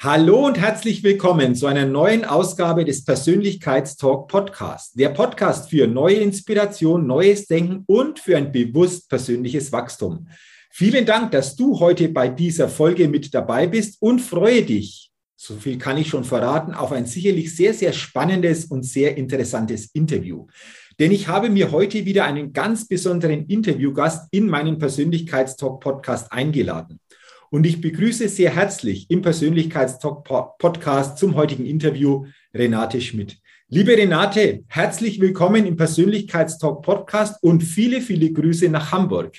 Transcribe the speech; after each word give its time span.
Hallo 0.00 0.46
und 0.46 0.58
herzlich 0.58 1.02
willkommen 1.02 1.54
zu 1.54 1.66
einer 1.66 1.86
neuen 1.86 2.26
Ausgabe 2.26 2.84
des 2.84 3.02
Persönlichkeitstalk 3.02 4.28
Podcast. 4.28 4.92
Der 5.00 5.08
Podcast 5.08 5.70
für 5.70 5.86
neue 5.86 6.16
Inspiration, 6.16 7.06
neues 7.06 7.46
Denken 7.46 7.82
und 7.86 8.18
für 8.18 8.36
ein 8.36 8.52
bewusst 8.52 9.08
persönliches 9.08 9.72
Wachstum. 9.72 10.28
Vielen 10.70 11.06
Dank, 11.06 11.30
dass 11.30 11.56
du 11.56 11.80
heute 11.80 12.10
bei 12.10 12.28
dieser 12.28 12.68
Folge 12.68 13.08
mit 13.08 13.32
dabei 13.32 13.68
bist 13.68 13.96
und 14.02 14.20
freue 14.20 14.64
dich, 14.64 15.12
so 15.34 15.54
viel 15.54 15.78
kann 15.78 15.96
ich 15.96 16.08
schon 16.08 16.24
verraten, 16.24 16.74
auf 16.74 16.92
ein 16.92 17.06
sicherlich 17.06 17.56
sehr, 17.56 17.72
sehr 17.72 17.94
spannendes 17.94 18.66
und 18.66 18.82
sehr 18.82 19.16
interessantes 19.16 19.86
Interview. 19.94 20.46
Denn 20.98 21.10
ich 21.10 21.28
habe 21.28 21.48
mir 21.48 21.72
heute 21.72 22.04
wieder 22.04 22.24
einen 22.24 22.52
ganz 22.52 22.86
besonderen 22.86 23.46
Interviewgast 23.46 24.28
in 24.30 24.46
meinen 24.46 24.76
Persönlichkeitstalk 24.76 25.80
Podcast 25.80 26.30
eingeladen. 26.30 27.00
Und 27.50 27.64
ich 27.64 27.80
begrüße 27.80 28.28
sehr 28.28 28.54
herzlich 28.54 29.08
im 29.08 29.22
Persönlichkeitstalk-Podcast 29.22 31.18
zum 31.18 31.36
heutigen 31.36 31.64
Interview 31.64 32.26
Renate 32.52 33.00
Schmidt. 33.00 33.38
Liebe 33.68 33.96
Renate, 33.96 34.64
herzlich 34.68 35.20
willkommen 35.20 35.64
im 35.64 35.76
Persönlichkeitstalk-Podcast 35.76 37.42
und 37.42 37.62
viele, 37.62 38.00
viele 38.00 38.32
Grüße 38.32 38.68
nach 38.68 38.90
Hamburg. 38.90 39.34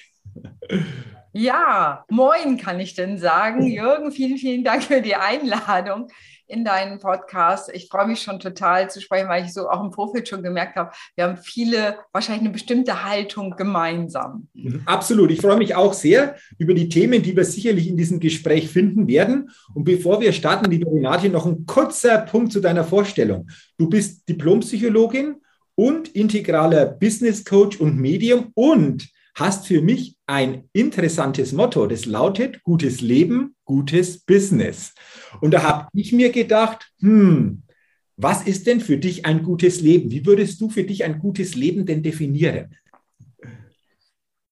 Ja, 1.34 2.06
moin 2.10 2.58
kann 2.58 2.80
ich 2.80 2.94
denn 2.94 3.18
sagen. 3.18 3.68
Jürgen, 3.68 4.12
vielen, 4.12 4.38
vielen 4.38 4.64
Dank 4.64 4.84
für 4.84 5.02
die 5.02 5.16
Einladung 5.16 6.08
in 6.48 6.64
deinen 6.64 7.00
Podcast. 7.00 7.70
Ich 7.73 7.88
freue 7.90 8.08
mich 8.08 8.22
schon 8.22 8.40
total 8.40 8.90
zu 8.90 9.02
sprechen, 9.02 9.30
weil 9.30 9.45
ich 9.45 9.53
so 9.53 9.70
auch 9.70 9.84
im 9.84 9.92
Vorfeld 9.92 10.28
schon 10.28 10.44
gemerkt 10.44 10.76
habe, 10.76 10.92
wir 11.16 11.26
haben 11.26 11.38
viele, 11.38 11.98
wahrscheinlich 12.14 12.44
eine 12.44 12.54
bestimmte 12.54 13.04
Haltung 13.04 13.56
gemeinsam. 13.58 14.48
Mhm, 14.54 14.81
absolut. 14.86 15.31
Ich 15.31 15.42
freue 15.42 15.58
mich 15.58 15.76
auch 15.76 15.94
sehr 15.94 16.36
über 16.58 16.73
die 16.73 16.89
Themen, 16.89 17.22
die 17.22 17.36
wir 17.36 17.45
sicherlich 17.45 17.88
in 17.88 17.98
diesem 17.98 18.20
Gespräch 18.20 18.70
finden 18.70 19.08
werden. 19.08 19.50
Und 19.73 19.84
bevor 19.84 20.22
wir 20.22 20.34
starten, 20.34 20.72
liebe 20.72 20.89
Renate, 20.89 21.30
noch 21.30 21.45
ein 21.45 21.66
kurzer 21.66 22.20
Punkt 22.20 22.52
zu 22.52 22.59
deiner 22.59 22.84
Vorstellung. 22.84 23.50
Du 23.78 23.89
bist 23.89 24.28
Diplompsychologin 24.30 25.36
und 25.76 26.09
integraler 26.09 26.86
Business 26.86 27.45
Coach 27.45 27.80
und 27.80 27.98
Medium 27.98 28.52
und 28.56 29.09
hast 29.36 29.67
für 29.67 29.82
mich 29.82 30.17
ein 30.27 30.70
interessantes 30.73 31.54
Motto. 31.54 31.88
Das 31.88 32.05
lautet 32.05 32.61
gutes 32.64 33.02
Leben, 33.02 33.55
gutes 33.65 34.20
Business. 34.20 34.93
Und 35.42 35.52
da 35.52 35.64
habe 35.64 35.88
ich 35.93 36.11
mir 36.11 36.32
gedacht, 36.32 36.92
hm, 36.99 37.64
was 38.17 38.43
ist 38.43 38.67
denn 38.67 38.82
für 38.82 38.98
dich 38.98 39.26
ein 39.26 39.43
gutes 39.43 39.82
Leben? 39.82 40.11
Wie 40.11 40.26
würdest 40.26 40.60
du 40.60 40.70
für 40.70 40.83
dich 40.83 41.04
ein 41.04 41.20
gutes 41.20 41.55
Leben 41.55 41.86
denn 41.86 42.04
definieren? 42.04 42.76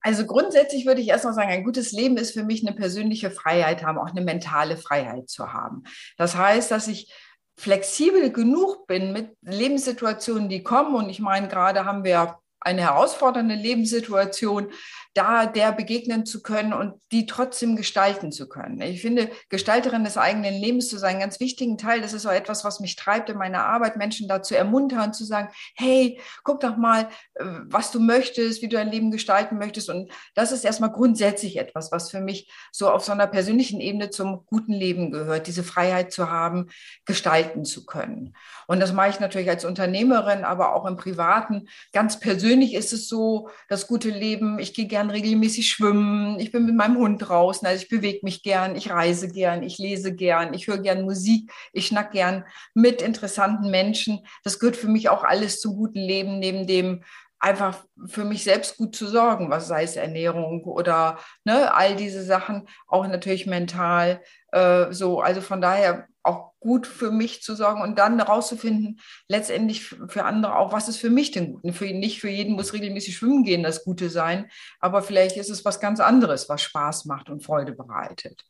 Also 0.02 0.28
grundsätzlich 0.28 0.86
würde 0.86 1.02
ich 1.02 1.08
erstmal 1.08 1.34
sagen, 1.34 1.50
ein 1.50 1.64
gutes 1.64 1.92
Leben 1.92 2.18
ist 2.18 2.32
für 2.32 2.44
mich 2.44 2.66
eine 2.66 2.76
persönliche 2.76 3.32
Freiheit 3.32 3.84
haben, 3.84 3.98
auch 3.98 4.12
eine 4.12 4.22
mentale 4.22 4.78
Freiheit 4.78 5.30
zu 5.30 5.52
haben. 5.52 5.84
Das 6.16 6.38
heißt, 6.38 6.70
dass 6.70 6.88
ich 6.88 7.12
flexibel 7.58 8.32
genug 8.32 8.86
bin 8.86 9.14
mit 9.14 9.36
Lebenssituationen, 9.42 10.48
die 10.48 10.62
kommen. 10.62 10.94
Und 10.94 11.10
ich 11.10 11.20
meine, 11.20 11.48
gerade 11.48 11.86
haben 11.86 12.04
wir 12.04 12.38
eine 12.60 12.82
herausfordernde 12.82 13.56
Lebenssituation, 13.56 14.72
da 15.16 15.46
der 15.46 15.72
begegnen 15.72 16.26
zu 16.26 16.44
können 16.44 16.74
und 16.74 16.94
die 17.14 17.26
trotzdem 17.26 17.78
gestalten 17.78 18.34
zu 18.34 18.50
können. 18.50 18.82
Ich 18.82 19.02
finde, 19.02 19.32
Gestalterin 19.50 20.04
des 20.04 20.18
eigenen 20.18 20.54
Lebens 20.54 20.90
zu 20.90 20.98
sein, 20.98 21.12
einen 21.12 21.22
ganz 21.22 21.40
wichtigen 21.40 21.78
Teil. 21.78 22.02
Das 22.02 22.12
ist 22.12 22.26
auch 22.26 22.34
etwas, 22.34 22.66
was 22.66 22.82
mich 22.82 22.98
treibt 22.98 23.30
in 23.30 23.38
meiner 23.38 23.64
Arbeit, 23.64 23.96
Menschen 23.96 24.28
dazu 24.28 24.56
ermuntern, 24.56 25.14
zu 25.14 25.24
sagen, 25.24 25.50
hey, 25.76 26.20
guck 26.44 26.60
doch 26.60 26.76
mal, 26.76 27.08
äh, 27.36 27.46
was 27.64 27.92
du 27.92 28.02
möchtest, 28.02 28.62
wie 28.62 28.68
du 28.68 28.76
dein 28.76 28.92
Leben 28.92 29.10
gestalten 29.10 29.58
möchtest. 29.58 29.90
Und 29.90 30.12
das 30.34 30.52
ist 30.52 30.66
erstmal 30.66 30.92
grundsätzlich 30.92 31.58
etwas, 31.58 31.94
was 31.94 32.12
für 32.12 32.20
mich 32.20 32.52
so 32.74 32.90
auf 32.90 33.06
so 33.06 33.14
einer 33.14 33.28
persönlichen 33.28 33.80
Ebene 33.80 34.10
zum 34.10 34.46
guten 34.46 34.74
Leben 34.74 35.12
gehört, 35.12 35.48
diese 35.48 35.64
Freiheit 35.64 36.12
zu 36.12 36.30
haben, 36.30 36.68
gestalten 37.06 37.64
zu 37.64 37.86
können. 37.86 38.36
Und 38.68 38.82
das 38.82 38.92
mache 38.92 39.10
ich 39.10 39.20
natürlich 39.22 39.50
als 39.50 39.64
Unternehmerin, 39.64 40.44
aber 40.44 40.76
auch 40.76 40.86
im 40.86 40.98
Privaten. 40.98 41.70
Ganz 41.94 42.20
persönlich 42.20 42.74
ist 42.74 42.92
es 42.92 43.08
so, 43.08 43.50
das 43.70 43.88
gute 43.88 44.10
Leben, 44.10 44.60
ich 44.60 44.74
gehe 44.74 44.88
gerne 44.88 45.05
gern 45.06 45.10
regelmäßig 45.10 45.70
schwimmen, 45.70 46.40
ich 46.40 46.52
bin 46.52 46.66
mit 46.66 46.76
meinem 46.76 46.98
Hund 46.98 47.20
draußen, 47.20 47.68
also 47.68 47.82
ich 47.82 47.90
bewege 47.90 48.20
mich 48.24 48.44
gern, 48.44 48.76
ich 48.76 48.90
reise 48.92 49.28
gern, 49.28 49.64
ich 49.64 49.78
lese 49.78 50.14
gern, 50.14 50.54
ich 50.54 50.68
höre 50.68 50.80
gern 50.80 51.04
Musik, 51.04 51.52
ich 51.74 51.88
schnack 51.88 52.12
gern 52.12 52.46
mit 52.74 53.02
interessanten 53.02 53.70
Menschen. 53.70 54.20
Das 54.44 54.60
gehört 54.60 54.76
für 54.76 54.88
mich 54.88 55.10
auch 55.10 55.24
alles 55.24 55.62
zum 55.62 55.76
guten 55.76 56.00
Leben, 56.00 56.40
neben 56.40 56.68
dem 56.68 57.04
einfach 57.40 57.86
für 58.08 58.24
mich 58.24 58.44
selbst 58.44 58.78
gut 58.78 58.96
zu 58.96 59.08
sorgen, 59.08 59.50
was 59.52 59.68
sei 59.68 59.84
es 59.84 59.96
Ernährung 59.96 60.64
oder 60.64 61.20
ne, 61.44 61.74
all 61.74 61.96
diese 61.96 62.24
Sachen, 62.24 62.68
auch 62.88 63.08
natürlich 63.08 63.46
mental 63.46 64.22
äh, 64.52 64.92
so. 64.92 65.22
Also 65.22 65.42
von 65.42 65.62
daher 65.62 66.08
auch 66.26 66.54
gut 66.60 66.88
für 66.88 67.12
mich 67.12 67.42
zu 67.44 67.56
sorgen 67.56 67.82
und 67.82 68.00
dann 68.00 68.18
herauszufinden, 68.18 69.00
letztendlich 69.28 69.84
für 69.84 70.24
andere 70.26 70.58
auch, 70.58 70.74
was 70.74 70.90
ist 70.90 70.98
für 70.98 71.10
mich 71.10 71.32
denn 71.32 71.54
gut? 71.54 71.76
Für, 71.76 71.86
nicht 71.86 72.20
für 72.20 72.30
jeden 72.30 72.56
muss 72.56 72.74
regelmäßig 72.74 73.16
schwimmen 73.16 73.44
gehen 73.44 73.64
das 73.64 73.84
Gute 73.84 74.10
sein, 74.10 74.48
aber 74.80 75.04
vielleicht 75.04 75.38
ist 75.38 75.50
es 75.50 75.64
was 75.66 75.80
ganz 75.80 76.00
anderes, 76.00 76.50
was 76.50 76.62
Spaß 76.64 77.06
macht 77.06 77.30
und 77.30 77.44
Freude 77.44 77.74
bereitet. 77.74 78.44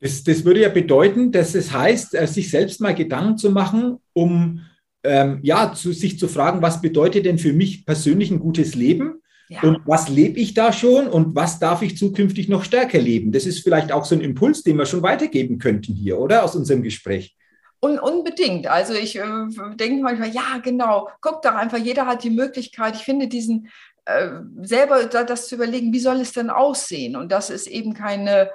Das, 0.00 0.22
das 0.22 0.44
würde 0.44 0.60
ja 0.60 0.68
bedeuten, 0.68 1.32
dass 1.32 1.54
es 1.54 1.72
heißt, 1.72 2.14
äh, 2.14 2.26
sich 2.26 2.50
selbst 2.50 2.80
mal 2.80 2.94
Gedanken 2.94 3.38
zu 3.38 3.50
machen, 3.50 3.98
um 4.12 4.60
ähm, 5.04 5.40
ja, 5.42 5.72
zu, 5.74 5.92
sich 5.92 6.18
zu 6.18 6.28
fragen, 6.28 6.62
was 6.62 6.80
bedeutet 6.80 7.26
denn 7.26 7.38
für 7.38 7.52
mich 7.52 7.84
persönlich 7.84 8.30
ein 8.30 8.40
gutes 8.40 8.74
Leben? 8.74 9.20
Ja. 9.48 9.62
Und 9.62 9.82
was 9.84 10.08
lebe 10.08 10.40
ich 10.40 10.54
da 10.54 10.72
schon 10.72 11.06
und 11.06 11.34
was 11.34 11.58
darf 11.58 11.82
ich 11.82 11.98
zukünftig 11.98 12.48
noch 12.48 12.64
stärker 12.64 12.98
leben? 12.98 13.30
Das 13.32 13.44
ist 13.44 13.62
vielleicht 13.62 13.92
auch 13.92 14.04
so 14.04 14.14
ein 14.14 14.20
Impuls, 14.20 14.62
den 14.62 14.76
wir 14.76 14.86
schon 14.86 15.02
weitergeben 15.02 15.58
könnten 15.58 15.92
hier, 15.92 16.18
oder 16.18 16.44
aus 16.44 16.56
unserem 16.56 16.82
Gespräch. 16.82 17.36
Und 17.80 17.98
unbedingt. 17.98 18.66
Also 18.66 18.94
ich 18.94 19.16
äh, 19.16 19.22
denke 19.74 20.02
manchmal, 20.02 20.30
ja, 20.30 20.58
genau, 20.62 21.10
guck 21.20 21.42
doch 21.42 21.54
einfach, 21.54 21.76
jeder 21.76 22.06
hat 22.06 22.24
die 22.24 22.30
Möglichkeit. 22.30 22.96
Ich 22.96 23.02
finde 23.02 23.28
diesen 23.28 23.68
äh, 24.06 24.30
selber 24.62 25.04
das 25.04 25.48
zu 25.48 25.56
überlegen, 25.56 25.92
wie 25.92 26.00
soll 26.00 26.20
es 26.20 26.32
denn 26.32 26.48
aussehen? 26.48 27.14
Und 27.14 27.30
das 27.30 27.50
ist 27.50 27.66
eben 27.66 27.92
keine 27.92 28.50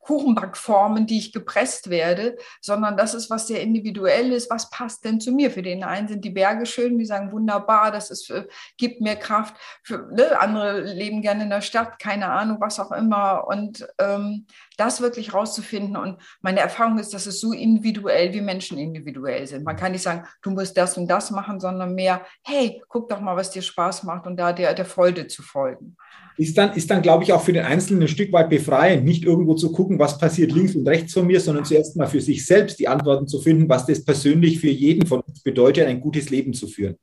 Kuchenbackformen, 0.00 1.06
die 1.06 1.18
ich 1.18 1.32
gepresst 1.32 1.88
werde, 1.88 2.36
sondern 2.60 2.96
das 2.96 3.14
ist 3.14 3.30
was 3.30 3.46
sehr 3.46 3.62
individuell 3.62 4.32
ist. 4.32 4.50
Was 4.50 4.68
passt 4.70 5.04
denn 5.04 5.20
zu 5.20 5.32
mir? 5.32 5.50
Für 5.50 5.62
den 5.62 5.82
einen 5.82 6.08
sind 6.08 6.24
die 6.24 6.30
Berge 6.30 6.66
schön, 6.66 6.98
die 6.98 7.06
sagen 7.06 7.32
wunderbar, 7.32 7.90
das 7.90 8.10
ist, 8.10 8.26
für, 8.26 8.48
gibt 8.76 9.00
mir 9.00 9.16
Kraft. 9.16 9.56
Für, 9.82 10.08
ne, 10.12 10.38
andere 10.38 10.80
leben 10.80 11.22
gerne 11.22 11.44
in 11.44 11.50
der 11.50 11.62
Stadt, 11.62 11.98
keine 11.98 12.28
Ahnung, 12.28 12.58
was 12.60 12.80
auch 12.80 12.92
immer. 12.92 13.46
Und 13.46 13.86
ähm, 13.98 14.46
das 14.76 15.00
wirklich 15.00 15.32
rauszufinden. 15.32 15.96
Und 15.96 16.20
meine 16.40 16.60
Erfahrung 16.60 16.98
ist, 16.98 17.14
dass 17.14 17.26
es 17.26 17.40
so 17.40 17.52
individuell 17.52 18.32
wie 18.34 18.40
Menschen 18.40 18.78
individuell 18.78 19.46
sind. 19.46 19.64
Man 19.64 19.76
kann 19.76 19.92
nicht 19.92 20.02
sagen, 20.02 20.26
du 20.42 20.50
musst 20.50 20.76
das 20.76 20.98
und 20.98 21.08
das 21.08 21.30
machen, 21.30 21.60
sondern 21.60 21.94
mehr, 21.94 22.22
hey, 22.42 22.82
guck 22.88 23.08
doch 23.08 23.20
mal, 23.20 23.36
was 23.36 23.50
dir 23.50 23.62
Spaß 23.62 24.02
macht 24.02 24.26
und 24.26 24.36
da 24.36 24.52
der, 24.52 24.74
der 24.74 24.84
Freude 24.84 25.26
zu 25.26 25.42
folgen 25.42 25.96
ist 26.42 26.58
dann, 26.58 26.74
ist 26.74 26.90
dann, 26.90 27.02
glaube 27.02 27.24
ich, 27.24 27.32
auch 27.32 27.42
für 27.42 27.52
den 27.52 27.64
Einzelnen 27.64 28.02
ein 28.02 28.08
Stück 28.08 28.32
weit 28.32 28.50
befreiend, 28.50 29.04
nicht 29.04 29.24
irgendwo 29.24 29.54
zu 29.54 29.72
gucken, 29.72 29.98
was 29.98 30.18
passiert 30.18 30.52
links 30.52 30.74
und 30.74 30.86
rechts 30.86 31.12
von 31.12 31.26
mir, 31.26 31.40
sondern 31.40 31.64
zuerst 31.64 31.96
mal 31.96 32.06
für 32.06 32.20
sich 32.20 32.44
selbst 32.44 32.78
die 32.78 32.88
Antworten 32.88 33.26
zu 33.26 33.40
finden, 33.40 33.68
was 33.68 33.86
das 33.86 34.04
persönlich 34.04 34.60
für 34.60 34.70
jeden 34.70 35.06
von 35.06 35.20
uns 35.20 35.42
bedeutet, 35.42 35.86
ein 35.86 36.00
gutes 36.00 36.30
Leben 36.30 36.52
zu 36.52 36.66
führen. 36.66 36.96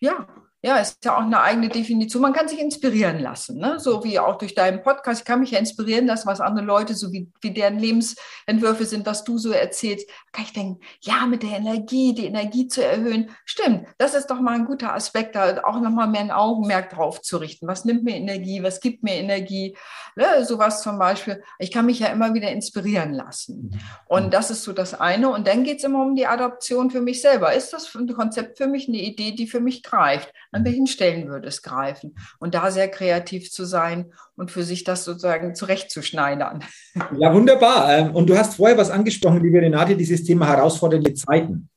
Ja, 0.00 0.26
ja, 0.64 0.76
ist 0.76 1.04
ja 1.04 1.16
auch 1.16 1.22
eine 1.22 1.40
eigene 1.40 1.68
Definition. 1.68 2.22
Man 2.22 2.32
kann 2.32 2.46
sich 2.46 2.60
inspirieren 2.60 3.18
lassen, 3.18 3.58
ne? 3.58 3.80
so 3.80 4.04
wie 4.04 4.20
auch 4.20 4.38
durch 4.38 4.54
deinen 4.54 4.82
Podcast. 4.82 5.22
Ich 5.22 5.24
kann 5.26 5.40
mich 5.40 5.50
ja 5.50 5.58
inspirieren 5.58 6.06
lassen, 6.06 6.28
was 6.28 6.40
andere 6.40 6.64
Leute, 6.64 6.94
so 6.94 7.12
wie, 7.12 7.28
wie 7.40 7.50
deren 7.50 7.80
Lebensentwürfe 7.80 8.84
sind, 8.84 9.04
was 9.04 9.24
du 9.24 9.38
so 9.38 9.50
erzählst. 9.50 10.08
Da 10.08 10.36
kann 10.36 10.44
ich 10.44 10.52
denken, 10.52 10.80
ja, 11.00 11.26
mit 11.26 11.42
der 11.42 11.50
Energie, 11.50 12.14
die 12.14 12.26
Energie 12.26 12.68
zu 12.68 12.84
erhöhen. 12.84 13.30
Stimmt, 13.44 13.88
das 13.98 14.14
ist 14.14 14.28
doch 14.28 14.40
mal 14.40 14.54
ein 14.54 14.66
guter 14.66 14.94
Aspekt, 14.94 15.34
da 15.34 15.62
auch 15.64 15.80
nochmal 15.80 16.06
mehr 16.06 16.20
ein 16.20 16.30
Augenmerk 16.30 16.90
drauf 16.90 17.20
zu 17.22 17.38
richten. 17.38 17.66
Was 17.66 17.84
nimmt 17.84 18.04
mir 18.04 18.14
Energie? 18.14 18.62
Was 18.62 18.80
gibt 18.80 19.02
mir 19.02 19.16
Energie? 19.16 19.76
Ne? 20.14 20.44
Sowas 20.44 20.82
zum 20.82 20.96
Beispiel. 20.96 21.42
Ich 21.58 21.72
kann 21.72 21.86
mich 21.86 21.98
ja 21.98 22.06
immer 22.06 22.34
wieder 22.34 22.52
inspirieren 22.52 23.12
lassen. 23.14 23.70
Mhm. 23.72 23.80
Und 24.06 24.34
das 24.34 24.52
ist 24.52 24.62
so 24.62 24.72
das 24.72 24.94
eine. 24.94 25.28
Und 25.28 25.48
dann 25.48 25.64
geht 25.64 25.78
es 25.78 25.84
immer 25.84 26.02
um 26.02 26.14
die 26.14 26.28
Adoption 26.28 26.92
für 26.92 27.00
mich 27.00 27.20
selber. 27.20 27.52
Ist 27.52 27.72
das 27.72 27.92
ein 27.96 28.06
Konzept 28.14 28.58
für 28.58 28.68
mich, 28.68 28.86
eine 28.86 28.98
Idee, 28.98 29.32
die 29.32 29.48
für 29.48 29.60
mich 29.60 29.82
greift? 29.82 30.32
An 30.52 30.64
welchen 30.64 30.86
Stellen 30.86 31.28
würde 31.28 31.48
es 31.48 31.62
greifen? 31.62 32.14
Und 32.38 32.54
da 32.54 32.70
sehr 32.70 32.88
kreativ 32.88 33.50
zu 33.50 33.64
sein 33.64 34.12
und 34.36 34.50
für 34.50 34.62
sich 34.62 34.84
das 34.84 35.04
sozusagen 35.04 35.54
zurechtzuschneidern. 35.54 36.64
Ja, 37.18 37.34
wunderbar. 37.34 37.90
Ähm, 37.90 38.14
und 38.14 38.28
du 38.28 38.36
hast 38.36 38.56
vorher 38.56 38.76
was 38.76 38.90
angesprochen, 38.90 39.42
liebe 39.42 39.60
Renate, 39.60 39.96
dieses 39.96 40.24
Thema 40.24 40.46
herausfordernde 40.46 41.14
Zeiten 41.14 41.68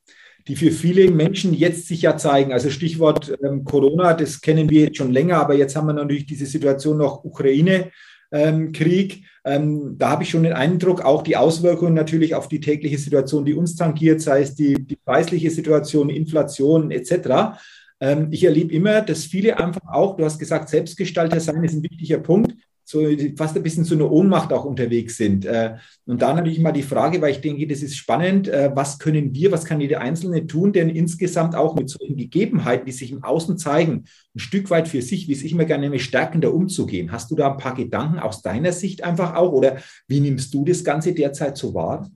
die 0.47 0.55
für 0.55 0.71
viele 0.71 1.09
Menschen 1.09 1.53
jetzt 1.53 1.87
sich 1.87 2.03
ja 2.03 2.17
zeigen. 2.17 2.53
Also 2.53 2.69
Stichwort 2.69 3.35
ähm, 3.43 3.63
Corona, 3.63 4.13
das 4.13 4.41
kennen 4.41 4.69
wir 4.69 4.83
jetzt 4.83 4.97
schon 4.97 5.11
länger, 5.11 5.37
aber 5.37 5.55
jetzt 5.55 5.75
haben 5.75 5.87
wir 5.87 5.93
natürlich 5.93 6.27
diese 6.27 6.45
Situation 6.45 6.97
noch 6.97 7.23
Ukraine. 7.23 7.91
Ähm, 8.31 8.71
Krieg. 8.71 9.23
Ähm, 9.45 9.95
da 9.97 10.09
habe 10.09 10.23
ich 10.23 10.29
schon 10.29 10.43
den 10.43 10.53
Eindruck, 10.53 11.01
auch 11.01 11.21
die 11.21 11.37
Auswirkungen 11.37 11.93
natürlich 11.93 12.35
auf 12.35 12.47
die 12.47 12.59
tägliche 12.59 12.97
Situation, 12.97 13.45
die 13.45 13.53
uns 13.53 13.75
tangiert, 13.75 14.19
sei 14.21 14.41
es 14.41 14.55
die, 14.55 14.73
die 14.85 14.95
preisliche 14.95 15.51
Situation, 15.51 16.09
Inflation 16.09 16.91
etc. 16.91 17.57
Ähm, 17.99 18.27
ich 18.31 18.43
erlebe 18.43 18.73
immer, 18.73 19.01
dass 19.01 19.25
viele 19.25 19.57
einfach 19.57 19.87
auch, 19.87 20.17
du 20.17 20.25
hast 20.25 20.39
gesagt, 20.39 20.69
Selbstgestalter 20.69 21.39
sein 21.39 21.63
ist 21.63 21.73
ein 21.73 21.83
wichtiger 21.83 22.19
Punkt, 22.19 22.53
so 22.87 23.01
fast 23.35 23.55
ein 23.55 23.63
bisschen 23.63 23.83
zu 23.83 23.95
einer 23.95 24.11
Ohnmacht 24.11 24.53
auch 24.53 24.63
unterwegs 24.63 25.17
sind. 25.17 25.43
Äh, 25.45 25.75
und 26.05 26.21
da 26.21 26.33
natürlich 26.33 26.59
mal 26.59 26.71
die 26.71 26.83
Frage, 26.83 27.19
weil 27.19 27.31
ich 27.31 27.41
denke, 27.41 27.65
das 27.65 27.81
ist 27.81 27.97
spannend, 27.97 28.47
äh, 28.47 28.71
was 28.75 28.99
können 28.99 29.33
wir, 29.33 29.51
was 29.51 29.65
kann 29.65 29.81
jeder 29.81 30.01
Einzelne 30.01 30.45
tun, 30.45 30.71
denn 30.71 30.89
insgesamt 30.89 31.55
auch 31.55 31.75
mit 31.75 31.89
solchen 31.89 32.15
Gegebenheiten, 32.15 32.85
die 32.85 32.91
sich 32.91 33.11
im 33.11 33.23
Außen 33.23 33.57
zeigen, 33.57 34.05
ein 34.35 34.39
Stück 34.39 34.69
weit 34.69 34.87
für 34.87 35.01
sich, 35.01 35.27
wie 35.27 35.33
es 35.33 35.43
ich 35.43 35.53
immer 35.53 35.65
gerne 35.65 35.89
nenne, 35.89 35.99
stärkender 35.99 36.53
umzugehen. 36.53 37.11
Hast 37.11 37.31
du 37.31 37.35
da 37.35 37.51
ein 37.51 37.57
paar 37.57 37.73
Gedanken 37.73 38.19
aus 38.19 38.43
deiner 38.43 38.71
Sicht 38.71 39.03
einfach 39.03 39.35
auch 39.35 39.51
oder 39.51 39.77
wie 40.07 40.19
nimmst 40.19 40.53
du 40.53 40.63
das 40.63 40.83
Ganze 40.83 41.13
derzeit 41.13 41.57
so 41.57 41.73
wahr? 41.73 42.09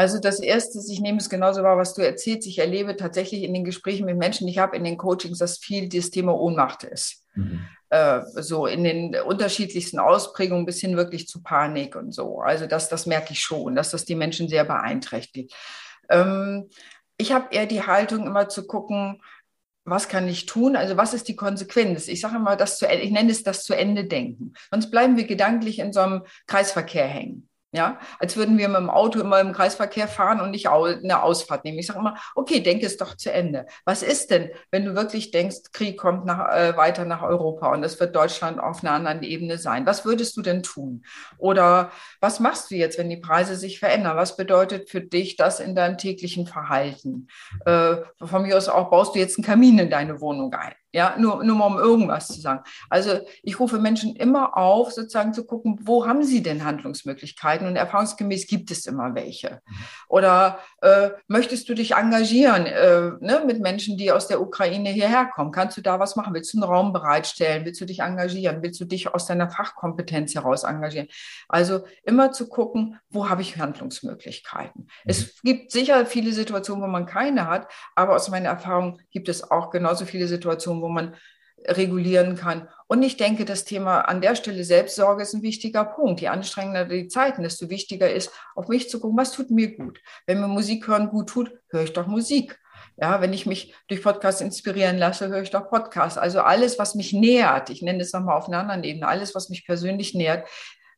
Also 0.00 0.18
das 0.18 0.40
Erste, 0.40 0.78
ich 0.90 1.00
nehme 1.00 1.18
es 1.18 1.28
genauso 1.28 1.62
wahr, 1.62 1.76
was 1.76 1.92
du 1.92 2.00
erzählst. 2.00 2.48
Ich 2.48 2.58
erlebe 2.58 2.96
tatsächlich 2.96 3.42
in 3.42 3.52
den 3.52 3.64
Gesprächen 3.64 4.06
mit 4.06 4.16
Menschen, 4.16 4.48
ich 4.48 4.56
habe 4.56 4.74
in 4.74 4.82
den 4.82 4.96
Coachings, 4.96 5.36
dass 5.36 5.58
viel 5.58 5.90
das 5.90 6.08
Thema 6.08 6.32
Ohnmacht 6.32 6.84
ist. 6.84 7.26
Mhm. 7.34 7.66
Äh, 7.90 8.22
so 8.36 8.64
in 8.64 8.82
den 8.82 9.14
unterschiedlichsten 9.14 9.98
Ausprägungen 9.98 10.64
bis 10.64 10.80
hin 10.80 10.96
wirklich 10.96 11.28
zu 11.28 11.42
Panik 11.42 11.96
und 11.96 12.12
so. 12.12 12.40
Also 12.40 12.64
das, 12.64 12.88
das 12.88 13.04
merke 13.04 13.34
ich 13.34 13.40
schon, 13.40 13.74
dass 13.74 13.90
das 13.90 14.06
die 14.06 14.14
Menschen 14.14 14.48
sehr 14.48 14.64
beeinträchtigt. 14.64 15.54
Ähm, 16.08 16.70
ich 17.18 17.32
habe 17.32 17.48
eher 17.54 17.66
die 17.66 17.82
Haltung, 17.82 18.26
immer 18.26 18.48
zu 18.48 18.66
gucken, 18.66 19.20
was 19.84 20.08
kann 20.08 20.26
ich 20.28 20.46
tun? 20.46 20.76
Also 20.76 20.96
was 20.96 21.12
ist 21.12 21.28
die 21.28 21.36
Konsequenz? 21.36 22.08
Ich 22.08 22.22
sage 22.22 22.36
immer, 22.36 22.56
das 22.56 22.78
zu, 22.78 22.86
ich 22.86 23.10
nenne 23.10 23.32
es 23.32 23.42
das 23.42 23.64
zu 23.64 23.74
Ende 23.74 24.06
denken. 24.06 24.54
Sonst 24.70 24.90
bleiben 24.90 25.18
wir 25.18 25.26
gedanklich 25.26 25.78
in 25.78 25.92
so 25.92 26.00
einem 26.00 26.22
Kreisverkehr 26.46 27.06
hängen. 27.06 27.49
Ja, 27.72 28.00
als 28.18 28.36
würden 28.36 28.58
wir 28.58 28.68
mit 28.68 28.78
dem 28.78 28.90
Auto 28.90 29.20
immer 29.20 29.38
im 29.38 29.52
Kreisverkehr 29.52 30.08
fahren 30.08 30.40
und 30.40 30.50
nicht 30.50 30.68
eine 30.68 31.22
Ausfahrt 31.22 31.64
nehmen. 31.64 31.78
Ich 31.78 31.86
sage 31.86 32.00
immer, 32.00 32.16
okay, 32.34 32.58
denke 32.58 32.84
es 32.84 32.96
doch 32.96 33.16
zu 33.16 33.32
Ende. 33.32 33.66
Was 33.84 34.02
ist 34.02 34.32
denn, 34.32 34.50
wenn 34.72 34.84
du 34.84 34.96
wirklich 34.96 35.30
denkst, 35.30 35.70
Krieg 35.72 35.96
kommt 35.96 36.26
nach, 36.26 36.52
äh, 36.52 36.76
weiter 36.76 37.04
nach 37.04 37.22
Europa 37.22 37.72
und 37.72 37.84
es 37.84 38.00
wird 38.00 38.16
Deutschland 38.16 38.58
auf 38.58 38.82
einer 38.82 38.92
anderen 38.92 39.22
Ebene 39.22 39.56
sein? 39.56 39.86
Was 39.86 40.04
würdest 40.04 40.36
du 40.36 40.42
denn 40.42 40.64
tun? 40.64 41.04
Oder 41.38 41.92
was 42.20 42.40
machst 42.40 42.72
du 42.72 42.74
jetzt, 42.74 42.98
wenn 42.98 43.08
die 43.08 43.18
Preise 43.18 43.54
sich 43.54 43.78
verändern? 43.78 44.16
Was 44.16 44.36
bedeutet 44.36 44.90
für 44.90 45.00
dich 45.00 45.36
das 45.36 45.60
in 45.60 45.76
deinem 45.76 45.96
täglichen 45.96 46.48
Verhalten? 46.48 47.28
Äh, 47.66 47.98
von 48.20 48.42
mir 48.42 48.56
aus 48.56 48.68
auch 48.68 48.90
baust 48.90 49.14
du 49.14 49.20
jetzt 49.20 49.38
einen 49.38 49.46
Kamin 49.46 49.78
in 49.78 49.90
deine 49.90 50.20
Wohnung 50.20 50.52
ein. 50.54 50.74
Ja, 50.92 51.14
nur, 51.18 51.44
nur 51.44 51.56
mal 51.56 51.66
um 51.66 51.78
irgendwas 51.78 52.26
zu 52.26 52.40
sagen. 52.40 52.62
Also 52.88 53.20
ich 53.44 53.60
rufe 53.60 53.78
Menschen 53.78 54.16
immer 54.16 54.56
auf, 54.56 54.90
sozusagen 54.90 55.32
zu 55.32 55.46
gucken, 55.46 55.78
wo 55.82 56.04
haben 56.04 56.24
sie 56.24 56.42
denn 56.42 56.64
Handlungsmöglichkeiten? 56.64 57.68
Und 57.68 57.76
erfahrungsgemäß 57.76 58.48
gibt 58.48 58.72
es 58.72 58.86
immer 58.86 59.14
welche. 59.14 59.60
Mhm. 59.66 59.76
Oder 60.08 60.58
äh, 60.82 61.10
möchtest 61.28 61.68
du 61.68 61.74
dich 61.74 61.94
engagieren 61.94 62.66
äh, 62.66 63.12
ne, 63.20 63.42
mit 63.46 63.60
Menschen, 63.60 63.96
die 63.96 64.10
aus 64.10 64.26
der 64.26 64.40
Ukraine 64.40 64.90
hierher 64.90 65.26
kommen? 65.26 65.52
Kannst 65.52 65.76
du 65.76 65.80
da 65.80 66.00
was 66.00 66.16
machen? 66.16 66.34
Willst 66.34 66.52
du 66.54 66.58
einen 66.58 66.64
Raum 66.64 66.92
bereitstellen? 66.92 67.64
Willst 67.64 67.80
du 67.80 67.84
dich 67.84 68.00
engagieren? 68.00 68.60
Willst 68.62 68.80
du 68.80 68.84
dich 68.84 69.14
aus 69.14 69.26
deiner 69.26 69.48
Fachkompetenz 69.48 70.34
heraus 70.34 70.64
engagieren? 70.64 71.06
Also 71.48 71.84
immer 72.02 72.32
zu 72.32 72.48
gucken, 72.48 72.98
wo 73.10 73.28
habe 73.28 73.42
ich 73.42 73.58
Handlungsmöglichkeiten? 73.58 74.82
Mhm. 74.82 74.88
Es 75.04 75.40
gibt 75.42 75.70
sicher 75.70 76.04
viele 76.04 76.32
Situationen, 76.32 76.82
wo 76.82 76.88
man 76.88 77.06
keine 77.06 77.46
hat, 77.46 77.68
aber 77.94 78.16
aus 78.16 78.28
meiner 78.28 78.48
Erfahrung 78.48 78.98
gibt 79.12 79.28
es 79.28 79.48
auch 79.48 79.70
genauso 79.70 80.04
viele 80.04 80.26
Situationen, 80.26 80.79
wo 80.82 80.88
man 80.88 81.14
regulieren 81.66 82.36
kann. 82.36 82.68
Und 82.86 83.02
ich 83.02 83.16
denke, 83.16 83.44
das 83.44 83.64
Thema 83.64 84.00
an 84.00 84.20
der 84.20 84.34
Stelle 84.34 84.64
Selbstsorge 84.64 85.22
ist 85.22 85.34
ein 85.34 85.42
wichtiger 85.42 85.84
Punkt. 85.84 86.20
Je 86.20 86.28
anstrengender 86.28 86.86
die 86.86 87.08
Zeiten, 87.08 87.42
desto 87.42 87.68
wichtiger 87.68 88.10
ist, 88.10 88.30
auf 88.54 88.68
mich 88.68 88.88
zu 88.88 89.00
gucken, 89.00 89.18
was 89.18 89.32
tut 89.32 89.50
mir 89.50 89.76
gut. 89.76 90.00
Wenn 90.26 90.40
mir 90.40 90.48
Musik 90.48 90.86
hören 90.88 91.10
gut 91.10 91.28
tut, 91.28 91.52
höre 91.68 91.84
ich 91.84 91.92
doch 91.92 92.06
Musik. 92.06 92.58
Ja, 92.96 93.20
wenn 93.20 93.32
ich 93.32 93.46
mich 93.46 93.74
durch 93.88 94.02
Podcasts 94.02 94.40
inspirieren 94.40 94.98
lasse, 94.98 95.28
höre 95.28 95.42
ich 95.42 95.50
doch 95.50 95.70
Podcasts. 95.70 96.18
Also 96.18 96.40
alles, 96.40 96.78
was 96.78 96.94
mich 96.94 97.12
nähert, 97.12 97.70
ich 97.70 97.82
nenne 97.82 98.02
es 98.02 98.12
nochmal 98.12 98.36
auf 98.36 98.48
einer 98.48 98.58
anderen 98.58 98.84
Ebene, 98.84 99.08
alles, 99.08 99.34
was 99.34 99.48
mich 99.48 99.66
persönlich 99.66 100.14
nähert, 100.14 100.46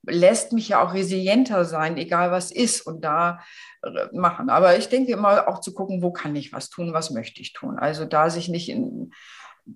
lässt 0.05 0.52
mich 0.52 0.69
ja 0.69 0.82
auch 0.82 0.94
resilienter 0.94 1.64
sein, 1.64 1.96
egal 1.96 2.32
was 2.32 2.50
ist 2.50 2.81
und 2.81 3.05
da 3.05 3.40
äh, 3.84 4.06
machen. 4.12 4.50
Aber 4.50 4.76
ich 4.76 4.88
denke 4.88 5.12
immer 5.12 5.49
auch 5.49 5.61
zu 5.61 5.75
gucken, 5.75 6.02
wo 6.02 6.12
kann 6.12 6.34
ich 6.34 6.52
was 6.52 6.70
tun, 6.70 6.93
was 6.93 7.11
möchte 7.11 7.40
ich 7.40 7.52
tun. 7.52 7.79
Also 7.79 8.05
da 8.05 8.31
sich 8.31 8.49
nicht 8.49 8.69
in 8.69 9.12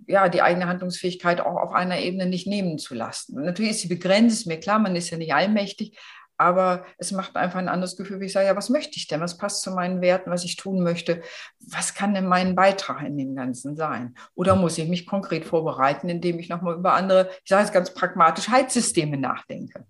ja, 0.07 0.29
die 0.29 0.43
eigene 0.43 0.67
Handlungsfähigkeit 0.67 1.41
auch 1.41 1.57
auf 1.57 1.73
einer 1.73 1.99
Ebene 1.99 2.27
nicht 2.27 2.47
nehmen 2.47 2.79
zu 2.79 2.95
lassen. 2.95 3.43
Natürlich 3.43 3.73
ist 3.73 3.81
sie 3.83 3.89
begrenzt, 3.89 4.41
ist 4.41 4.47
mir 4.47 4.61
klar, 4.61 4.79
man 4.79 4.97
ist 4.97 5.11
ja 5.11 5.19
nicht 5.19 5.35
allmächtig, 5.35 5.99
aber 6.39 6.85
es 6.99 7.13
macht 7.13 7.37
einfach 7.37 7.59
ein 7.59 7.69
anderes 7.69 7.97
Gefühl, 7.97 8.21
wie 8.21 8.27
ich 8.27 8.33
sage, 8.33 8.47
ja, 8.47 8.57
was 8.57 8.69
möchte 8.69 8.97
ich 8.97 9.07
denn? 9.07 9.21
Was 9.21 9.39
passt 9.39 9.63
zu 9.63 9.71
meinen 9.71 10.03
Werten, 10.03 10.31
was 10.31 10.45
ich 10.45 10.57
tun 10.57 10.83
möchte? 10.83 11.23
Was 11.61 11.95
kann 11.95 12.13
denn 12.15 12.27
mein 12.27 12.55
Beitrag 12.55 13.03
in 13.03 13.17
dem 13.17 13.35
Ganzen 13.35 13.75
sein? 13.77 14.15
Oder 14.35 14.55
muss 14.55 14.77
ich 14.77 14.89
mich 14.89 15.07
konkret 15.07 15.47
vorbereiten, 15.47 16.09
indem 16.09 16.39
ich 16.39 16.49
nochmal 16.49 16.77
über 16.77 16.93
andere, 16.93 17.31
ich 17.43 17.49
sage 17.49 17.65
es 17.65 17.73
ganz 17.73 17.95
pragmatisch, 17.95 18.49
Heizsysteme 18.49 19.17
nachdenke? 19.17 19.87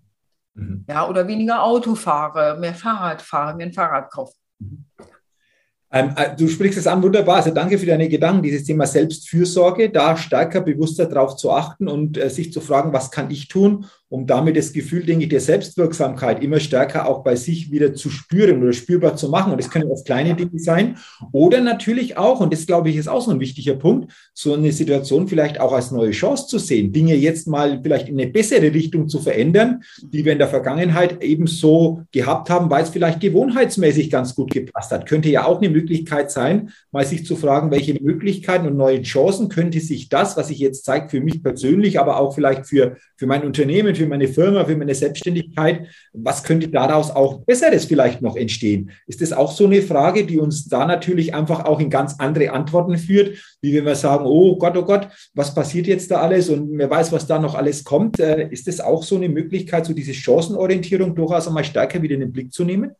Mhm. 0.53 0.85
Ja, 0.87 1.07
oder 1.07 1.27
weniger 1.27 1.63
Auto 1.63 1.95
fahre, 1.95 2.57
mehr 2.59 2.75
Fahrrad 2.75 3.21
fahre, 3.21 3.55
mir 3.55 3.63
ein 3.63 3.73
Fahrrad 3.73 4.09
kaufe. 4.09 4.33
Mhm. 4.59 4.85
Ähm, 5.91 6.13
äh, 6.17 6.35
du 6.35 6.47
sprichst 6.47 6.77
es 6.77 6.87
an, 6.87 7.01
wunderbar. 7.01 7.37
Also 7.37 7.51
danke 7.51 7.77
für 7.77 7.85
deine 7.85 8.09
Gedanken. 8.09 8.43
Dieses 8.43 8.65
Thema 8.65 8.85
Selbstfürsorge, 8.85 9.89
da 9.89 10.17
stärker 10.17 10.61
bewusster 10.61 11.05
darauf 11.05 11.35
zu 11.37 11.51
achten 11.51 11.87
und 11.87 12.17
äh, 12.17 12.29
sich 12.29 12.51
zu 12.51 12.59
fragen, 12.59 12.93
was 12.93 13.11
kann 13.11 13.31
ich 13.31 13.47
tun, 13.47 13.85
um 14.09 14.25
damit 14.25 14.55
das 14.55 14.71
Gefühl, 14.71 15.03
denke 15.03 15.23
ich, 15.23 15.29
der 15.29 15.41
Selbstwirksamkeit 15.41 16.41
immer 16.41 16.59
stärker 16.59 17.09
auch 17.09 17.23
bei 17.23 17.35
sich 17.35 17.71
wieder 17.71 17.93
zu 17.93 18.09
spüren 18.09 18.61
oder 18.63 18.71
spürbar 18.71 19.17
zu 19.17 19.27
machen. 19.29 19.51
Und 19.51 19.59
das 19.59 19.69
können 19.69 19.91
oft 19.91 20.05
kleine 20.05 20.33
Dinge 20.33 20.59
sein. 20.59 20.97
Oder 21.33 21.59
natürlich 21.59 22.15
auch, 22.15 22.39
und 22.39 22.53
das 22.53 22.65
glaube 22.65 22.89
ich 22.89 22.95
ist 22.95 23.09
auch 23.09 23.21
so 23.21 23.31
ein 23.31 23.41
wichtiger 23.41 23.75
Punkt, 23.75 24.13
so 24.33 24.53
eine 24.53 24.71
Situation 24.71 25.27
vielleicht 25.27 25.59
auch 25.59 25.73
als 25.73 25.91
neue 25.91 26.11
Chance 26.11 26.47
zu 26.47 26.57
sehen, 26.57 26.93
Dinge 26.93 27.15
jetzt 27.15 27.47
mal 27.47 27.81
vielleicht 27.83 28.07
in 28.07 28.19
eine 28.19 28.31
bessere 28.31 28.73
Richtung 28.73 29.09
zu 29.09 29.19
verändern, 29.19 29.81
die 30.01 30.23
wir 30.23 30.31
in 30.31 30.39
der 30.39 30.47
Vergangenheit 30.47 31.21
eben 31.21 31.47
so 31.47 32.03
gehabt 32.11 32.49
haben, 32.49 32.69
weil 32.69 32.83
es 32.83 32.89
vielleicht 32.89 33.19
gewohnheitsmäßig 33.19 34.09
ganz 34.09 34.35
gut 34.35 34.51
gepasst 34.51 34.91
hat. 34.91 35.05
Könnte 35.05 35.29
ja 35.29 35.45
auch 35.45 35.57
eine 35.57 35.69
Möglichkeit 35.69 36.31
sein, 36.31 36.71
mal 36.91 37.05
sich 37.05 37.25
zu 37.25 37.35
fragen, 37.35 37.71
welche 37.71 38.01
Möglichkeiten 38.01 38.67
und 38.67 38.77
neue 38.77 39.01
Chancen 39.01 39.49
könnte 39.49 39.81
sich 39.81 40.07
das, 40.07 40.37
was 40.37 40.47
sich 40.47 40.59
jetzt 40.59 40.85
zeigt, 40.85 41.11
für 41.11 41.19
mich 41.19 41.43
persönlich, 41.43 41.99
aber 41.99 42.19
auch 42.19 42.33
vielleicht 42.33 42.65
für, 42.65 42.95
für 43.17 43.27
mein 43.27 43.43
Unternehmen, 43.43 43.96
für 43.97 44.07
meine 44.07 44.27
Firma, 44.27 44.65
für 44.65 44.75
meine 44.75 44.95
Selbstständigkeit. 44.95 45.87
Was 46.13 46.43
könnte 46.43 46.69
daraus 46.69 47.11
auch 47.11 47.41
Besseres 47.41 47.85
vielleicht 47.85 48.21
noch 48.21 48.35
entstehen? 48.35 48.91
Ist 49.07 49.21
das 49.21 49.33
auch 49.33 49.51
so 49.51 49.65
eine 49.65 49.81
Frage, 49.81 50.25
die 50.25 50.39
uns 50.39 50.67
da 50.67 50.85
natürlich 50.85 51.33
einfach 51.33 51.65
auch 51.65 51.79
in 51.79 51.89
ganz 51.89 52.15
andere 52.19 52.51
Antworten 52.51 52.97
führt, 52.97 53.37
wie 53.61 53.73
wenn 53.73 53.85
wir 53.85 53.95
sagen, 53.95 54.25
oh 54.25 54.57
Gott, 54.57 54.77
oh 54.77 54.85
Gott, 54.85 55.09
was 55.33 55.53
passiert 55.53 55.87
jetzt 55.87 56.09
da 56.11 56.21
alles 56.21 56.49
und 56.49 56.77
wer 56.77 56.89
weiß, 56.89 57.11
was 57.11 57.27
da 57.27 57.39
noch 57.39 57.55
alles 57.55 57.83
kommt. 57.83 58.19
Äh, 58.19 58.49
ist 58.49 58.67
das 58.67 58.79
auch 58.79 59.03
so 59.03 59.15
eine 59.15 59.29
Möglichkeit, 59.29 59.85
so 59.85 59.93
diese 59.93 60.13
Chancenorientierung 60.13 61.15
durchaus 61.15 61.47
einmal 61.47 61.63
stärker 61.63 62.01
wieder 62.01 62.15
in 62.15 62.21
den 62.21 62.31
Blick 62.31 62.53
zu 62.53 62.63
nehmen? 62.63 62.91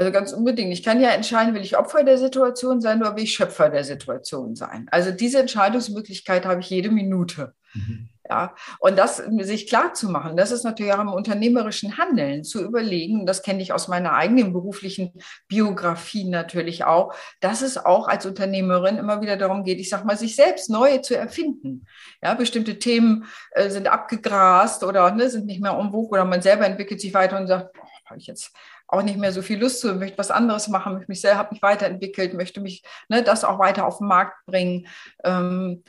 Also 0.00 0.12
ganz 0.12 0.32
unbedingt. 0.32 0.72
Ich 0.72 0.82
kann 0.82 0.98
ja 0.98 1.10
entscheiden, 1.10 1.54
will 1.54 1.60
ich 1.60 1.76
Opfer 1.76 2.02
der 2.04 2.16
Situation 2.16 2.80
sein 2.80 3.02
oder 3.02 3.16
will 3.16 3.24
ich 3.24 3.34
Schöpfer 3.34 3.68
der 3.68 3.84
Situation 3.84 4.56
sein. 4.56 4.88
Also 4.90 5.10
diese 5.10 5.40
Entscheidungsmöglichkeit 5.40 6.46
habe 6.46 6.60
ich 6.60 6.70
jede 6.70 6.90
Minute. 6.90 7.52
Mhm. 7.74 8.08
Ja, 8.30 8.54
und 8.78 8.96
das 8.96 9.16
sich 9.16 9.66
klar 9.66 9.92
zu 9.92 10.08
machen, 10.08 10.36
das 10.36 10.52
ist 10.52 10.62
natürlich 10.62 10.92
auch 10.92 11.00
im 11.00 11.12
unternehmerischen 11.12 11.98
Handeln 11.98 12.44
zu 12.44 12.62
überlegen, 12.62 13.26
das 13.26 13.42
kenne 13.42 13.60
ich 13.60 13.72
aus 13.72 13.88
meiner 13.88 14.12
eigenen 14.12 14.52
beruflichen 14.52 15.12
Biografie 15.48 16.28
natürlich 16.28 16.84
auch, 16.84 17.12
dass 17.40 17.60
es 17.60 17.76
auch 17.76 18.06
als 18.06 18.26
Unternehmerin 18.26 18.98
immer 18.98 19.20
wieder 19.20 19.36
darum 19.36 19.64
geht, 19.64 19.80
ich 19.80 19.90
sag 19.90 20.04
mal, 20.04 20.16
sich 20.16 20.36
selbst 20.36 20.70
neu 20.70 20.98
zu 20.98 21.16
erfinden. 21.16 21.86
Ja, 22.22 22.34
bestimmte 22.34 22.78
Themen 22.78 23.24
äh, 23.50 23.68
sind 23.68 23.88
abgegrast 23.88 24.84
oder 24.84 25.10
ne, 25.10 25.28
sind 25.28 25.46
nicht 25.46 25.60
mehr 25.60 25.72
vogue 25.90 26.10
oder 26.10 26.24
man 26.24 26.40
selber 26.40 26.66
entwickelt 26.66 27.00
sich 27.00 27.12
weiter 27.12 27.36
und 27.36 27.48
sagt, 27.48 27.72
boah, 27.72 27.82
habe 28.06 28.20
ich 28.20 28.28
jetzt 28.28 28.52
auch 28.86 29.02
nicht 29.02 29.18
mehr 29.18 29.32
so 29.32 29.42
viel 29.42 29.58
Lust 29.58 29.80
zu, 29.80 29.92
möchte 29.94 30.18
was 30.18 30.30
anderes 30.30 30.68
machen, 30.68 30.92
möchte 30.92 31.10
mich 31.10 31.20
selber, 31.20 31.38
habe 31.38 31.54
mich 31.54 31.62
weiterentwickelt, 31.62 32.34
möchte 32.34 32.60
mich 32.60 32.84
ne, 33.08 33.24
das 33.24 33.42
auch 33.42 33.58
weiter 33.58 33.86
auf 33.86 33.98
den 33.98 34.06
Markt 34.06 34.46
bringen. 34.46 34.86
Ähm, 35.24 35.82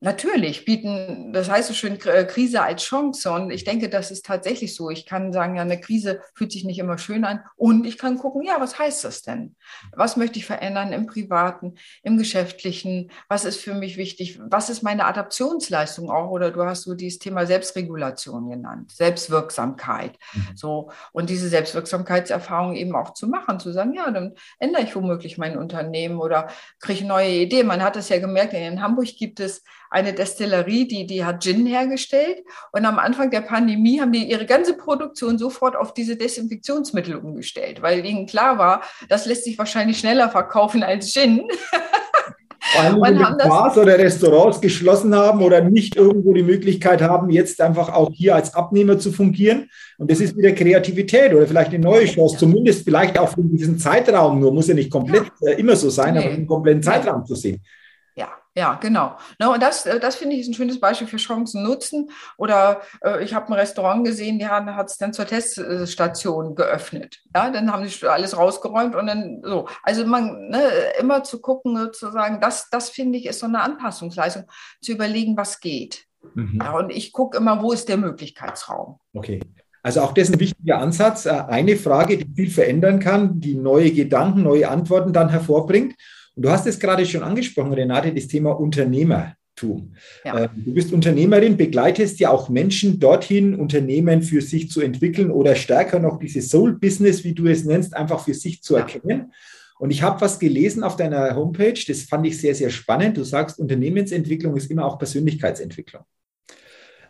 Natürlich 0.00 0.66
bieten, 0.66 1.32
das 1.32 1.48
heißt 1.48 1.68
so 1.68 1.74
schön, 1.74 1.98
äh, 2.04 2.24
Krise 2.26 2.62
als 2.62 2.82
Chance. 2.82 3.30
Und 3.30 3.50
ich 3.50 3.64
denke, 3.64 3.88
das 3.88 4.10
ist 4.10 4.26
tatsächlich 4.26 4.74
so. 4.74 4.90
Ich 4.90 5.06
kann 5.06 5.32
sagen, 5.32 5.56
ja, 5.56 5.62
eine 5.62 5.80
Krise 5.80 6.20
fühlt 6.34 6.52
sich 6.52 6.64
nicht 6.64 6.78
immer 6.78 6.98
schön 6.98 7.24
an. 7.24 7.40
Und 7.56 7.86
ich 7.86 7.96
kann 7.96 8.18
gucken, 8.18 8.42
ja, 8.42 8.60
was 8.60 8.78
heißt 8.78 9.04
das 9.04 9.22
denn? 9.22 9.56
Was 9.92 10.18
möchte 10.18 10.38
ich 10.38 10.44
verändern 10.44 10.92
im 10.92 11.06
Privaten, 11.06 11.76
im 12.02 12.18
Geschäftlichen? 12.18 13.10
Was 13.30 13.46
ist 13.46 13.58
für 13.58 13.72
mich 13.72 13.96
wichtig? 13.96 14.38
Was 14.50 14.68
ist 14.68 14.82
meine 14.82 15.06
Adaptionsleistung 15.06 16.10
auch? 16.10 16.28
Oder 16.28 16.50
du 16.50 16.62
hast 16.62 16.82
so 16.82 16.94
dieses 16.94 17.18
Thema 17.18 17.46
Selbstregulation 17.46 18.50
genannt, 18.50 18.92
Selbstwirksamkeit. 18.92 20.18
Mhm. 20.34 20.56
So. 20.56 20.90
Und 21.12 21.30
diese 21.30 21.48
Selbstwirksamkeitserfahrung 21.48 22.76
eben 22.76 22.94
auch 22.94 23.14
zu 23.14 23.28
machen, 23.28 23.60
zu 23.60 23.72
sagen, 23.72 23.94
ja, 23.94 24.10
dann 24.10 24.34
ändere 24.58 24.82
ich 24.82 24.94
womöglich 24.94 25.38
mein 25.38 25.56
Unternehmen 25.56 26.20
oder 26.20 26.48
kriege 26.80 27.06
neue 27.06 27.30
Ideen. 27.30 27.66
Man 27.66 27.82
hat 27.82 27.96
es 27.96 28.10
ja 28.10 28.18
gemerkt, 28.18 28.52
in 28.52 28.82
Hamburg 28.82 29.06
gibt 29.16 29.40
es 29.40 29.64
eine 29.96 30.12
Destillerie, 30.12 30.86
die, 30.86 31.06
die 31.06 31.24
hat 31.24 31.42
Gin 31.42 31.64
hergestellt. 31.64 32.44
Und 32.72 32.84
am 32.84 32.98
Anfang 32.98 33.30
der 33.30 33.40
Pandemie 33.40 33.98
haben 33.98 34.12
die 34.12 34.30
ihre 34.30 34.44
ganze 34.44 34.74
Produktion 34.74 35.38
sofort 35.38 35.74
auf 35.74 35.94
diese 35.94 36.16
Desinfektionsmittel 36.16 37.16
umgestellt, 37.16 37.80
weil 37.80 38.04
ihnen 38.04 38.26
klar 38.26 38.58
war, 38.58 38.82
das 39.08 39.24
lässt 39.24 39.44
sich 39.44 39.58
wahrscheinlich 39.58 39.98
schneller 39.98 40.28
verkaufen 40.28 40.82
als 40.82 41.14
Gin. 41.14 41.48
Vor 42.60 42.82
allem, 42.82 42.96
wenn 43.00 43.48
Bars 43.48 43.78
oder 43.78 43.98
Restaurants 43.98 44.60
geschlossen 44.60 45.14
haben 45.14 45.40
oder 45.42 45.62
nicht 45.62 45.96
irgendwo 45.96 46.34
die 46.34 46.42
Möglichkeit 46.42 47.00
haben, 47.00 47.30
jetzt 47.30 47.58
einfach 47.62 47.88
auch 47.88 48.10
hier 48.12 48.34
als 48.34 48.54
Abnehmer 48.54 48.98
zu 48.98 49.12
fungieren. 49.12 49.70
Und 49.96 50.10
das 50.10 50.20
ist 50.20 50.36
wieder 50.36 50.52
Kreativität 50.52 51.32
oder 51.32 51.46
vielleicht 51.46 51.70
eine 51.72 51.78
neue 51.78 52.04
Chance, 52.04 52.36
zumindest 52.36 52.84
vielleicht 52.84 53.18
auch 53.18 53.34
in 53.38 53.56
diesem 53.56 53.78
Zeitraum, 53.78 54.40
nur 54.40 54.52
muss 54.52 54.68
ja 54.68 54.74
nicht 54.74 54.90
komplett 54.90 55.24
ja. 55.40 55.52
Äh, 55.52 55.60
immer 55.60 55.74
so 55.74 55.88
sein, 55.88 56.12
nee. 56.12 56.20
aber 56.20 56.30
einen 56.34 56.46
kompletten 56.46 56.82
Zeitraum 56.82 57.24
zu 57.24 57.34
sehen. 57.34 57.62
Ja, 58.56 58.78
genau. 58.80 59.18
Und 59.38 59.62
das, 59.62 59.84
äh, 59.84 60.00
das 60.00 60.16
finde 60.16 60.34
ich 60.34 60.42
ist 60.42 60.48
ein 60.48 60.54
schönes 60.54 60.80
Beispiel 60.80 61.06
für 61.06 61.18
Chancen 61.18 61.62
nutzen. 61.62 62.10
Oder 62.38 62.80
äh, 63.04 63.22
ich 63.22 63.34
habe 63.34 63.48
ein 63.48 63.52
Restaurant 63.52 64.04
gesehen, 64.04 64.38
die 64.38 64.46
hat 64.46 64.86
es 64.88 64.96
dann 64.96 65.12
zur 65.12 65.26
Teststation 65.26 66.54
geöffnet. 66.54 67.20
Ja, 67.34 67.50
dann 67.50 67.70
haben 67.70 67.86
sie 67.86 68.06
alles 68.08 68.36
rausgeräumt 68.36 68.94
und 68.94 69.06
dann 69.06 69.42
so. 69.44 69.68
Also 69.82 70.06
man 70.06 70.48
ne, 70.48 70.62
immer 70.98 71.22
zu 71.22 71.40
gucken, 71.42 71.76
sozusagen, 71.76 72.40
das, 72.40 72.70
das 72.70 72.88
finde 72.88 73.18
ich 73.18 73.26
ist 73.26 73.40
so 73.40 73.46
eine 73.46 73.60
Anpassungsleistung, 73.60 74.44
zu 74.80 74.92
überlegen, 74.92 75.36
was 75.36 75.60
geht. 75.60 76.06
Mhm. 76.34 76.58
Ja, 76.62 76.72
und 76.72 76.90
ich 76.90 77.12
gucke 77.12 77.36
immer, 77.36 77.62
wo 77.62 77.72
ist 77.72 77.90
der 77.90 77.98
Möglichkeitsraum. 77.98 78.98
Okay. 79.12 79.40
Also 79.82 80.00
auch 80.00 80.14
das 80.14 80.28
ist 80.28 80.34
ein 80.34 80.40
wichtiger 80.40 80.78
Ansatz. 80.78 81.26
Äh, 81.26 81.44
eine 81.46 81.76
Frage, 81.76 82.16
die 82.16 82.34
viel 82.34 82.50
verändern 82.50 83.00
kann, 83.00 83.38
die 83.38 83.54
neue 83.54 83.92
Gedanken, 83.92 84.42
neue 84.42 84.68
Antworten 84.68 85.12
dann 85.12 85.28
hervorbringt. 85.28 85.94
Und 86.36 86.44
du 86.44 86.50
hast 86.50 86.66
es 86.66 86.78
gerade 86.78 87.04
schon 87.06 87.22
angesprochen, 87.22 87.72
Renate, 87.72 88.12
das 88.12 88.28
Thema 88.28 88.50
Unternehmertum. 88.52 89.94
Ja. 90.24 90.44
Ähm, 90.44 90.50
du 90.64 90.74
bist 90.74 90.92
Unternehmerin, 90.92 91.56
begleitest 91.56 92.20
ja 92.20 92.30
auch 92.30 92.50
Menschen 92.50 93.00
dorthin, 93.00 93.54
Unternehmen 93.54 94.22
für 94.22 94.42
sich 94.42 94.70
zu 94.70 94.82
entwickeln 94.82 95.30
oder 95.30 95.54
stärker 95.54 95.98
noch 95.98 96.18
dieses 96.18 96.50
Soul-Business, 96.50 97.24
wie 97.24 97.32
du 97.32 97.46
es 97.46 97.64
nennst, 97.64 97.96
einfach 97.96 98.22
für 98.22 98.34
sich 98.34 98.62
zu 98.62 98.76
erkennen. 98.76 99.32
Und 99.78 99.90
ich 99.90 100.02
habe 100.02 100.20
was 100.20 100.38
gelesen 100.38 100.82
auf 100.82 100.96
deiner 100.96 101.34
Homepage, 101.34 101.78
das 101.86 102.02
fand 102.02 102.26
ich 102.26 102.38
sehr, 102.38 102.54
sehr 102.54 102.70
spannend. 102.70 103.16
Du 103.16 103.24
sagst, 103.24 103.58
Unternehmensentwicklung 103.58 104.56
ist 104.56 104.70
immer 104.70 104.84
auch 104.84 104.98
Persönlichkeitsentwicklung. 104.98 106.02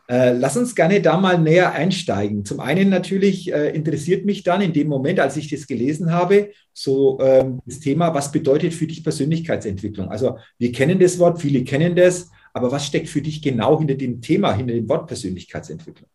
Äh, 0.09 0.33
lass 0.33 0.57
uns 0.57 0.75
gerne 0.75 1.01
da 1.01 1.17
mal 1.17 1.39
näher 1.39 1.73
einsteigen. 1.73 2.45
Zum 2.45 2.61
einen 2.61 2.89
natürlich 2.89 3.53
äh, 3.53 3.71
interessiert 3.71 4.25
mich 4.25 4.45
dann 4.45 4.61
in 4.61 4.73
dem 4.73 4.89
Moment, 4.89 5.19
als 5.19 5.37
ich 5.37 5.51
das 5.51 5.67
gelesen 5.67 6.13
habe, 6.13 6.51
so 6.73 7.19
ähm, 7.21 7.61
das 7.67 7.81
Thema, 7.81 8.15
was 8.15 8.31
bedeutet 8.31 8.73
für 8.73 8.87
dich 8.87 9.03
Persönlichkeitsentwicklung? 9.03 10.09
Also 10.11 10.39
wir 10.59 10.71
kennen 10.71 11.01
das 11.01 11.19
Wort, 11.19 11.41
viele 11.41 11.65
kennen 11.65 11.97
das, 11.97 12.31
aber 12.53 12.71
was 12.71 12.87
steckt 12.87 13.09
für 13.09 13.21
dich 13.21 13.43
genau 13.43 13.79
hinter 13.79 13.95
dem 13.95 14.21
Thema, 14.21 14.53
hinter 14.55 14.75
dem 14.75 14.89
Wort 14.89 15.09
Persönlichkeitsentwicklung? 15.09 16.09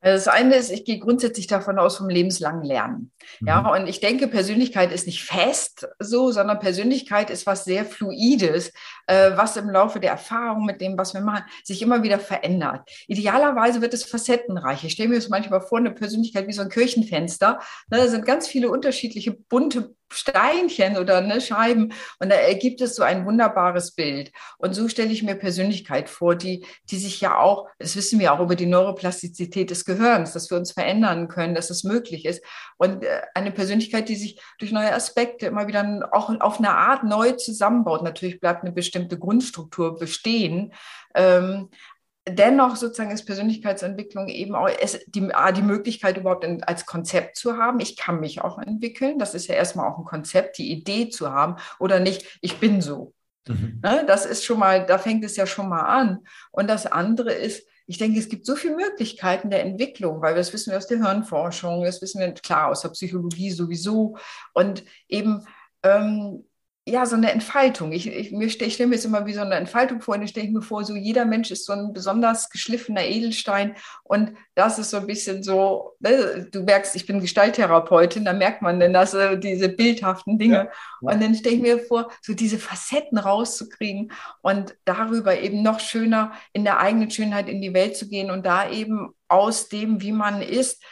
Das 0.00 0.28
eine 0.28 0.54
ist, 0.54 0.70
ich 0.70 0.84
gehe 0.84 1.00
grundsätzlich 1.00 1.48
davon 1.48 1.78
aus, 1.78 1.96
vom 1.96 2.08
lebenslangen 2.08 2.62
Lernen. 2.62 3.10
Ja, 3.40 3.62
mhm. 3.62 3.82
und 3.82 3.88
ich 3.88 3.98
denke, 3.98 4.28
Persönlichkeit 4.28 4.92
ist 4.92 5.06
nicht 5.06 5.24
fest 5.24 5.88
so, 5.98 6.30
sondern 6.30 6.60
Persönlichkeit 6.60 7.30
ist 7.30 7.46
was 7.46 7.64
sehr 7.64 7.84
Fluides, 7.84 8.72
äh, 9.08 9.36
was 9.36 9.56
im 9.56 9.70
Laufe 9.70 10.00
der 10.00 10.12
Erfahrung 10.12 10.64
mit 10.64 10.80
dem, 10.80 10.96
was 10.96 11.14
wir 11.14 11.20
machen, 11.20 11.44
sich 11.64 11.82
immer 11.82 12.02
wieder 12.02 12.18
verändert. 12.18 12.88
Idealerweise 13.06 13.80
wird 13.80 13.94
es 13.94 14.04
facettenreich. 14.04 14.84
Ich 14.84 14.92
stelle 14.92 15.08
mir 15.08 15.16
das 15.16 15.28
manchmal 15.28 15.62
vor, 15.62 15.78
eine 15.78 15.90
Persönlichkeit 15.90 16.46
wie 16.46 16.52
so 16.52 16.62
ein 16.62 16.68
Kirchenfenster. 16.68 17.58
Ne, 17.90 17.98
da 17.98 18.08
sind 18.08 18.26
ganz 18.26 18.46
viele 18.46 18.70
unterschiedliche 18.70 19.32
bunte 19.32 19.94
Steinchen 20.10 20.96
oder 20.96 21.20
ne, 21.20 21.40
Scheiben 21.40 21.92
und 22.18 22.30
da 22.30 22.36
ergibt 22.36 22.80
es 22.80 22.96
so 22.96 23.02
ein 23.02 23.26
wunderbares 23.26 23.92
Bild. 23.92 24.32
Und 24.56 24.74
so 24.74 24.88
stelle 24.88 25.10
ich 25.10 25.22
mir 25.22 25.34
Persönlichkeit 25.34 26.08
vor, 26.08 26.34
die, 26.34 26.64
die 26.90 26.96
sich 26.96 27.20
ja 27.20 27.38
auch, 27.38 27.68
das 27.78 27.96
wissen 27.96 28.18
wir 28.18 28.32
auch 28.32 28.40
über 28.40 28.56
die 28.56 28.66
Neuroplastizität 28.66 29.70
des 29.70 29.84
Gehirns, 29.84 30.32
dass 30.32 30.50
wir 30.50 30.56
uns 30.56 30.72
verändern 30.72 31.28
können, 31.28 31.54
dass 31.54 31.70
es 31.70 31.84
möglich 31.84 32.24
ist. 32.24 32.42
Und 32.78 33.04
äh, 33.04 33.22
eine 33.34 33.50
Persönlichkeit, 33.50 34.08
die 34.08 34.16
sich 34.16 34.40
durch 34.58 34.72
neue 34.72 34.94
Aspekte 34.94 35.46
immer 35.46 35.66
wieder 35.66 36.08
auch 36.12 36.30
auf 36.40 36.58
eine 36.58 36.70
Art 36.70 37.04
neu 37.04 37.32
zusammenbaut. 37.32 38.02
Natürlich 38.02 38.40
bleibt 38.40 38.62
eine 38.62 38.72
bestimmte 38.72 38.97
Grundstruktur 39.06 39.98
bestehen. 39.98 40.72
Ähm, 41.14 41.68
dennoch 42.28 42.76
sozusagen 42.76 43.10
ist 43.10 43.24
Persönlichkeitsentwicklung 43.24 44.28
eben 44.28 44.54
auch 44.54 44.68
es, 44.68 45.00
die, 45.06 45.28
die 45.56 45.62
Möglichkeit 45.62 46.16
überhaupt 46.16 46.44
in, 46.44 46.62
als 46.62 46.86
Konzept 46.86 47.36
zu 47.36 47.56
haben. 47.56 47.80
Ich 47.80 47.96
kann 47.96 48.20
mich 48.20 48.40
auch 48.40 48.58
entwickeln. 48.58 49.18
Das 49.18 49.34
ist 49.34 49.46
ja 49.46 49.54
erstmal 49.54 49.90
auch 49.90 49.98
ein 49.98 50.04
Konzept, 50.04 50.58
die 50.58 50.70
Idee 50.70 51.08
zu 51.08 51.32
haben 51.32 51.56
oder 51.78 52.00
nicht, 52.00 52.38
ich 52.40 52.58
bin 52.58 52.80
so. 52.80 53.14
Mhm. 53.46 53.80
Ne, 53.82 54.04
das 54.06 54.26
ist 54.26 54.44
schon 54.44 54.58
mal, 54.58 54.84
da 54.84 54.98
fängt 54.98 55.24
es 55.24 55.36
ja 55.36 55.46
schon 55.46 55.68
mal 55.68 55.82
an. 55.82 56.20
Und 56.50 56.68
das 56.68 56.86
andere 56.86 57.32
ist, 57.32 57.66
ich 57.86 57.96
denke, 57.96 58.18
es 58.18 58.28
gibt 58.28 58.44
so 58.44 58.54
viele 58.54 58.76
Möglichkeiten 58.76 59.48
der 59.48 59.64
Entwicklung, 59.64 60.20
weil 60.20 60.34
das 60.34 60.52
wissen 60.52 60.70
wir 60.70 60.76
aus 60.76 60.86
der 60.86 60.98
Hirnforschung, 60.98 61.84
das 61.84 62.02
wissen 62.02 62.20
wir 62.20 62.30
klar 62.32 62.68
aus 62.68 62.82
der 62.82 62.90
Psychologie 62.90 63.50
sowieso. 63.50 64.18
Und 64.52 64.84
eben 65.08 65.46
ähm, 65.82 66.44
ja, 66.88 67.06
so 67.06 67.16
eine 67.16 67.30
Entfaltung. 67.32 67.92
Ich, 67.92 68.06
ich, 68.06 68.32
ich 68.32 68.52
stelle 68.52 68.88
mir 68.88 68.94
jetzt 68.94 69.04
immer 69.04 69.26
wie 69.26 69.34
so 69.34 69.40
eine 69.40 69.54
Entfaltung 69.56 70.00
vor, 70.00 70.14
und 70.14 70.20
dann 70.20 70.28
stelle 70.28 70.46
ich 70.46 70.52
mir 70.52 70.62
vor, 70.62 70.84
so 70.84 70.96
jeder 70.96 71.24
Mensch 71.24 71.50
ist 71.50 71.66
so 71.66 71.72
ein 71.72 71.92
besonders 71.92 72.50
geschliffener 72.50 73.04
Edelstein 73.04 73.74
und 74.04 74.32
das 74.54 74.78
ist 74.78 74.90
so 74.90 74.96
ein 74.96 75.06
bisschen 75.06 75.42
so, 75.42 75.96
ne, 76.00 76.48
du 76.50 76.62
merkst, 76.62 76.96
ich 76.96 77.06
bin 77.06 77.20
Gestalttherapeutin, 77.20 78.24
da 78.24 78.32
merkt 78.32 78.62
man 78.62 78.80
denn 78.80 78.92
das, 78.92 79.14
äh, 79.14 79.38
diese 79.38 79.68
bildhaften 79.68 80.38
Dinge. 80.38 80.70
Ja. 81.02 81.12
Und 81.12 81.22
dann 81.22 81.34
stelle 81.34 81.56
ich 81.56 81.62
mir 81.62 81.78
vor, 81.78 82.10
so 82.22 82.34
diese 82.34 82.58
Facetten 82.58 83.18
rauszukriegen 83.18 84.12
und 84.40 84.76
darüber 84.84 85.38
eben 85.38 85.62
noch 85.62 85.80
schöner 85.80 86.32
in 86.52 86.64
der 86.64 86.80
eigenen 86.80 87.10
Schönheit 87.10 87.48
in 87.48 87.60
die 87.60 87.74
Welt 87.74 87.96
zu 87.96 88.08
gehen 88.08 88.30
und 88.30 88.46
da 88.46 88.70
eben 88.70 89.14
aus 89.28 89.68
dem, 89.68 90.00
wie 90.00 90.12
man 90.12 90.42
ist, 90.42 90.82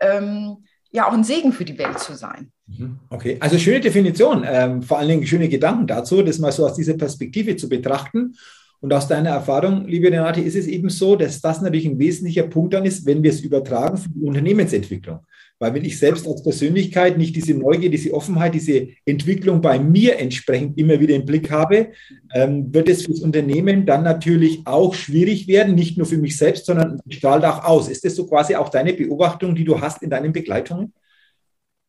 ähm, 0.00 0.64
ja 0.94 1.08
auch 1.08 1.12
ein 1.12 1.24
Segen 1.24 1.52
für 1.52 1.64
die 1.64 1.76
Welt 1.76 1.98
zu 1.98 2.14
sein. 2.14 2.52
Mhm. 2.66 3.00
Okay, 3.10 3.36
also 3.40 3.58
schöne 3.58 3.80
Definition, 3.80 4.44
ähm, 4.46 4.80
vor 4.80 4.98
allen 4.98 5.08
Dingen 5.08 5.26
schöne 5.26 5.48
Gedanken 5.48 5.86
dazu, 5.86 6.22
das 6.22 6.38
mal 6.38 6.52
so 6.52 6.64
aus 6.64 6.74
dieser 6.74 6.94
Perspektive 6.94 7.56
zu 7.56 7.68
betrachten. 7.68 8.34
Und 8.80 8.92
aus 8.92 9.08
deiner 9.08 9.30
Erfahrung, 9.30 9.88
liebe 9.88 10.08
Renate, 10.08 10.40
ist 10.40 10.56
es 10.56 10.66
eben 10.66 10.90
so, 10.90 11.16
dass 11.16 11.40
das 11.40 11.62
natürlich 11.62 11.86
ein 11.86 11.98
wesentlicher 11.98 12.44
Punkt 12.44 12.74
dann 12.74 12.84
ist, 12.84 13.06
wenn 13.06 13.22
wir 13.22 13.30
es 13.30 13.40
übertragen 13.40 13.96
für 13.96 14.10
die 14.10 14.20
Unternehmensentwicklung. 14.20 15.20
Weil 15.60 15.74
wenn 15.74 15.84
ich 15.84 15.98
selbst 15.98 16.26
als 16.26 16.42
Persönlichkeit 16.42 17.16
nicht 17.16 17.36
diese 17.36 17.54
Neugier, 17.54 17.90
diese 17.90 18.12
Offenheit, 18.12 18.54
diese 18.54 18.88
Entwicklung 19.06 19.60
bei 19.60 19.78
mir 19.78 20.18
entsprechend 20.18 20.76
immer 20.78 20.98
wieder 20.98 21.14
im 21.14 21.24
Blick 21.24 21.50
habe, 21.50 21.92
ähm, 22.34 22.74
wird 22.74 22.88
es 22.88 23.06
fürs 23.06 23.20
Unternehmen 23.20 23.86
dann 23.86 24.02
natürlich 24.02 24.60
auch 24.64 24.94
schwierig 24.94 25.46
werden, 25.46 25.74
nicht 25.74 25.96
nur 25.96 26.06
für 26.06 26.18
mich 26.18 26.36
selbst, 26.36 26.66
sondern 26.66 27.00
strahlt 27.08 27.44
auch 27.44 27.64
aus. 27.64 27.88
Ist 27.88 28.04
das 28.04 28.16
so 28.16 28.26
quasi 28.26 28.56
auch 28.56 28.68
deine 28.68 28.94
Beobachtung, 28.94 29.54
die 29.54 29.64
du 29.64 29.80
hast 29.80 30.02
in 30.02 30.10
deinen 30.10 30.32
Begleitungen? 30.32 30.92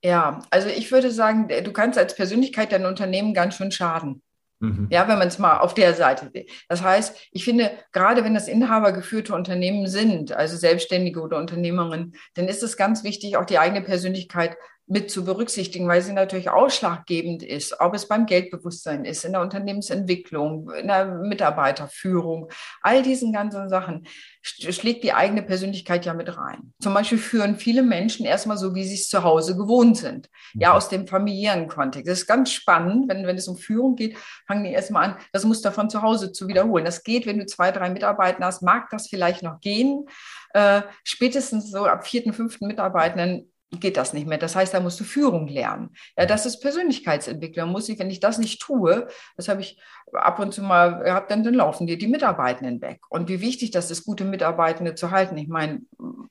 Ja, 0.04 0.40
also 0.52 0.68
ich 0.70 0.92
würde 0.92 1.10
sagen, 1.10 1.48
du 1.48 1.74
kannst 1.74 1.98
als 1.98 2.16
Persönlichkeit 2.16 2.72
dein 2.72 2.86
Unternehmen 2.86 3.34
ganz 3.34 3.56
schön 3.56 3.72
schaden. 3.72 4.22
Mhm. 4.60 4.88
Ja, 4.90 5.08
wenn 5.08 5.18
man 5.18 5.28
es 5.28 5.40
mal 5.40 5.60
auf 5.60 5.74
der 5.74 5.94
Seite 5.94 6.30
sieht. 6.34 6.50
Das 6.70 6.82
heißt, 6.82 7.30
ich 7.32 7.44
finde, 7.44 7.72
gerade 7.92 8.24
wenn 8.24 8.34
das 8.34 8.48
inhabergeführte 8.48 9.34
Unternehmen 9.34 9.88
sind, 9.88 10.32
also 10.32 10.56
Selbstständige 10.56 11.20
oder 11.22 11.38
Unternehmerinnen, 11.38 12.16
dann 12.36 12.48
ist 12.48 12.64
es 12.64 12.78
ganz 12.78 13.04
wichtig, 13.04 13.38
auch 13.38 13.46
die 13.46 13.60
eigene 13.60 13.82
Persönlichkeit 13.82 14.58
mit 14.88 15.10
zu 15.10 15.26
berücksichtigen, 15.26 15.88
weil 15.88 16.02
sie 16.02 16.14
natürlich 16.14 16.50
ausschlaggebend 16.50 17.42
ist, 17.42 17.80
ob 17.80 17.96
es 17.96 18.08
beim 18.08 18.28
Geldbewusstsein 18.28 19.04
ist, 19.04 19.26
in 19.26 19.32
der 19.32 19.42
Unternehmensentwicklung, 19.42 20.70
in 20.72 20.88
der 20.88 21.06
Mitarbeiterführung, 21.06 22.50
all 22.82 23.02
diesen 23.02 23.34
ganzen 23.34 23.68
Sachen 23.68 24.06
schlägt 24.44 25.04
die 25.04 25.14
eigene 25.14 25.42
Persönlichkeit 25.42 26.06
ja 26.06 26.14
mit 26.14 26.38
rein. 26.38 26.74
Zum 26.80 26.94
Beispiel 26.94 27.18
führen 27.18 27.56
viele 27.56 27.82
Menschen 27.82 28.28
erstmal 28.28 28.58
so, 28.58 28.76
wie 28.76 28.84
sie 28.84 28.94
es 28.94 29.08
zu 29.08 29.24
Hause 29.24 29.58
gewohnt 29.58 29.98
sind, 29.98 30.30
ja, 30.54 30.70
mhm. 30.70 30.76
aus 30.76 30.90
dem 30.90 31.08
familiären 31.08 31.68
Kontext. 31.68 32.08
Das 32.08 32.20
ist 32.20 32.28
ganz 32.28 32.52
spannend, 32.52 33.10
wenn, 33.10 33.26
wenn 33.26 33.38
es 33.38 33.48
um 33.48 33.58
Führung 33.58 33.96
geht, 33.96 34.18
fangen 34.46 34.66
die 34.66 34.72
erstmal 34.72 35.10
an, 35.10 35.18
das 35.32 35.46
Muster 35.46 35.72
von 35.72 35.90
zu 35.90 36.04
Hause 36.04 36.32
zu 36.32 36.48
wiederholen. 36.48 36.86
Das 36.86 37.04
geht, 37.04 37.26
wenn 37.26 37.40
du 37.40 37.48
zwei, 37.48 37.72
drei 37.72 37.90
Mitarbeiter 37.90 38.46
hast, 38.46 38.62
mag 38.62 38.90
das 38.92 39.08
vielleicht 39.08 39.42
noch 39.42 39.60
gehen. 39.62 40.06
Äh, 40.54 40.84
spätestens 41.04 41.72
so 41.72 41.86
ab 41.86 42.06
vierten, 42.06 42.32
fünften 42.32 42.68
Mitarbeitenden 42.68 43.52
geht 43.72 43.98
das 43.98 44.14
nicht 44.14 44.28
mehr. 44.28 44.38
Das 44.38 44.56
heißt, 44.56 44.74
da 44.74 44.80
musst 44.80 45.00
du 45.00 45.04
Führung 45.04 45.48
lernen. 45.48 45.90
Ja, 46.18 46.26
das 46.26 46.46
ist 46.46 46.60
Persönlichkeitsentwicklung. 46.62 47.72
Muss 47.72 47.90
ich, 47.90 48.00
wenn 48.00 48.10
ich 48.10 48.20
das 48.20 48.38
nicht 48.38 48.62
tue, 48.62 49.08
das 49.36 49.48
habe 49.48 49.62
ich 49.62 49.80
ab 50.14 50.40
und 50.40 50.54
zu 50.54 50.62
mal 50.62 51.04
gehabt, 51.04 51.32
dann, 51.32 51.44
dann 51.44 51.56
laufen 51.56 51.88
dir 51.88 51.98
die 51.98 52.08
Mitarbeitenden 52.08 52.82
weg. 52.82 53.02
Und 53.10 53.28
wie 53.28 53.42
wichtig 53.42 53.72
das 53.72 53.92
ist, 53.92 54.06
gute 54.06 54.24
Mitarbeitende 54.24 54.96
zu 54.96 55.12
halten. 55.12 55.38
Ich 55.38 55.48
meine, 55.48 55.82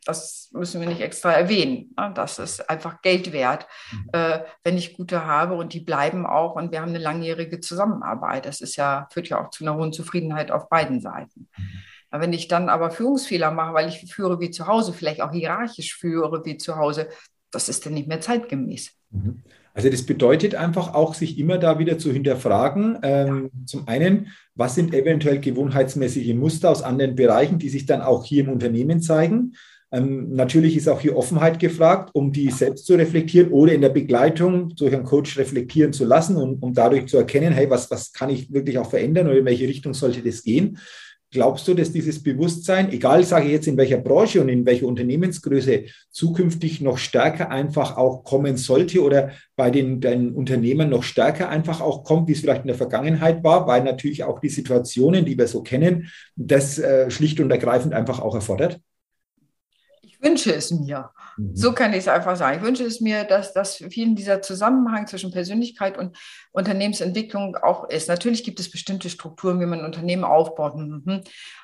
das 0.04 0.50
müssen 0.52 0.80
wir 0.80 0.88
nicht 0.88 1.00
extra 1.00 1.32
erwähnen. 1.32 1.94
Das 2.14 2.38
ist 2.38 2.68
einfach 2.70 3.02
Geld 3.02 3.32
wert, 3.32 3.66
mhm. 3.92 4.10
äh, 4.12 4.40
wenn 4.62 4.76
ich 4.76 4.96
gute 4.96 5.26
habe 5.26 5.54
und 5.54 5.72
die 5.72 5.80
bleiben 5.80 6.26
auch 6.26 6.54
und 6.54 6.72
wir 6.72 6.80
haben 6.80 6.90
eine 6.90 6.98
langjährige 6.98 7.60
Zusammenarbeit. 7.60 8.46
Das 8.46 8.60
ist 8.60 8.76
ja, 8.76 9.08
führt 9.12 9.28
ja 9.28 9.44
auch 9.44 9.50
zu 9.50 9.64
einer 9.64 9.76
hohen 9.76 9.92
Zufriedenheit 9.92 10.50
auf 10.50 10.68
beiden 10.68 11.00
Seiten. 11.00 11.48
Mhm. 11.56 11.82
Wenn 12.20 12.32
ich 12.32 12.48
dann 12.48 12.68
aber 12.68 12.90
Führungsfehler 12.90 13.50
mache, 13.50 13.74
weil 13.74 13.88
ich 13.88 14.12
führe 14.12 14.40
wie 14.40 14.50
zu 14.50 14.66
Hause, 14.66 14.92
vielleicht 14.92 15.20
auch 15.20 15.32
hierarchisch 15.32 15.96
führe 15.96 16.44
wie 16.44 16.56
zu 16.56 16.76
Hause, 16.76 17.08
das 17.50 17.68
ist 17.68 17.84
dann 17.86 17.94
nicht 17.94 18.08
mehr 18.08 18.20
zeitgemäß. 18.20 18.92
Mhm. 19.10 19.42
Also 19.74 19.90
das 19.90 20.06
bedeutet 20.06 20.54
einfach 20.54 20.94
auch, 20.94 21.14
sich 21.14 21.36
immer 21.36 21.58
da 21.58 21.80
wieder 21.80 21.98
zu 21.98 22.12
hinterfragen. 22.12 22.98
Ähm, 23.02 23.50
ja. 23.52 23.66
Zum 23.66 23.88
einen, 23.88 24.28
was 24.54 24.76
sind 24.76 24.94
eventuell 24.94 25.40
gewohnheitsmäßige 25.40 26.34
Muster 26.34 26.70
aus 26.70 26.82
anderen 26.82 27.16
Bereichen, 27.16 27.58
die 27.58 27.68
sich 27.68 27.84
dann 27.84 28.00
auch 28.00 28.24
hier 28.24 28.44
im 28.44 28.50
Unternehmen 28.50 29.02
zeigen. 29.02 29.54
Ähm, 29.90 30.32
natürlich 30.32 30.76
ist 30.76 30.88
auch 30.88 31.00
hier 31.00 31.16
Offenheit 31.16 31.58
gefragt, 31.58 32.10
um 32.14 32.32
die 32.32 32.50
selbst 32.50 32.86
zu 32.86 32.94
reflektieren 32.94 33.50
oder 33.50 33.72
in 33.72 33.80
der 33.80 33.88
Begleitung 33.88 34.74
durch 34.76 34.94
einen 34.94 35.04
Coach 35.04 35.36
reflektieren 35.38 35.92
zu 35.92 36.04
lassen, 36.04 36.36
um, 36.36 36.54
um 36.60 36.72
dadurch 36.72 37.06
zu 37.06 37.16
erkennen, 37.16 37.52
hey, 37.52 37.68
was, 37.68 37.90
was 37.90 38.12
kann 38.12 38.30
ich 38.30 38.52
wirklich 38.52 38.78
auch 38.78 38.90
verändern 38.90 39.26
oder 39.26 39.38
in 39.38 39.44
welche 39.44 39.66
Richtung 39.66 39.92
sollte 39.92 40.22
das 40.22 40.44
gehen. 40.44 40.78
Glaubst 41.34 41.66
du, 41.66 41.74
dass 41.74 41.90
dieses 41.90 42.22
Bewusstsein, 42.22 42.92
egal 42.92 43.24
sage 43.24 43.46
ich 43.46 43.52
jetzt 43.54 43.66
in 43.66 43.76
welcher 43.76 43.98
Branche 43.98 44.40
und 44.40 44.48
in 44.48 44.64
welcher 44.64 44.86
Unternehmensgröße, 44.86 45.86
zukünftig 46.12 46.80
noch 46.80 46.96
stärker 46.96 47.50
einfach 47.50 47.96
auch 47.96 48.22
kommen 48.22 48.56
sollte 48.56 49.02
oder 49.02 49.32
bei 49.56 49.72
den, 49.72 50.00
den 50.00 50.32
Unternehmen 50.32 50.90
noch 50.90 51.02
stärker 51.02 51.48
einfach 51.48 51.80
auch 51.80 52.04
kommt, 52.04 52.28
wie 52.28 52.32
es 52.34 52.40
vielleicht 52.40 52.60
in 52.60 52.68
der 52.68 52.76
Vergangenheit 52.76 53.42
war, 53.42 53.66
weil 53.66 53.82
natürlich 53.82 54.22
auch 54.22 54.38
die 54.38 54.48
Situationen, 54.48 55.24
die 55.24 55.36
wir 55.36 55.48
so 55.48 55.64
kennen, 55.64 56.08
das 56.36 56.78
äh, 56.78 57.10
schlicht 57.10 57.40
und 57.40 57.50
ergreifend 57.50 57.94
einfach 57.94 58.20
auch 58.20 58.36
erfordert? 58.36 58.78
Ich 60.24 60.30
wünsche 60.30 60.54
es 60.54 60.70
mir. 60.70 61.10
Mhm. 61.36 61.54
So 61.54 61.72
kann 61.72 61.92
ich 61.92 61.98
es 61.98 62.08
einfach 62.08 62.34
sagen. 62.34 62.56
Ich 62.56 62.64
wünsche 62.64 62.84
es 62.84 63.00
mir, 63.02 63.24
dass, 63.24 63.52
dass 63.52 63.76
vielen 63.76 64.16
dieser 64.16 64.40
Zusammenhang 64.40 65.06
zwischen 65.06 65.30
Persönlichkeit 65.30 65.98
und 65.98 66.16
Unternehmensentwicklung 66.52 67.56
auch 67.56 67.88
ist. 67.90 68.08
Natürlich 68.08 68.42
gibt 68.42 68.58
es 68.58 68.70
bestimmte 68.70 69.10
Strukturen, 69.10 69.60
wie 69.60 69.66
man 69.66 69.84
Unternehmen 69.84 70.24
aufbaut 70.24 70.74
und 70.74 71.06
mhm, 71.06 71.20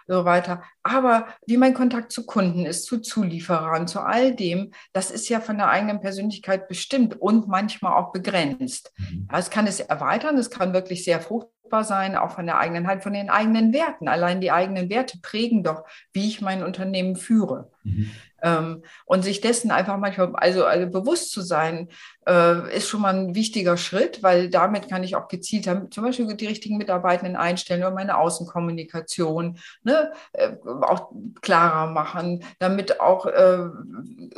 so 0.06 0.26
weiter. 0.26 0.62
Aber 0.82 1.26
wie 1.46 1.56
mein 1.56 1.72
Kontakt 1.72 2.12
zu 2.12 2.26
Kunden 2.26 2.66
ist, 2.66 2.84
zu 2.84 2.98
Zulieferern, 2.98 3.88
zu 3.88 4.00
all 4.00 4.34
dem, 4.34 4.72
das 4.92 5.10
ist 5.10 5.30
ja 5.30 5.40
von 5.40 5.56
der 5.56 5.70
eigenen 5.70 6.00
Persönlichkeit 6.00 6.68
bestimmt 6.68 7.18
und 7.18 7.48
manchmal 7.48 7.94
auch 7.94 8.12
begrenzt. 8.12 8.92
Mhm. 8.98 9.26
Es 9.32 9.48
kann 9.48 9.66
es 9.66 9.80
erweitern, 9.80 10.36
es 10.36 10.50
kann 10.50 10.74
wirklich 10.74 11.02
sehr 11.02 11.20
fruchtbar 11.20 11.59
sein, 11.84 12.16
auch 12.16 12.32
von 12.32 12.46
der 12.46 12.58
eigenen 12.58 12.86
Halt, 12.86 13.02
von 13.02 13.12
den 13.12 13.30
eigenen 13.30 13.72
Werten. 13.72 14.08
Allein 14.08 14.40
die 14.40 14.50
eigenen 14.50 14.90
Werte 14.90 15.18
prägen 15.20 15.62
doch, 15.62 15.84
wie 16.12 16.26
ich 16.26 16.40
mein 16.40 16.62
Unternehmen 16.62 17.16
führe. 17.16 17.70
Mhm. 17.84 18.10
Ähm, 18.42 18.82
und 19.04 19.22
sich 19.22 19.40
dessen 19.40 19.70
einfach 19.70 19.98
manchmal, 19.98 20.34
also, 20.34 20.64
also 20.64 20.90
bewusst 20.90 21.30
zu 21.32 21.42
sein, 21.42 21.88
äh, 22.26 22.76
ist 22.76 22.88
schon 22.88 23.00
mal 23.00 23.14
ein 23.14 23.34
wichtiger 23.34 23.76
Schritt, 23.76 24.22
weil 24.22 24.50
damit 24.50 24.88
kann 24.88 25.02
ich 25.02 25.16
auch 25.16 25.28
gezielt 25.28 25.64
zum 25.64 26.04
Beispiel 26.04 26.34
die 26.34 26.46
richtigen 26.46 26.76
Mitarbeitenden 26.76 27.36
einstellen 27.36 27.82
oder 27.82 27.92
meine 27.92 28.18
Außenkommunikation 28.18 29.58
ne, 29.82 30.12
äh, 30.32 30.52
auch 30.82 31.10
klarer 31.40 31.90
machen, 31.90 32.44
damit 32.58 33.00
auch 33.00 33.26
äh, 33.26 33.68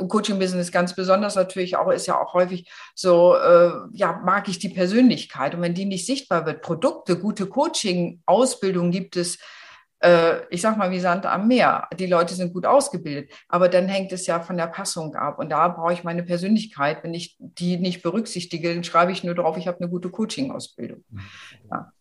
Coaching-Business 0.09 0.73
ganz 0.73 0.95
besonders 0.95 1.35
natürlich 1.35 1.77
auch 1.77 1.91
ist 1.91 2.07
ja 2.07 2.21
auch 2.21 2.35
häufig 2.35 2.71
so, 2.95 3.37
äh, 3.37 3.73
ja, 3.93 4.21
mag 4.25 4.49
ich 4.49 4.59
die 4.59 4.69
Persönlichkeit. 4.69 5.55
Und 5.55 5.63
wenn 5.63 5.75
die 5.75 5.85
nicht 5.85 6.07
sichtbar 6.07 6.47
wird, 6.47 6.63
Produkte, 6.63 7.19
gute 7.19 7.47
Coaching, 7.47 8.23
Ausbildung 8.27 8.91
gibt 8.91 9.17
es, 9.17 9.39
ich 10.51 10.61
sag 10.61 10.77
mal, 10.77 10.91
wie 10.91 10.99
Sand 10.99 11.27
am 11.27 11.47
Meer. 11.47 11.89
Die 11.99 12.07
Leute 12.07 12.35
sind 12.35 12.53
gut 12.53 12.67
ausgebildet, 12.67 13.31
aber 13.49 13.69
dann 13.69 13.87
hängt 13.87 14.13
es 14.13 14.27
ja 14.27 14.41
von 14.41 14.57
der 14.57 14.67
Passung 14.67 15.15
ab. 15.15 15.39
Und 15.39 15.51
da 15.51 15.69
brauche 15.69 15.93
ich 15.93 16.03
meine 16.03 16.25
Persönlichkeit. 16.25 17.05
Wenn 17.05 17.15
ich 17.15 17.37
die 17.39 17.77
nicht 17.77 18.03
berücksichtige, 18.03 18.75
dann 18.75 18.83
schreibe 18.83 19.13
ich 19.13 19.23
nur 19.23 19.35
drauf, 19.35 19.57
ich 19.57 19.69
habe 19.69 19.79
eine 19.79 19.89
gute 19.89 20.11
Coaching-Ausbildung. 20.11 21.05
Ja. 21.71 21.93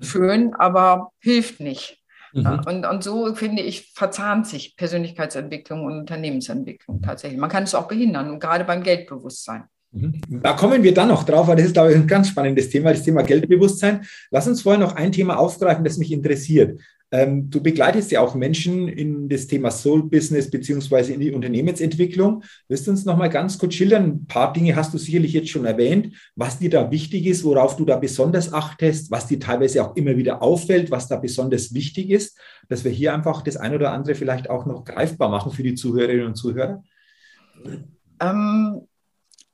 Schön, 0.00 0.54
aber 0.54 1.10
hilft 1.18 1.60
nicht. 1.60 2.00
Mhm. 2.32 2.42
Ja, 2.42 2.62
und, 2.66 2.86
und 2.86 3.04
so 3.04 3.34
finde 3.34 3.62
ich, 3.62 3.92
verzahnt 3.94 4.46
sich 4.46 4.76
Persönlichkeitsentwicklung 4.76 5.84
und 5.84 5.98
Unternehmensentwicklung 5.98 7.02
tatsächlich. 7.02 7.40
Man 7.40 7.50
kann 7.50 7.64
es 7.64 7.74
auch 7.74 7.88
behindern, 7.88 8.38
gerade 8.38 8.64
beim 8.64 8.82
Geldbewusstsein. 8.82 9.64
Mhm. 9.92 10.20
Da 10.42 10.52
kommen 10.52 10.82
wir 10.82 10.94
dann 10.94 11.08
noch 11.08 11.24
drauf, 11.24 11.48
weil 11.48 11.56
das 11.56 11.66
ist, 11.66 11.72
glaube 11.72 11.90
ich, 11.90 11.96
ein 11.96 12.06
ganz 12.06 12.28
spannendes 12.28 12.68
Thema, 12.68 12.92
das 12.92 13.02
Thema 13.02 13.22
Geldbewusstsein. 13.22 14.04
Lass 14.30 14.46
uns 14.46 14.62
vorher 14.62 14.80
noch 14.80 14.94
ein 14.94 15.12
Thema 15.12 15.38
aufgreifen, 15.38 15.84
das 15.84 15.98
mich 15.98 16.12
interessiert. 16.12 16.80
Ähm, 17.12 17.50
du 17.50 17.60
begleitest 17.60 18.12
ja 18.12 18.20
auch 18.20 18.34
Menschen 18.34 18.86
in 18.86 19.28
das 19.28 19.48
Thema 19.48 19.70
Soul 19.70 20.08
Business 20.08 20.50
beziehungsweise 20.50 21.12
in 21.12 21.20
die 21.20 21.32
Unternehmensentwicklung. 21.32 22.44
Wirst 22.68 22.86
du 22.86 22.92
uns 22.92 23.04
noch 23.04 23.16
mal 23.16 23.28
ganz 23.28 23.58
kurz 23.58 23.74
schildern? 23.74 24.04
Ein 24.04 24.26
paar 24.26 24.52
Dinge 24.52 24.76
hast 24.76 24.94
du 24.94 24.98
sicherlich 24.98 25.32
jetzt 25.32 25.48
schon 25.48 25.64
erwähnt, 25.64 26.14
was 26.36 26.58
dir 26.58 26.70
da 26.70 26.90
wichtig 26.90 27.26
ist, 27.26 27.42
worauf 27.42 27.76
du 27.76 27.84
da 27.84 27.96
besonders 27.96 28.52
achtest, 28.52 29.10
was 29.10 29.26
dir 29.26 29.40
teilweise 29.40 29.84
auch 29.84 29.96
immer 29.96 30.16
wieder 30.16 30.40
auffällt, 30.40 30.90
was 30.90 31.08
da 31.08 31.16
besonders 31.16 31.74
wichtig 31.74 32.10
ist, 32.10 32.38
dass 32.68 32.84
wir 32.84 32.92
hier 32.92 33.12
einfach 33.12 33.42
das 33.42 33.56
ein 33.56 33.74
oder 33.74 33.92
andere 33.92 34.14
vielleicht 34.14 34.48
auch 34.48 34.64
noch 34.66 34.84
greifbar 34.84 35.28
machen 35.28 35.50
für 35.50 35.64
die 35.64 35.74
Zuhörerinnen 35.74 36.26
und 36.26 36.36
Zuhörer. 36.36 36.84
Ähm, 38.20 38.82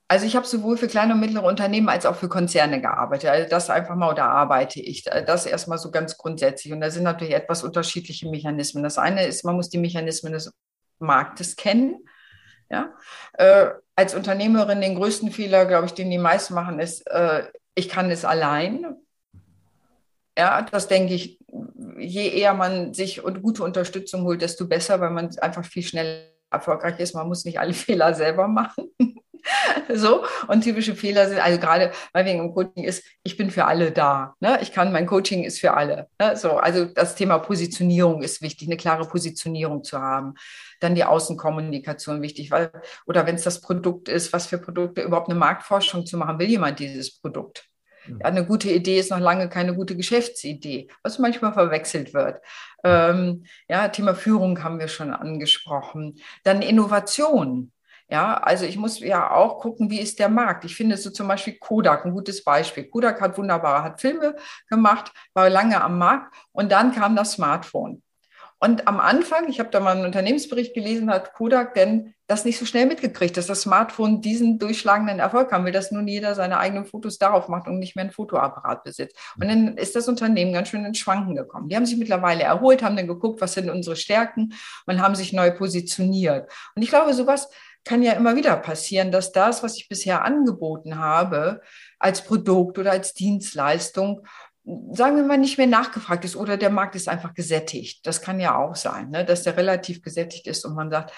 also 0.08 0.24
ich 0.24 0.36
habe 0.36 0.46
sowohl 0.46 0.76
für 0.76 0.86
kleine 0.86 1.14
und 1.14 1.20
mittlere 1.20 1.44
Unternehmen 1.44 1.88
als 1.88 2.06
auch 2.06 2.14
für 2.14 2.28
Konzerne 2.28 2.80
gearbeitet. 2.80 3.28
Also 3.28 3.48
das 3.48 3.70
einfach 3.70 3.96
mal, 3.96 4.14
da 4.14 4.28
arbeite 4.28 4.80
ich. 4.80 5.02
Das 5.02 5.46
erstmal 5.46 5.78
so 5.78 5.90
ganz 5.90 6.16
grundsätzlich. 6.16 6.72
Und 6.72 6.80
da 6.80 6.90
sind 6.90 7.02
natürlich 7.02 7.34
etwas 7.34 7.64
unterschiedliche 7.64 8.28
Mechanismen. 8.28 8.84
Das 8.84 8.98
eine 8.98 9.26
ist, 9.26 9.44
man 9.44 9.56
muss 9.56 9.68
die 9.68 9.78
Mechanismen 9.78 10.32
des 10.32 10.52
Marktes 11.00 11.56
kennen. 11.56 12.04
Ja? 12.70 12.94
Äh, 13.32 13.70
als 13.96 14.14
Unternehmerin 14.14 14.80
den 14.80 14.94
größten 14.94 15.32
Fehler, 15.32 15.66
glaube 15.66 15.86
ich, 15.86 15.94
den 15.94 16.10
die 16.10 16.18
meisten 16.18 16.54
machen, 16.54 16.78
ist, 16.78 17.06
äh, 17.10 17.44
ich 17.74 17.88
kann 17.88 18.10
es 18.10 18.24
allein. 18.24 18.96
Ja, 20.38 20.62
das 20.62 20.86
denke 20.86 21.14
ich, 21.14 21.40
je 21.98 22.28
eher 22.28 22.54
man 22.54 22.94
sich 22.94 23.24
und 23.24 23.42
gute 23.42 23.64
Unterstützung 23.64 24.22
holt, 24.22 24.42
desto 24.42 24.68
besser, 24.68 25.00
weil 25.00 25.10
man 25.10 25.36
einfach 25.38 25.64
viel 25.64 25.82
schneller 25.82 26.28
erfolgreich 26.50 27.00
ist. 27.00 27.14
Man 27.14 27.26
muss 27.26 27.44
nicht 27.44 27.58
alle 27.58 27.72
Fehler 27.74 28.14
selber 28.14 28.46
machen. 28.46 28.90
so 29.94 30.24
und 30.48 30.62
typische 30.62 30.94
Fehler 30.94 31.28
sind, 31.28 31.38
also 31.38 31.58
gerade 31.58 31.92
weil 32.12 32.24
wegen 32.24 32.40
im 32.40 32.54
Coaching 32.54 32.84
ist, 32.84 33.04
ich 33.22 33.36
bin 33.36 33.50
für 33.50 33.64
alle 33.64 33.92
da. 33.92 34.34
Ne? 34.40 34.58
Ich 34.62 34.72
kann, 34.72 34.92
mein 34.92 35.06
Coaching 35.06 35.44
ist 35.44 35.60
für 35.60 35.74
alle. 35.74 36.08
Ne? 36.20 36.36
So, 36.36 36.52
also 36.52 36.84
das 36.84 37.14
Thema 37.14 37.38
Positionierung 37.38 38.22
ist 38.22 38.42
wichtig, 38.42 38.68
eine 38.68 38.76
klare 38.76 39.06
Positionierung 39.06 39.84
zu 39.84 40.00
haben. 40.00 40.34
Dann 40.80 40.94
die 40.94 41.04
Außenkommunikation 41.04 42.22
wichtig, 42.22 42.50
weil, 42.50 42.70
oder 43.06 43.26
wenn 43.26 43.36
es 43.36 43.44
das 43.44 43.60
Produkt 43.60 44.08
ist, 44.08 44.32
was 44.32 44.46
für 44.46 44.58
Produkte 44.58 45.02
überhaupt 45.02 45.28
eine 45.28 45.38
Marktforschung 45.38 46.06
zu 46.06 46.16
machen, 46.16 46.38
will 46.38 46.48
jemand 46.48 46.78
dieses 46.78 47.18
Produkt? 47.18 47.68
Ja, 48.08 48.26
eine 48.26 48.46
gute 48.46 48.70
Idee 48.70 48.98
ist 48.98 49.10
noch 49.10 49.18
lange 49.18 49.48
keine 49.48 49.74
gute 49.74 49.96
Geschäftsidee, 49.96 50.88
was 51.02 51.18
manchmal 51.18 51.52
verwechselt 51.52 52.14
wird. 52.14 52.40
Ähm, 52.84 53.44
ja, 53.68 53.88
Thema 53.88 54.14
Führung 54.14 54.62
haben 54.62 54.78
wir 54.78 54.88
schon 54.88 55.12
angesprochen. 55.12 56.20
Dann 56.44 56.62
Innovation. 56.62 57.72
Ja, 58.08 58.34
also 58.34 58.64
ich 58.64 58.76
muss 58.76 59.00
ja 59.00 59.32
auch 59.32 59.58
gucken, 59.58 59.90
wie 59.90 60.00
ist 60.00 60.20
der 60.20 60.28
Markt. 60.28 60.64
Ich 60.64 60.76
finde 60.76 60.96
so 60.96 61.10
zum 61.10 61.26
Beispiel 61.26 61.58
Kodak 61.58 62.04
ein 62.04 62.12
gutes 62.12 62.44
Beispiel. 62.44 62.84
Kodak 62.84 63.20
hat 63.20 63.36
wunderbare, 63.36 63.82
hat 63.82 64.00
Filme 64.00 64.36
gemacht, 64.68 65.12
war 65.34 65.50
lange 65.50 65.82
am 65.82 65.98
Markt 65.98 66.34
und 66.52 66.70
dann 66.70 66.94
kam 66.94 67.16
das 67.16 67.32
Smartphone. 67.32 68.02
Und 68.58 68.88
am 68.88 69.00
Anfang, 69.00 69.48
ich 69.48 69.60
habe 69.60 69.68
da 69.70 69.80
mal 69.80 69.94
einen 69.94 70.06
Unternehmensbericht 70.06 70.72
gelesen, 70.72 71.10
hat 71.10 71.34
Kodak 71.34 71.74
denn 71.74 72.14
das 72.26 72.44
nicht 72.44 72.58
so 72.58 72.64
schnell 72.64 72.86
mitgekriegt, 72.86 73.36
dass 73.36 73.46
das 73.46 73.62
Smartphone 73.62 74.22
diesen 74.22 74.58
durchschlagenden 74.58 75.18
Erfolg 75.18 75.52
haben 75.52 75.64
will, 75.66 75.72
dass 75.72 75.92
nun 75.92 76.08
jeder 76.08 76.34
seine 76.34 76.58
eigenen 76.58 76.86
Fotos 76.86 77.18
darauf 77.18 77.48
macht 77.48 77.68
und 77.68 77.78
nicht 77.78 77.96
mehr 77.96 78.04
einen 78.04 78.12
Fotoapparat 78.12 78.82
besitzt. 78.82 79.16
Und 79.38 79.46
dann 79.48 79.76
ist 79.76 79.94
das 79.94 80.08
Unternehmen 80.08 80.54
ganz 80.54 80.68
schön 80.68 80.84
ins 80.84 80.98
Schwanken 80.98 81.36
gekommen. 81.36 81.68
Die 81.68 81.76
haben 81.76 81.86
sich 81.86 81.98
mittlerweile 81.98 82.44
erholt, 82.44 82.82
haben 82.82 82.96
dann 82.96 83.06
geguckt, 83.06 83.40
was 83.42 83.52
sind 83.52 83.68
unsere 83.68 83.94
Stärken 83.94 84.54
und 84.86 85.02
haben 85.02 85.14
sich 85.14 85.34
neu 85.34 85.50
positioniert. 85.50 86.50
Und 86.74 86.82
ich 86.82 86.88
glaube, 86.88 87.12
sowas 87.12 87.50
kann 87.86 88.02
ja 88.02 88.12
immer 88.12 88.36
wieder 88.36 88.56
passieren, 88.56 89.10
dass 89.12 89.32
das, 89.32 89.62
was 89.62 89.76
ich 89.76 89.88
bisher 89.88 90.24
angeboten 90.24 90.98
habe, 90.98 91.62
als 91.98 92.22
Produkt 92.22 92.78
oder 92.78 92.90
als 92.90 93.14
Dienstleistung, 93.14 94.26
sagen 94.64 95.16
wir 95.16 95.22
mal, 95.22 95.38
nicht 95.38 95.56
mehr 95.56 95.68
nachgefragt 95.68 96.24
ist 96.24 96.36
oder 96.36 96.56
der 96.56 96.70
Markt 96.70 96.96
ist 96.96 97.08
einfach 97.08 97.32
gesättigt. 97.32 98.04
Das 98.04 98.20
kann 98.20 98.40
ja 98.40 98.58
auch 98.58 98.74
sein, 98.74 99.10
ne? 99.10 99.24
dass 99.24 99.44
der 99.44 99.56
relativ 99.56 100.02
gesättigt 100.02 100.48
ist 100.48 100.64
und 100.64 100.74
man 100.74 100.90
sagt, 100.90 101.12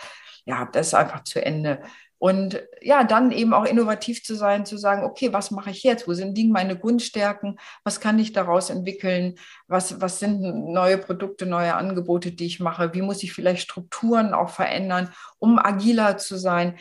ja, 0.44 0.68
das 0.70 0.88
ist 0.88 0.94
einfach 0.94 1.24
zu 1.24 1.44
Ende. 1.44 1.80
Und 2.18 2.60
ja, 2.80 3.04
dann 3.04 3.30
eben 3.30 3.54
auch 3.54 3.64
innovativ 3.64 4.24
zu 4.24 4.34
sein, 4.34 4.66
zu 4.66 4.76
sagen, 4.76 5.04
okay, 5.04 5.32
was 5.32 5.52
mache 5.52 5.70
ich 5.70 5.84
jetzt? 5.84 6.08
Wo 6.08 6.14
sind 6.14 6.36
liegen 6.36 6.52
meine 6.52 6.76
Grundstärken? 6.76 7.58
Was 7.84 8.00
kann 8.00 8.18
ich 8.18 8.32
daraus 8.32 8.70
entwickeln? 8.70 9.36
Was, 9.68 10.00
was 10.00 10.18
sind 10.18 10.40
neue 10.40 10.98
Produkte, 10.98 11.46
neue 11.46 11.74
Angebote, 11.74 12.32
die 12.32 12.46
ich 12.46 12.58
mache? 12.58 12.92
Wie 12.92 13.02
muss 13.02 13.22
ich 13.22 13.32
vielleicht 13.32 13.62
Strukturen 13.62 14.34
auch 14.34 14.50
verändern, 14.50 15.12
um 15.38 15.60
agiler 15.60 16.18
zu 16.18 16.36
sein? 16.36 16.76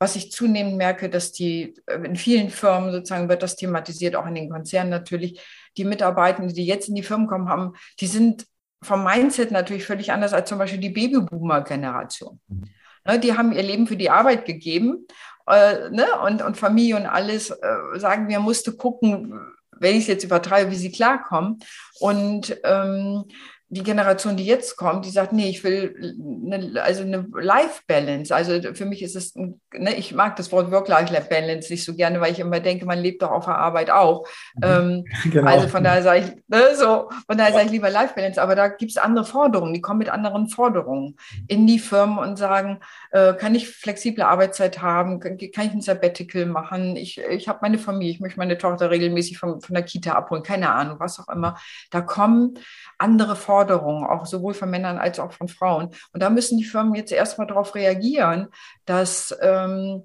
Was 0.00 0.16
ich 0.16 0.32
zunehmend 0.32 0.76
merke, 0.76 1.08
dass 1.08 1.30
die 1.30 1.74
in 2.04 2.16
vielen 2.16 2.50
Firmen 2.50 2.90
sozusagen 2.90 3.28
wird 3.28 3.42
das 3.44 3.56
thematisiert, 3.56 4.16
auch 4.16 4.26
in 4.26 4.34
den 4.34 4.50
Konzernen 4.50 4.90
natürlich, 4.90 5.40
die 5.76 5.84
Mitarbeitenden, 5.84 6.52
die 6.52 6.66
jetzt 6.66 6.88
in 6.88 6.96
die 6.96 7.02
Firmen 7.04 7.28
kommen 7.28 7.48
haben, 7.48 7.74
die 8.00 8.06
sind 8.06 8.46
vom 8.82 9.04
Mindset 9.04 9.50
natürlich 9.50 9.84
völlig 9.84 10.10
anders 10.10 10.32
als 10.32 10.48
zum 10.48 10.58
Beispiel 10.58 10.80
die 10.80 10.90
Babyboomer-Generation. 10.90 12.40
Mhm. 12.48 12.64
Ne, 13.04 13.18
die 13.18 13.36
haben 13.36 13.52
ihr 13.52 13.62
Leben 13.62 13.86
für 13.86 13.96
die 13.96 14.10
Arbeit 14.10 14.44
gegeben 14.44 15.06
äh, 15.46 15.90
ne, 15.90 16.06
und, 16.24 16.42
und 16.42 16.56
Familie 16.56 16.96
und 16.96 17.06
alles, 17.06 17.50
äh, 17.50 17.98
sagen 17.98 18.28
wir, 18.28 18.40
musste 18.40 18.72
gucken, 18.72 19.40
wenn 19.72 19.96
ich 19.96 20.02
es 20.02 20.08
jetzt 20.08 20.24
übertreibe, 20.24 20.70
wie 20.70 20.76
sie 20.76 20.92
klarkommen. 20.92 21.58
Und 21.98 22.56
ähm, 22.64 23.24
die 23.72 23.84
Generation, 23.84 24.36
die 24.36 24.44
jetzt 24.44 24.76
kommt, 24.76 25.04
die 25.06 25.10
sagt, 25.10 25.32
nee, 25.32 25.48
ich 25.48 25.62
will 25.62 26.16
eine, 26.44 26.82
also 26.82 27.02
eine 27.02 27.24
Life-Balance. 27.32 28.34
Also 28.34 28.74
für 28.74 28.84
mich 28.84 29.00
ist 29.00 29.14
es, 29.14 29.36
ne, 29.36 29.94
ich 29.96 30.12
mag 30.12 30.34
das 30.34 30.50
Wort 30.50 30.72
Work-Life-Balance 30.72 31.72
nicht 31.72 31.84
so 31.84 31.94
gerne, 31.94 32.20
weil 32.20 32.32
ich 32.32 32.40
immer 32.40 32.58
denke, 32.58 32.84
man 32.84 32.98
lebt 32.98 33.22
doch 33.22 33.30
auf 33.30 33.44
der 33.44 33.58
Arbeit 33.58 33.90
auch. 33.90 34.26
Mhm. 34.56 34.62
Ähm, 34.64 35.04
genau. 35.30 35.48
Also 35.48 35.68
von 35.68 35.84
daher 35.84 36.02
sage 36.02 36.20
ich, 36.20 36.32
ne, 36.48 36.74
so, 36.74 37.10
von 37.26 37.38
daher 37.38 37.52
sage 37.52 37.66
ich 37.66 37.70
lieber 37.70 37.90
Life-Balance, 37.90 38.42
aber 38.42 38.56
da 38.56 38.66
gibt 38.66 38.90
es 38.90 38.96
andere 38.96 39.24
Forderungen, 39.24 39.72
die 39.72 39.80
kommen 39.80 40.00
mit 40.00 40.08
anderen 40.08 40.48
Forderungen 40.48 41.16
in 41.46 41.68
die 41.68 41.78
Firmen 41.78 42.18
und 42.18 42.38
sagen, 42.38 42.80
äh, 43.12 43.34
kann 43.34 43.54
ich 43.54 43.68
flexible 43.68 44.24
Arbeitszeit 44.24 44.82
haben, 44.82 45.20
kann, 45.20 45.38
kann 45.38 45.66
ich 45.66 45.72
ein 45.72 45.80
Sabbatical 45.80 46.46
machen, 46.46 46.96
ich, 46.96 47.20
ich 47.20 47.48
habe 47.48 47.60
meine 47.62 47.78
Familie, 47.78 48.14
ich 48.14 48.20
möchte 48.20 48.40
meine 48.40 48.58
Tochter 48.58 48.90
regelmäßig 48.90 49.38
von, 49.38 49.60
von 49.60 49.74
der 49.74 49.84
Kita 49.84 50.14
abholen, 50.14 50.42
keine 50.42 50.72
Ahnung, 50.72 50.98
was 50.98 51.20
auch 51.20 51.28
immer. 51.28 51.56
Da 51.90 52.00
kommen 52.00 52.58
andere 52.98 53.36
Forderungen, 53.36 53.59
auch 54.04 54.26
sowohl 54.26 54.54
von 54.54 54.70
Männern 54.70 54.98
als 54.98 55.18
auch 55.18 55.32
von 55.32 55.48
Frauen. 55.48 55.90
Und 56.12 56.22
da 56.22 56.30
müssen 56.30 56.58
die 56.58 56.64
Firmen 56.64 56.94
jetzt 56.94 57.12
erstmal 57.12 57.46
darauf 57.46 57.74
reagieren, 57.74 58.48
dass 58.84 59.36
ähm, 59.40 60.04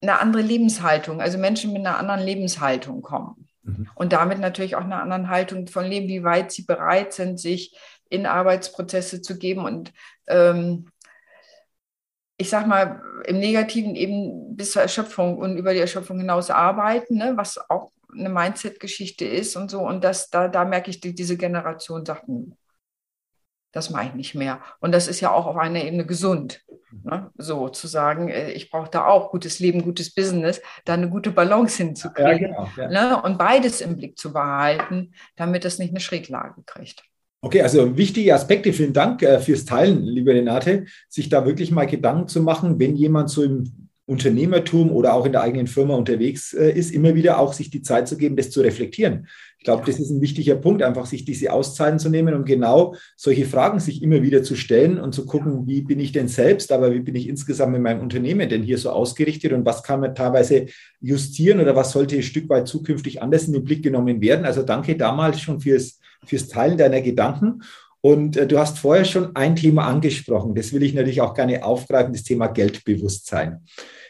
eine 0.00 0.20
andere 0.20 0.42
Lebenshaltung, 0.42 1.20
also 1.20 1.38
Menschen 1.38 1.72
mit 1.72 1.84
einer 1.84 1.98
anderen 1.98 2.20
Lebenshaltung 2.20 3.02
kommen. 3.02 3.48
Mhm. 3.62 3.88
Und 3.94 4.12
damit 4.12 4.38
natürlich 4.38 4.76
auch 4.76 4.84
einer 4.84 5.02
anderen 5.02 5.28
Haltung 5.28 5.66
von 5.66 5.84
Leben, 5.84 6.08
wie 6.08 6.24
weit 6.24 6.52
sie 6.52 6.62
bereit 6.62 7.12
sind, 7.12 7.40
sich 7.40 7.76
in 8.08 8.26
Arbeitsprozesse 8.26 9.20
zu 9.20 9.38
geben 9.38 9.64
und 9.64 9.92
ähm, 10.28 10.90
ich 12.40 12.50
sag 12.50 12.68
mal, 12.68 13.02
im 13.24 13.40
Negativen 13.40 13.96
eben 13.96 14.56
bis 14.56 14.70
zur 14.70 14.82
Erschöpfung 14.82 15.38
und 15.38 15.56
über 15.56 15.74
die 15.74 15.80
Erschöpfung 15.80 16.18
hinaus 16.18 16.50
arbeiten, 16.50 17.16
ne, 17.16 17.32
was 17.34 17.58
auch 17.68 17.90
eine 18.12 18.28
Mindset-Geschichte 18.28 19.24
ist 19.24 19.56
und 19.56 19.70
so. 19.70 19.80
Und 19.80 20.04
das, 20.04 20.30
da, 20.30 20.48
da 20.48 20.64
merke 20.64 20.90
ich, 20.90 21.00
die, 21.00 21.14
diese 21.14 21.36
Generation 21.36 22.04
sagt, 22.04 22.26
hm, 22.26 22.54
das 23.72 23.90
mache 23.90 24.06
ich 24.06 24.14
nicht 24.14 24.34
mehr. 24.34 24.60
Und 24.80 24.92
das 24.92 25.08
ist 25.08 25.20
ja 25.20 25.30
auch 25.30 25.46
auf 25.46 25.56
einer 25.56 25.84
Ebene 25.84 26.06
gesund. 26.06 26.62
Ne? 27.04 27.30
So 27.36 27.68
zu 27.68 27.86
sagen, 27.86 28.28
äh, 28.28 28.52
ich 28.52 28.70
brauche 28.70 28.90
da 28.90 29.06
auch 29.06 29.30
gutes 29.30 29.60
Leben, 29.60 29.82
gutes 29.82 30.14
Business, 30.14 30.60
da 30.84 30.94
eine 30.94 31.10
gute 31.10 31.30
Balance 31.30 31.82
hinzukriegen. 31.82 32.52
Ja, 32.52 32.64
genau, 32.64 32.68
ja. 32.76 32.88
ne? 32.88 33.22
Und 33.22 33.36
beides 33.36 33.80
im 33.80 33.96
Blick 33.96 34.18
zu 34.18 34.32
behalten, 34.32 35.12
damit 35.36 35.64
es 35.64 35.78
nicht 35.78 35.90
eine 35.90 36.00
Schräglage 36.00 36.62
kriegt. 36.64 37.04
Okay, 37.40 37.62
also 37.62 37.96
wichtige 37.96 38.34
Aspekte. 38.34 38.72
Vielen 38.72 38.92
Dank 38.92 39.22
äh, 39.22 39.38
fürs 39.38 39.64
Teilen, 39.64 40.02
liebe 40.02 40.32
Renate, 40.32 40.86
sich 41.08 41.28
da 41.28 41.44
wirklich 41.46 41.70
mal 41.70 41.86
Gedanken 41.86 42.26
zu 42.26 42.42
machen, 42.42 42.80
wenn 42.80 42.96
jemand 42.96 43.30
so 43.30 43.44
im 43.44 43.87
Unternehmertum 44.08 44.90
oder 44.90 45.12
auch 45.12 45.26
in 45.26 45.32
der 45.32 45.42
eigenen 45.42 45.66
Firma 45.66 45.94
unterwegs 45.94 46.54
äh, 46.54 46.70
ist, 46.70 46.94
immer 46.94 47.14
wieder 47.14 47.38
auch 47.38 47.52
sich 47.52 47.68
die 47.68 47.82
Zeit 47.82 48.08
zu 48.08 48.16
geben, 48.16 48.36
das 48.36 48.50
zu 48.50 48.62
reflektieren. 48.62 49.28
Ich 49.58 49.64
glaube, 49.64 49.82
das 49.84 50.00
ist 50.00 50.08
ein 50.08 50.22
wichtiger 50.22 50.54
Punkt, 50.54 50.82
einfach 50.82 51.04
sich 51.04 51.26
diese 51.26 51.52
Auszeiten 51.52 51.98
zu 51.98 52.08
nehmen 52.08 52.32
und 52.34 52.46
genau 52.46 52.94
solche 53.16 53.44
Fragen 53.44 53.80
sich 53.80 54.02
immer 54.02 54.22
wieder 54.22 54.42
zu 54.42 54.56
stellen 54.56 54.98
und 54.98 55.14
zu 55.14 55.26
gucken, 55.26 55.66
wie 55.66 55.82
bin 55.82 56.00
ich 56.00 56.12
denn 56.12 56.26
selbst, 56.26 56.72
aber 56.72 56.94
wie 56.94 57.00
bin 57.00 57.16
ich 57.16 57.28
insgesamt 57.28 57.72
mit 57.72 57.82
meinem 57.82 58.00
Unternehmen 58.00 58.48
denn 58.48 58.62
hier 58.62 58.78
so 58.78 58.88
ausgerichtet 58.88 59.52
und 59.52 59.66
was 59.66 59.82
kann 59.82 60.00
man 60.00 60.14
teilweise 60.14 60.66
justieren 61.02 61.60
oder 61.60 61.76
was 61.76 61.92
sollte 61.92 62.16
ein 62.16 62.22
Stück 62.22 62.48
weit 62.48 62.66
zukünftig 62.66 63.20
anders 63.20 63.46
in 63.46 63.52
den 63.52 63.64
Blick 63.64 63.82
genommen 63.82 64.22
werden. 64.22 64.46
Also 64.46 64.62
danke 64.62 64.96
damals 64.96 65.38
schon 65.38 65.60
fürs, 65.60 66.00
fürs 66.24 66.48
Teilen 66.48 66.78
deiner 66.78 67.02
Gedanken. 67.02 67.60
Und 68.00 68.38
äh, 68.38 68.46
du 68.46 68.58
hast 68.58 68.78
vorher 68.78 69.04
schon 69.04 69.36
ein 69.36 69.54
Thema 69.54 69.86
angesprochen. 69.86 70.54
Das 70.54 70.72
will 70.72 70.82
ich 70.82 70.94
natürlich 70.94 71.20
auch 71.20 71.34
gerne 71.34 71.62
aufgreifen, 71.62 72.14
das 72.14 72.22
Thema 72.22 72.46
Geldbewusstsein. 72.46 73.60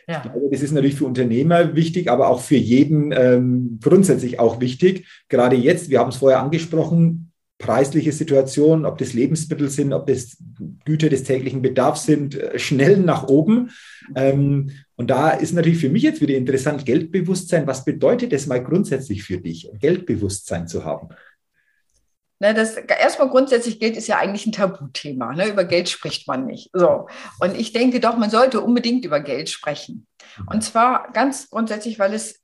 Ja. 0.09 0.23
Ich 0.25 0.33
glaube, 0.33 0.49
das 0.51 0.63
ist 0.63 0.73
natürlich 0.73 0.97
für 0.97 1.05
Unternehmer 1.05 1.75
wichtig, 1.75 2.11
aber 2.11 2.29
auch 2.29 2.41
für 2.41 2.57
jeden 2.57 3.13
ähm, 3.13 3.79
grundsätzlich 3.83 4.41
auch 4.41 4.59
wichtig. 4.61 5.07
Gerade 5.29 5.55
jetzt, 5.55 5.91
wir 5.91 6.01
haben 6.01 6.09
es 6.09 6.17
vorher 6.17 6.41
angesprochen, 6.41 7.31
preisliche 7.59 8.13
Situation, 8.13 8.87
ob 8.87 8.99
das 8.99 9.13
Lebensmittel 9.13 9.69
sind, 9.69 9.93
ob 9.93 10.07
das 10.07 10.39
Güter 10.85 11.11
des 11.11 11.25
täglichen 11.25 11.61
Bedarfs 11.61 12.07
sind, 12.07 12.37
äh, 12.37 12.59
schnell 12.59 12.99
nach 12.99 13.29
oben. 13.29 13.71
Ähm, 14.15 14.71
und 14.97 15.11
da 15.11 15.31
ist 15.31 15.53
natürlich 15.53 15.79
für 15.79 15.91
mich 15.91 16.05
jetzt 16.05 16.23
wieder 16.23 16.37
interessant, 16.37 16.87
Geldbewusstsein. 16.87 17.67
Was 17.67 17.85
bedeutet 17.85 18.33
es 18.33 18.47
mal 18.47 18.63
grundsätzlich 18.63 19.25
für 19.25 19.39
dich, 19.39 19.71
Geldbewusstsein 19.79 20.69
zu 20.69 20.85
haben? 20.85 21.09
Ne, 22.41 22.55
das 22.55 22.77
erstmal 22.77 23.29
grundsätzlich 23.31 23.81
Geld 23.81 23.97
ist 23.97 24.07
ja 24.07 24.19
eigentlich 24.19 24.47
ein 24.47 24.53
Tabuthema. 24.53 25.33
Ne? 25.33 25.49
Über 25.49 25.65
Geld 25.65 25.89
spricht 25.89 26.29
man 26.29 26.47
nicht. 26.47 26.71
So. 26.73 27.09
Und 27.41 27.59
ich 27.59 27.73
denke 27.73 27.99
doch, 27.99 28.17
man 28.17 28.31
sollte 28.31 28.61
unbedingt 28.61 29.05
über 29.05 29.19
Geld 29.19 29.51
sprechen. 29.51 30.07
Mhm. 30.39 30.49
Und 30.49 30.63
zwar 30.63 31.11
ganz 31.13 31.51
grundsätzlich, 31.51 31.99
weil 31.99 32.15
es 32.15 32.41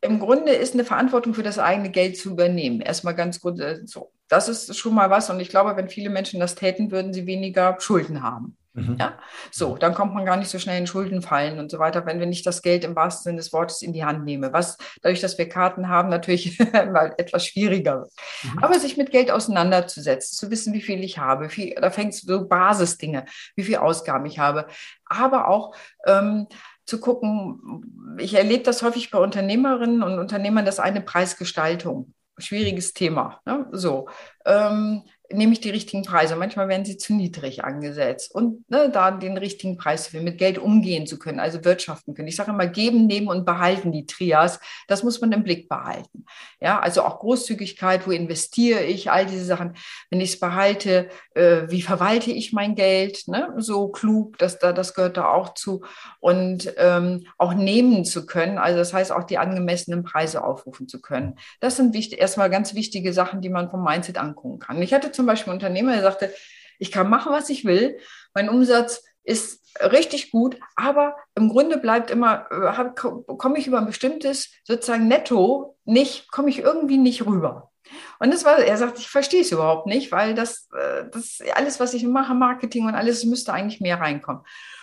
im 0.00 0.20
Grunde 0.20 0.52
ist 0.52 0.74
eine 0.74 0.84
Verantwortung 0.84 1.34
für 1.34 1.42
das 1.42 1.58
eigene 1.58 1.90
Geld 1.90 2.16
zu 2.16 2.30
übernehmen. 2.30 2.80
Erstmal 2.80 3.14
ganz 3.14 3.40
grundsätzlich 3.40 3.90
so. 3.90 4.12
Das 4.28 4.48
ist 4.48 4.76
schon 4.76 4.94
mal 4.94 5.10
was. 5.10 5.28
Und 5.28 5.40
ich 5.40 5.48
glaube, 5.48 5.76
wenn 5.76 5.88
viele 5.88 6.10
Menschen 6.10 6.40
das 6.40 6.54
täten, 6.54 6.90
würden 6.90 7.12
sie 7.12 7.26
weniger 7.26 7.76
Schulden 7.80 8.22
haben. 8.22 8.56
Mhm. 8.74 8.96
Ja, 8.98 9.18
so, 9.50 9.76
dann 9.76 9.92
kommt 9.92 10.14
man 10.14 10.24
gar 10.24 10.36
nicht 10.36 10.48
so 10.48 10.58
schnell 10.58 10.78
in 10.78 10.86
Schulden 10.86 11.20
fallen 11.20 11.58
und 11.58 11.70
so 11.70 11.78
weiter, 11.78 12.06
wenn 12.06 12.20
wir 12.20 12.26
nicht 12.26 12.46
das 12.46 12.62
Geld 12.62 12.84
im 12.84 12.96
wahrsten 12.96 13.24
Sinne 13.24 13.36
des 13.36 13.52
Wortes 13.52 13.82
in 13.82 13.92
die 13.92 14.04
Hand 14.04 14.24
nehmen. 14.24 14.52
Was 14.52 14.78
dadurch, 15.02 15.20
dass 15.20 15.36
wir 15.36 15.48
Karten 15.48 15.88
haben, 15.88 16.08
natürlich 16.08 16.58
mal 16.72 17.14
etwas 17.18 17.46
schwieriger 17.46 18.00
wird. 18.00 18.12
Mhm. 18.44 18.64
Aber 18.64 18.78
sich 18.78 18.96
mit 18.96 19.10
Geld 19.10 19.30
auseinanderzusetzen, 19.30 20.36
zu 20.36 20.50
wissen, 20.50 20.72
wie 20.72 20.80
viel 20.80 21.04
ich 21.04 21.18
habe, 21.18 21.50
viel, 21.50 21.74
da 21.74 21.90
fängt 21.90 22.14
so 22.14 22.48
Basisdinge, 22.48 23.26
wie 23.56 23.64
viel 23.64 23.76
Ausgaben 23.76 24.24
ich 24.24 24.38
habe, 24.38 24.66
aber 25.04 25.48
auch 25.48 25.74
ähm, 26.06 26.46
zu 26.86 26.98
gucken, 26.98 28.16
ich 28.18 28.34
erlebe 28.34 28.64
das 28.64 28.82
häufig 28.82 29.10
bei 29.10 29.18
Unternehmerinnen 29.18 30.02
und 30.02 30.18
Unternehmern, 30.18 30.64
das 30.64 30.80
eine 30.80 31.02
Preisgestaltung 31.02 32.14
schwieriges 32.38 32.92
Thema. 32.94 33.40
Ne? 33.44 33.66
So, 33.72 34.08
ähm, 34.44 35.02
nehme 35.32 35.52
ich 35.52 35.60
die 35.60 35.70
richtigen 35.70 36.02
Preise. 36.04 36.36
Manchmal 36.36 36.68
werden 36.68 36.84
sie 36.84 36.96
zu 36.96 37.14
niedrig 37.14 37.64
angesetzt. 37.64 38.34
Und 38.34 38.68
ne, 38.70 38.90
da 38.90 39.10
den 39.10 39.36
richtigen 39.36 39.76
Preis 39.76 40.08
für 40.08 40.20
mit 40.20 40.38
Geld 40.38 40.58
umgehen 40.58 41.06
zu 41.06 41.18
können, 41.18 41.40
also 41.40 41.64
wirtschaften 41.64 42.14
können. 42.14 42.28
Ich 42.28 42.36
sage 42.36 42.50
immer, 42.50 42.66
geben, 42.66 43.06
nehmen 43.06 43.28
und 43.28 43.44
behalten 43.44 43.92
die 43.92 44.06
Trias. 44.06 44.60
Das 44.88 45.02
muss 45.02 45.20
man 45.20 45.32
im 45.32 45.42
Blick 45.42 45.68
behalten. 45.68 46.24
Ja, 46.60 46.80
also 46.80 47.02
auch 47.02 47.18
Großzügigkeit, 47.18 48.06
wo 48.06 48.10
investiere 48.10 48.82
ich, 48.84 49.10
all 49.10 49.26
diese 49.26 49.44
Sachen. 49.44 49.74
Wenn 50.10 50.20
ich 50.20 50.34
es 50.34 50.40
behalte, 50.40 51.08
äh, 51.34 51.62
wie 51.68 51.82
verwalte 51.82 52.30
ich 52.30 52.52
mein 52.52 52.74
Geld? 52.74 53.26
Ne? 53.26 53.52
So 53.58 53.88
klug, 53.88 54.38
dass 54.38 54.58
da, 54.58 54.72
das 54.72 54.94
gehört 54.94 55.16
da 55.16 55.28
auch 55.32 55.54
zu. 55.54 55.82
Und 56.20 56.72
ähm, 56.76 57.26
auch 57.38 57.54
nehmen 57.54 58.04
zu 58.04 58.26
können. 58.26 58.58
Also 58.58 58.78
das 58.78 58.92
heißt 58.92 59.12
auch 59.12 59.24
die 59.24 59.38
angemessenen 59.38 60.04
Preise 60.04 60.44
aufrufen 60.44 60.88
zu 60.88 61.00
können. 61.00 61.36
Das 61.60 61.76
sind 61.76 61.94
wichtig, 61.94 62.20
erstmal 62.20 62.50
ganz 62.50 62.74
wichtige 62.74 63.12
Sachen, 63.12 63.40
die 63.40 63.48
man 63.48 63.70
vom 63.70 63.82
Mindset 63.82 64.18
angucken 64.18 64.58
kann. 64.58 64.80
Ich 64.82 64.92
hatte 64.92 65.12
zum 65.12 65.21
zum 65.22 65.26
Beispiel 65.28 65.52
Unternehmer, 65.52 65.92
der 65.92 66.02
sagte, 66.02 66.34
ich 66.80 66.90
kann 66.90 67.08
machen, 67.08 67.32
was 67.32 67.48
ich 67.48 67.64
will. 67.64 67.96
Mein 68.34 68.48
Umsatz 68.48 69.04
ist 69.22 69.62
richtig 69.80 70.32
gut, 70.32 70.58
aber 70.74 71.14
im 71.36 71.48
Grunde 71.48 71.78
bleibt 71.78 72.10
immer, 72.10 72.46
äh, 72.50 73.36
komme 73.36 73.58
ich 73.58 73.68
über 73.68 73.78
ein 73.78 73.86
bestimmtes 73.86 74.50
sozusagen 74.64 75.06
Netto 75.06 75.76
nicht, 75.84 76.28
komme 76.32 76.50
ich 76.50 76.58
irgendwie 76.58 76.98
nicht 76.98 77.24
rüber. 77.24 77.70
Und 78.18 78.34
das 78.34 78.44
war, 78.44 78.58
er 78.58 78.76
sagt, 78.76 78.98
ich 78.98 79.08
verstehe 79.08 79.42
es 79.42 79.52
überhaupt 79.52 79.86
nicht, 79.86 80.10
weil 80.10 80.34
das, 80.34 80.68
äh, 80.76 81.04
das 81.12 81.38
alles, 81.54 81.78
was 81.78 81.94
ich 81.94 82.04
mache, 82.04 82.34
Marketing 82.34 82.86
und 82.86 82.96
alles, 82.96 83.24
müsste 83.24 83.52
eigentlich 83.52 83.80
mehr 83.80 84.00
reinkommen. 84.00 84.42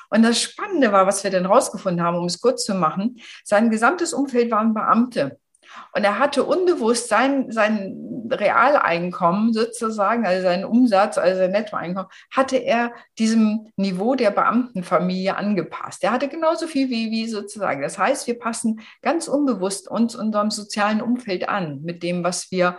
Und 0.09 0.23
das 0.23 0.41
Spannende 0.41 0.93
war, 0.93 1.05
was 1.05 1.25
wir 1.25 1.31
dann 1.31 1.45
rausgefunden 1.45 2.01
haben, 2.01 2.17
um 2.17 2.25
es 2.25 2.39
kurz 2.39 2.63
zu 2.63 2.75
machen, 2.75 3.19
sein 3.43 3.69
gesamtes 3.69 4.13
Umfeld 4.13 4.51
waren 4.51 4.73
Beamte. 4.73 5.37
Und 5.93 6.03
er 6.03 6.19
hatte 6.19 6.43
unbewusst 6.43 7.09
sein, 7.09 7.51
sein 7.51 8.27
Realeinkommen 8.29 9.53
sozusagen, 9.53 10.25
also 10.25 10.43
seinen 10.43 10.65
Umsatz, 10.65 11.17
also 11.17 11.39
sein 11.39 11.51
Nettoeinkommen, 11.51 12.09
hatte 12.31 12.57
er 12.57 12.93
diesem 13.17 13.71
Niveau 13.75 14.15
der 14.15 14.31
Beamtenfamilie 14.31 15.35
angepasst. 15.35 16.03
Er 16.03 16.11
hatte 16.11 16.27
genauso 16.27 16.67
viel 16.67 16.89
wie, 16.89 17.11
wie 17.11 17.27
sozusagen. 17.27 17.81
Das 17.81 17.97
heißt, 17.97 18.27
wir 18.27 18.37
passen 18.37 18.81
ganz 19.01 19.27
unbewusst 19.27 19.89
uns 19.89 20.15
unserem 20.15 20.51
sozialen 20.51 21.01
Umfeld 21.01 21.49
an 21.49 21.81
mit 21.81 22.03
dem, 22.03 22.23
was 22.23 22.51
wir 22.51 22.77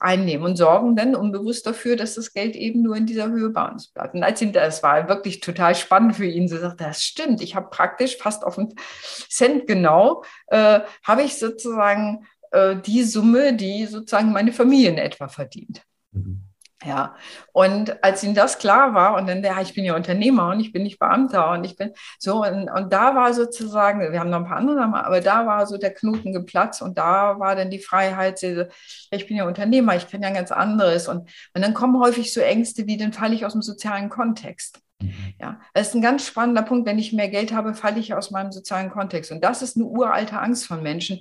einnehmen 0.00 0.46
und 0.46 0.56
sorgen 0.56 0.96
dann 0.96 1.14
unbewusst 1.14 1.66
dafür, 1.66 1.94
dass 1.94 2.14
das 2.14 2.32
Geld 2.32 2.56
eben 2.56 2.82
nur 2.82 2.96
in 2.96 3.06
dieser 3.06 3.28
Höhe 3.30 3.50
bei 3.50 3.68
uns 3.68 3.88
bleibt. 3.88 4.14
Und 4.14 4.22
als 4.22 4.40
ihn 4.42 4.52
das 4.52 4.82
war 4.82 5.08
wirklich 5.08 5.40
total 5.40 5.74
spannend 5.74 6.16
für 6.16 6.26
ihn, 6.26 6.48
so 6.48 6.58
sagt, 6.58 6.80
das 6.80 7.02
stimmt, 7.02 7.42
ich 7.42 7.54
habe 7.54 7.68
praktisch 7.70 8.16
fast 8.16 8.44
auf 8.44 8.58
einen 8.58 8.74
Cent 9.28 9.66
genau, 9.66 10.24
äh, 10.48 10.80
habe 11.04 11.22
ich 11.22 11.38
sozusagen 11.38 12.26
äh, 12.50 12.76
die 12.76 13.04
Summe, 13.04 13.54
die 13.54 13.86
sozusagen 13.86 14.32
meine 14.32 14.52
Familie 14.52 14.90
in 14.90 14.98
etwa 14.98 15.28
verdient. 15.28 15.82
Mhm. 16.12 16.49
Ja, 16.82 17.14
und 17.52 18.02
als 18.02 18.22
ihm 18.24 18.34
das 18.34 18.58
klar 18.58 18.94
war, 18.94 19.16
und 19.16 19.28
dann, 19.28 19.44
ja, 19.44 19.60
ich 19.60 19.74
bin 19.74 19.84
ja 19.84 19.94
Unternehmer 19.94 20.48
und 20.48 20.60
ich 20.60 20.72
bin 20.72 20.82
nicht 20.82 20.98
Beamter 20.98 21.50
und 21.50 21.64
ich 21.64 21.76
bin 21.76 21.92
so, 22.18 22.42
und, 22.42 22.70
und 22.70 22.90
da 22.90 23.14
war 23.14 23.34
sozusagen, 23.34 24.00
wir 24.00 24.18
haben 24.18 24.30
noch 24.30 24.38
ein 24.38 24.46
paar 24.46 24.56
andere 24.56 24.80
aber 24.80 25.20
da 25.20 25.44
war 25.46 25.66
so 25.66 25.76
der 25.76 25.92
Knoten 25.92 26.32
geplatzt 26.32 26.80
und 26.80 26.96
da 26.96 27.38
war 27.38 27.54
dann 27.54 27.70
die 27.70 27.80
Freiheit, 27.80 28.42
ich 28.42 29.26
bin 29.26 29.36
ja 29.36 29.46
Unternehmer, 29.46 29.94
ich 29.94 30.08
kann 30.08 30.22
ja 30.22 30.30
ganz 30.30 30.52
anderes. 30.52 31.06
Und, 31.06 31.28
und 31.54 31.62
dann 31.62 31.74
kommen 31.74 32.00
häufig 32.00 32.32
so 32.32 32.40
Ängste 32.40 32.86
wie, 32.86 32.96
dann 32.96 33.12
falle 33.12 33.34
ich 33.34 33.44
aus 33.44 33.52
dem 33.52 33.62
sozialen 33.62 34.08
Kontext. 34.08 34.80
Mhm. 35.02 35.34
Ja, 35.38 35.60
das 35.74 35.88
ist 35.88 35.94
ein 35.94 36.02
ganz 36.02 36.26
spannender 36.26 36.62
Punkt. 36.62 36.88
Wenn 36.88 36.98
ich 36.98 37.12
mehr 37.12 37.28
Geld 37.28 37.52
habe, 37.52 37.74
falle 37.74 38.00
ich 38.00 38.14
aus 38.14 38.30
meinem 38.30 38.52
sozialen 38.52 38.90
Kontext. 38.90 39.30
Und 39.32 39.44
das 39.44 39.60
ist 39.60 39.76
eine 39.76 39.84
uralte 39.84 40.38
Angst 40.38 40.66
von 40.66 40.82
Menschen. 40.82 41.20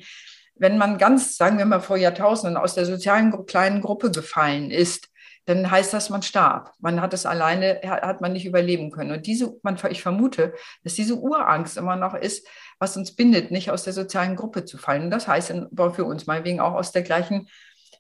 Wenn 0.56 0.78
man 0.78 0.98
ganz, 0.98 1.36
sagen 1.38 1.58
wir 1.58 1.66
mal, 1.66 1.82
vor 1.82 1.98
Jahrtausenden 1.98 2.58
aus 2.58 2.76
der 2.76 2.86
sozialen 2.86 3.46
kleinen 3.46 3.82
Gruppe 3.82 4.12
gefallen 4.12 4.72
ist, 4.72 5.10
dann 5.50 5.70
heißt 5.70 5.94
das, 5.94 6.12
man 6.12 6.22
starb. 6.22 6.74
Man 6.80 7.02
hat 7.02 7.14
es 7.14 7.26
alleine, 7.26 7.82
hat 7.84 8.22
man 8.22 8.34
nicht 8.34 8.46
überleben 8.46 8.92
können. 8.92 9.12
Und 9.12 9.26
diese, 9.26 9.58
man, 9.64 9.78
ich 9.90 10.04
vermute, 10.04 10.54
dass 10.84 10.94
diese 10.94 11.16
Urangst 11.16 11.76
immer 11.76 11.96
noch 11.96 12.14
ist, 12.14 12.48
was 12.78 12.96
uns 12.96 13.16
bindet, 13.16 13.50
nicht 13.50 13.72
aus 13.72 13.84
der 13.84 13.94
sozialen 13.94 14.36
Gruppe 14.36 14.66
zu 14.66 14.78
fallen. 14.78 15.06
Und 15.06 15.12
das 15.12 15.28
heißt 15.28 15.54
für 15.94 16.06
uns 16.06 16.28
meinetwegen 16.28 16.60
auch 16.60 16.74
aus 16.74 16.92
der 16.92 17.02
gleichen 17.02 17.48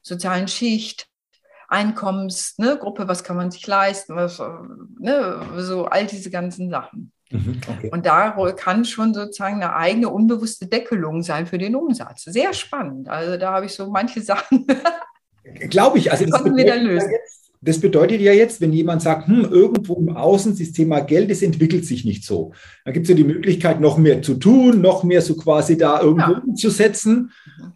sozialen 0.03 0.47
Schicht, 0.47 1.07
Einkommensgruppe, 1.67 3.03
ne, 3.03 3.07
was 3.07 3.23
kann 3.23 3.35
man 3.35 3.51
sich 3.51 3.65
leisten, 3.65 4.15
was, 4.15 4.39
ne, 4.99 5.41
so 5.57 5.85
all 5.85 6.05
diese 6.05 6.29
ganzen 6.29 6.69
Sachen. 6.69 7.11
Mhm, 7.31 7.61
okay. 7.67 7.89
Und 7.91 8.05
da 8.05 8.31
kann 8.53 8.85
schon 8.85 9.13
sozusagen 9.13 9.55
eine 9.55 9.75
eigene 9.75 10.09
unbewusste 10.09 10.67
Deckelung 10.67 11.23
sein 11.23 11.47
für 11.47 11.57
den 11.57 11.75
Umsatz. 11.75 12.23
Sehr 12.25 12.53
spannend. 12.53 13.07
Also 13.09 13.37
da 13.37 13.53
habe 13.53 13.65
ich 13.65 13.73
so 13.73 13.89
manche 13.89 14.21
Sachen. 14.21 14.65
Glaube 15.69 15.97
ich. 15.97 16.11
Also 16.11 16.25
das 16.25 16.43
wir 16.43 16.65
dann 16.65 16.83
lösen. 16.83 17.11
Das 17.61 17.79
bedeutet 17.79 18.21
ja 18.21 18.31
jetzt, 18.31 18.61
wenn 18.61 18.71
jemand 18.71 19.01
sagt, 19.01 19.27
hm, 19.27 19.45
irgendwo 19.51 19.95
im 19.95 20.15
Außen 20.15 20.57
das 20.57 20.71
Thema 20.71 21.01
Geld, 21.01 21.29
das 21.29 21.41
entwickelt 21.41 21.85
sich 21.85 22.05
nicht 22.05 22.23
so. 22.23 22.53
Dann 22.85 22.93
gibt 22.93 23.05
es 23.05 23.09
ja 23.09 23.15
die 23.15 23.25
Möglichkeit, 23.25 23.81
noch 23.81 23.97
mehr 23.97 24.21
zu 24.21 24.35
tun, 24.35 24.79
noch 24.79 25.03
mehr 25.03 25.21
so 25.21 25.35
quasi 25.35 25.77
da 25.77 26.01
irgendwo 26.01 26.31
ja. 26.31 26.41
umzusetzen. 26.45 27.31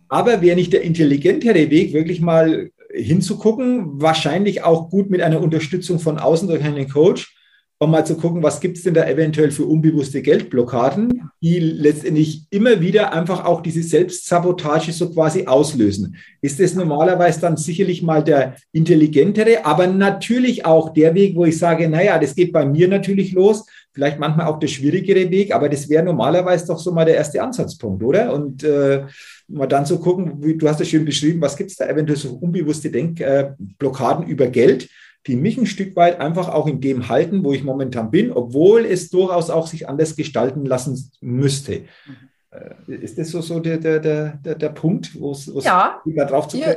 Aber 0.07 0.41
wäre 0.41 0.55
nicht 0.55 0.71
der 0.71 0.83
intelligentere 0.83 1.69
Weg, 1.69 1.93
wirklich 1.93 2.21
mal 2.21 2.69
hinzugucken, 2.93 4.01
wahrscheinlich 4.01 4.63
auch 4.63 4.89
gut 4.89 5.09
mit 5.09 5.21
einer 5.21 5.41
Unterstützung 5.41 5.99
von 5.99 6.17
außen 6.17 6.47
durch 6.47 6.63
einen 6.63 6.87
Coach, 6.87 7.35
um 7.83 7.91
mal 7.91 8.05
zu 8.05 8.15
gucken, 8.15 8.41
was 8.43 8.59
gibt 8.59 8.77
es 8.77 8.83
denn 8.83 8.93
da 8.93 9.07
eventuell 9.07 9.51
für 9.51 9.65
unbewusste 9.65 10.21
Geldblockaden, 10.21 11.29
die 11.41 11.59
letztendlich 11.59 12.45
immer 12.49 12.81
wieder 12.81 13.13
einfach 13.13 13.45
auch 13.45 13.61
diese 13.61 13.83
Selbstsabotage 13.83 14.91
so 14.91 15.09
quasi 15.11 15.45
auslösen. 15.45 16.15
Ist 16.41 16.59
das 16.59 16.75
normalerweise 16.75 17.41
dann 17.41 17.57
sicherlich 17.57 18.01
mal 18.01 18.23
der 18.23 18.55
intelligentere, 18.71 19.65
aber 19.65 19.87
natürlich 19.87 20.65
auch 20.65 20.93
der 20.93 21.13
Weg, 21.15 21.35
wo 21.35 21.45
ich 21.45 21.57
sage, 21.57 21.89
naja, 21.89 22.19
das 22.19 22.35
geht 22.35 22.51
bei 22.51 22.65
mir 22.65 22.87
natürlich 22.87 23.33
los, 23.33 23.65
vielleicht 23.93 24.19
manchmal 24.19 24.47
auch 24.47 24.59
der 24.59 24.67
schwierigere 24.67 25.29
Weg, 25.29 25.53
aber 25.53 25.69
das 25.69 25.87
wäre 25.89 26.03
normalerweise 26.03 26.67
doch 26.67 26.79
so 26.79 26.91
mal 26.91 27.05
der 27.05 27.15
erste 27.15 27.41
Ansatzpunkt, 27.41 28.03
oder? 28.03 28.33
Und 28.33 28.63
äh, 28.63 29.03
mal 29.47 29.67
dann 29.67 29.85
zu 29.85 29.95
so 29.95 29.99
gucken, 29.99 30.43
wie, 30.43 30.57
du 30.57 30.67
hast 30.67 30.79
das 30.79 30.87
schön 30.87 31.05
beschrieben, 31.05 31.41
was 31.41 31.55
gibt 31.55 31.71
es 31.71 31.77
da 31.77 31.87
eventuell 31.87 32.17
so 32.17 32.33
unbewusste 32.35 32.89
Denkblockaden 32.89 34.25
äh, 34.25 34.29
über 34.29 34.47
Geld? 34.47 34.89
Die 35.27 35.35
mich 35.35 35.57
ein 35.57 35.65
Stück 35.65 35.95
weit 35.95 36.19
einfach 36.19 36.49
auch 36.49 36.67
in 36.67 36.81
dem 36.81 37.07
halten, 37.09 37.43
wo 37.43 37.53
ich 37.53 37.63
momentan 37.63 38.11
bin, 38.11 38.31
obwohl 38.31 38.85
es 38.85 39.09
durchaus 39.09 39.49
auch 39.49 39.67
sich 39.67 39.87
anders 39.87 40.15
gestalten 40.15 40.65
lassen 40.65 41.11
müsste. 41.21 41.81
Mhm. 42.05 42.93
Ist 42.93 43.17
das 43.17 43.29
so, 43.29 43.41
so 43.41 43.59
der, 43.59 43.77
der, 43.77 43.99
der, 43.99 44.55
der 44.55 44.69
Punkt, 44.69 45.19
wo 45.19 45.31
es 45.31 45.49
ja, 45.63 46.01
drauf 46.25 46.47
zu 46.47 46.59
kommen? 46.59 46.75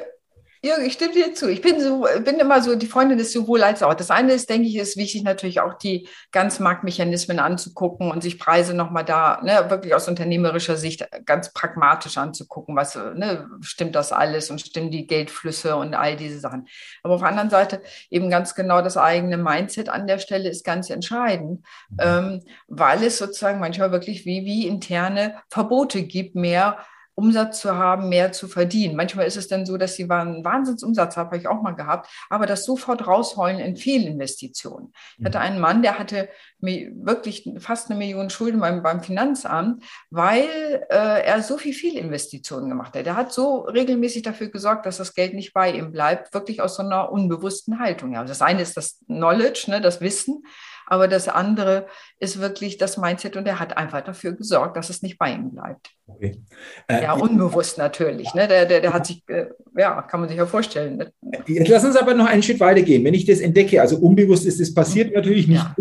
Ja, 0.62 0.78
ich 0.78 0.94
stimme 0.94 1.12
dir 1.12 1.34
zu. 1.34 1.48
Ich 1.48 1.60
bin 1.60 1.80
so, 1.80 2.06
bin 2.24 2.38
immer 2.38 2.62
so 2.62 2.74
die 2.76 2.86
Freundin 2.86 3.18
des 3.18 3.32
sowohl 3.32 3.62
als 3.62 3.82
auch. 3.82 3.94
Das 3.94 4.10
eine 4.10 4.32
ist, 4.32 4.48
denke 4.48 4.68
ich, 4.68 4.76
ist 4.76 4.96
wichtig, 4.96 5.22
natürlich 5.22 5.60
auch 5.60 5.74
die 5.74 6.08
Ganzmarktmechanismen 6.32 7.38
anzugucken 7.38 8.10
und 8.10 8.22
sich 8.22 8.38
Preise 8.38 8.74
nochmal 8.74 9.04
da, 9.04 9.40
ne, 9.42 9.66
wirklich 9.68 9.94
aus 9.94 10.08
unternehmerischer 10.08 10.76
Sicht 10.76 11.06
ganz 11.24 11.52
pragmatisch 11.52 12.16
anzugucken, 12.16 12.74
was, 12.74 12.94
ne, 12.94 13.48
stimmt 13.60 13.94
das 13.94 14.12
alles 14.12 14.50
und 14.50 14.60
stimmen 14.60 14.90
die 14.90 15.06
Geldflüsse 15.06 15.76
und 15.76 15.94
all 15.94 16.16
diese 16.16 16.40
Sachen. 16.40 16.66
Aber 17.02 17.14
auf 17.14 17.20
der 17.20 17.30
anderen 17.30 17.50
Seite 17.50 17.82
eben 18.10 18.30
ganz 18.30 18.54
genau 18.54 18.82
das 18.82 18.96
eigene 18.96 19.36
Mindset 19.36 19.88
an 19.88 20.06
der 20.06 20.18
Stelle 20.18 20.48
ist 20.48 20.64
ganz 20.64 20.90
entscheidend, 20.90 21.60
mhm. 21.90 21.96
ähm, 21.98 22.42
weil 22.68 23.02
es 23.04 23.18
sozusagen 23.18 23.60
manchmal 23.60 23.92
wirklich 23.92 24.24
wie, 24.24 24.44
wie 24.44 24.66
interne 24.66 25.36
Verbote 25.48 26.02
gibt, 26.02 26.34
mehr 26.34 26.78
Umsatz 27.16 27.60
zu 27.60 27.74
haben, 27.74 28.10
mehr 28.10 28.30
zu 28.30 28.46
verdienen. 28.46 28.94
Manchmal 28.94 29.26
ist 29.26 29.36
es 29.36 29.48
dann 29.48 29.64
so, 29.64 29.78
dass 29.78 29.94
sie 29.94 30.08
einen 30.08 30.44
Wahnsinnsumsatz 30.44 31.16
haben, 31.16 31.26
habe 31.28 31.38
ich 31.38 31.48
auch 31.48 31.62
mal 31.62 31.72
gehabt, 31.72 32.08
aber 32.28 32.44
das 32.44 32.64
sofort 32.64 33.06
rausholen 33.06 33.58
in 33.58 33.76
Fehlinvestitionen. 33.76 34.92
Ich 35.18 35.24
hatte 35.24 35.38
mhm. 35.38 35.44
einen 35.44 35.60
Mann, 35.60 35.82
der 35.82 35.98
hatte 35.98 36.28
wirklich 36.60 37.50
fast 37.58 37.90
eine 37.90 37.98
Million 37.98 38.28
Schulden 38.28 38.60
beim, 38.60 38.82
beim 38.82 39.02
Finanzamt, 39.02 39.82
weil 40.10 40.46
äh, 40.90 41.24
er 41.24 41.42
so 41.42 41.56
viel 41.56 41.72
Fehlinvestitionen 41.72 42.68
gemacht 42.68 42.94
hat. 42.94 43.06
Er 43.06 43.16
hat 43.16 43.32
so 43.32 43.60
regelmäßig 43.60 44.22
dafür 44.22 44.48
gesorgt, 44.48 44.84
dass 44.84 44.98
das 44.98 45.14
Geld 45.14 45.32
nicht 45.32 45.54
bei 45.54 45.72
ihm 45.72 45.92
bleibt, 45.92 46.34
wirklich 46.34 46.60
aus 46.60 46.76
so 46.76 46.82
einer 46.82 47.10
unbewussten 47.10 47.78
Haltung. 47.78 48.12
Ja, 48.12 48.24
das 48.24 48.42
eine 48.42 48.60
ist 48.60 48.76
das 48.76 49.00
Knowledge, 49.06 49.64
ne, 49.68 49.80
das 49.80 50.02
Wissen. 50.02 50.44
Aber 50.86 51.08
das 51.08 51.28
andere 51.28 51.86
ist 52.20 52.40
wirklich 52.40 52.78
das 52.78 52.96
Mindset 52.96 53.36
und 53.36 53.46
er 53.46 53.58
hat 53.58 53.76
einfach 53.76 54.02
dafür 54.02 54.32
gesorgt, 54.32 54.76
dass 54.76 54.88
es 54.88 55.02
nicht 55.02 55.18
bei 55.18 55.32
ihm 55.32 55.50
bleibt. 55.50 55.90
Okay. 56.06 56.40
Äh, 56.86 57.02
ja, 57.02 57.14
unbewusst 57.14 57.78
natürlich. 57.78 58.32
Ne? 58.32 58.46
Der, 58.46 58.64
der, 58.64 58.80
der 58.80 58.92
hat 58.92 59.06
sich, 59.06 59.24
äh, 59.26 59.46
ja, 59.76 60.02
kann 60.02 60.20
man 60.20 60.28
sich 60.28 60.38
ja 60.38 60.46
vorstellen. 60.46 60.98
Ne? 60.98 61.12
Jetzt 61.48 61.68
lass 61.68 61.84
uns 61.84 61.96
aber 61.96 62.14
noch 62.14 62.26
einen 62.26 62.44
Schritt 62.44 62.60
weiter 62.60 62.82
gehen. 62.82 63.04
Wenn 63.04 63.14
ich 63.14 63.24
das 63.24 63.40
entdecke, 63.40 63.80
also 63.80 63.96
unbewusst 63.98 64.46
ist 64.46 64.60
es 64.60 64.72
passiert 64.72 65.12
natürlich 65.12 65.48
nicht 65.48 65.64
ja. 65.64 65.74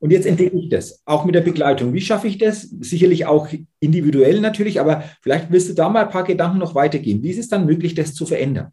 und 0.00 0.10
jetzt 0.10 0.26
entdecke 0.26 0.56
ich 0.56 0.68
das, 0.68 1.00
auch 1.04 1.24
mit 1.24 1.36
der 1.36 1.40
Begleitung. 1.40 1.92
Wie 1.92 2.00
schaffe 2.00 2.26
ich 2.26 2.38
das? 2.38 2.62
Sicherlich 2.62 3.26
auch 3.26 3.48
individuell 3.78 4.40
natürlich, 4.40 4.80
aber 4.80 5.04
vielleicht 5.22 5.52
willst 5.52 5.68
du 5.68 5.74
da 5.74 5.88
mal 5.88 6.04
ein 6.04 6.10
paar 6.10 6.24
Gedanken 6.24 6.58
noch 6.58 6.74
weitergehen. 6.74 7.22
Wie 7.22 7.30
ist 7.30 7.38
es 7.38 7.48
dann 7.48 7.66
möglich, 7.66 7.94
das 7.94 8.14
zu 8.14 8.26
verändern? 8.26 8.72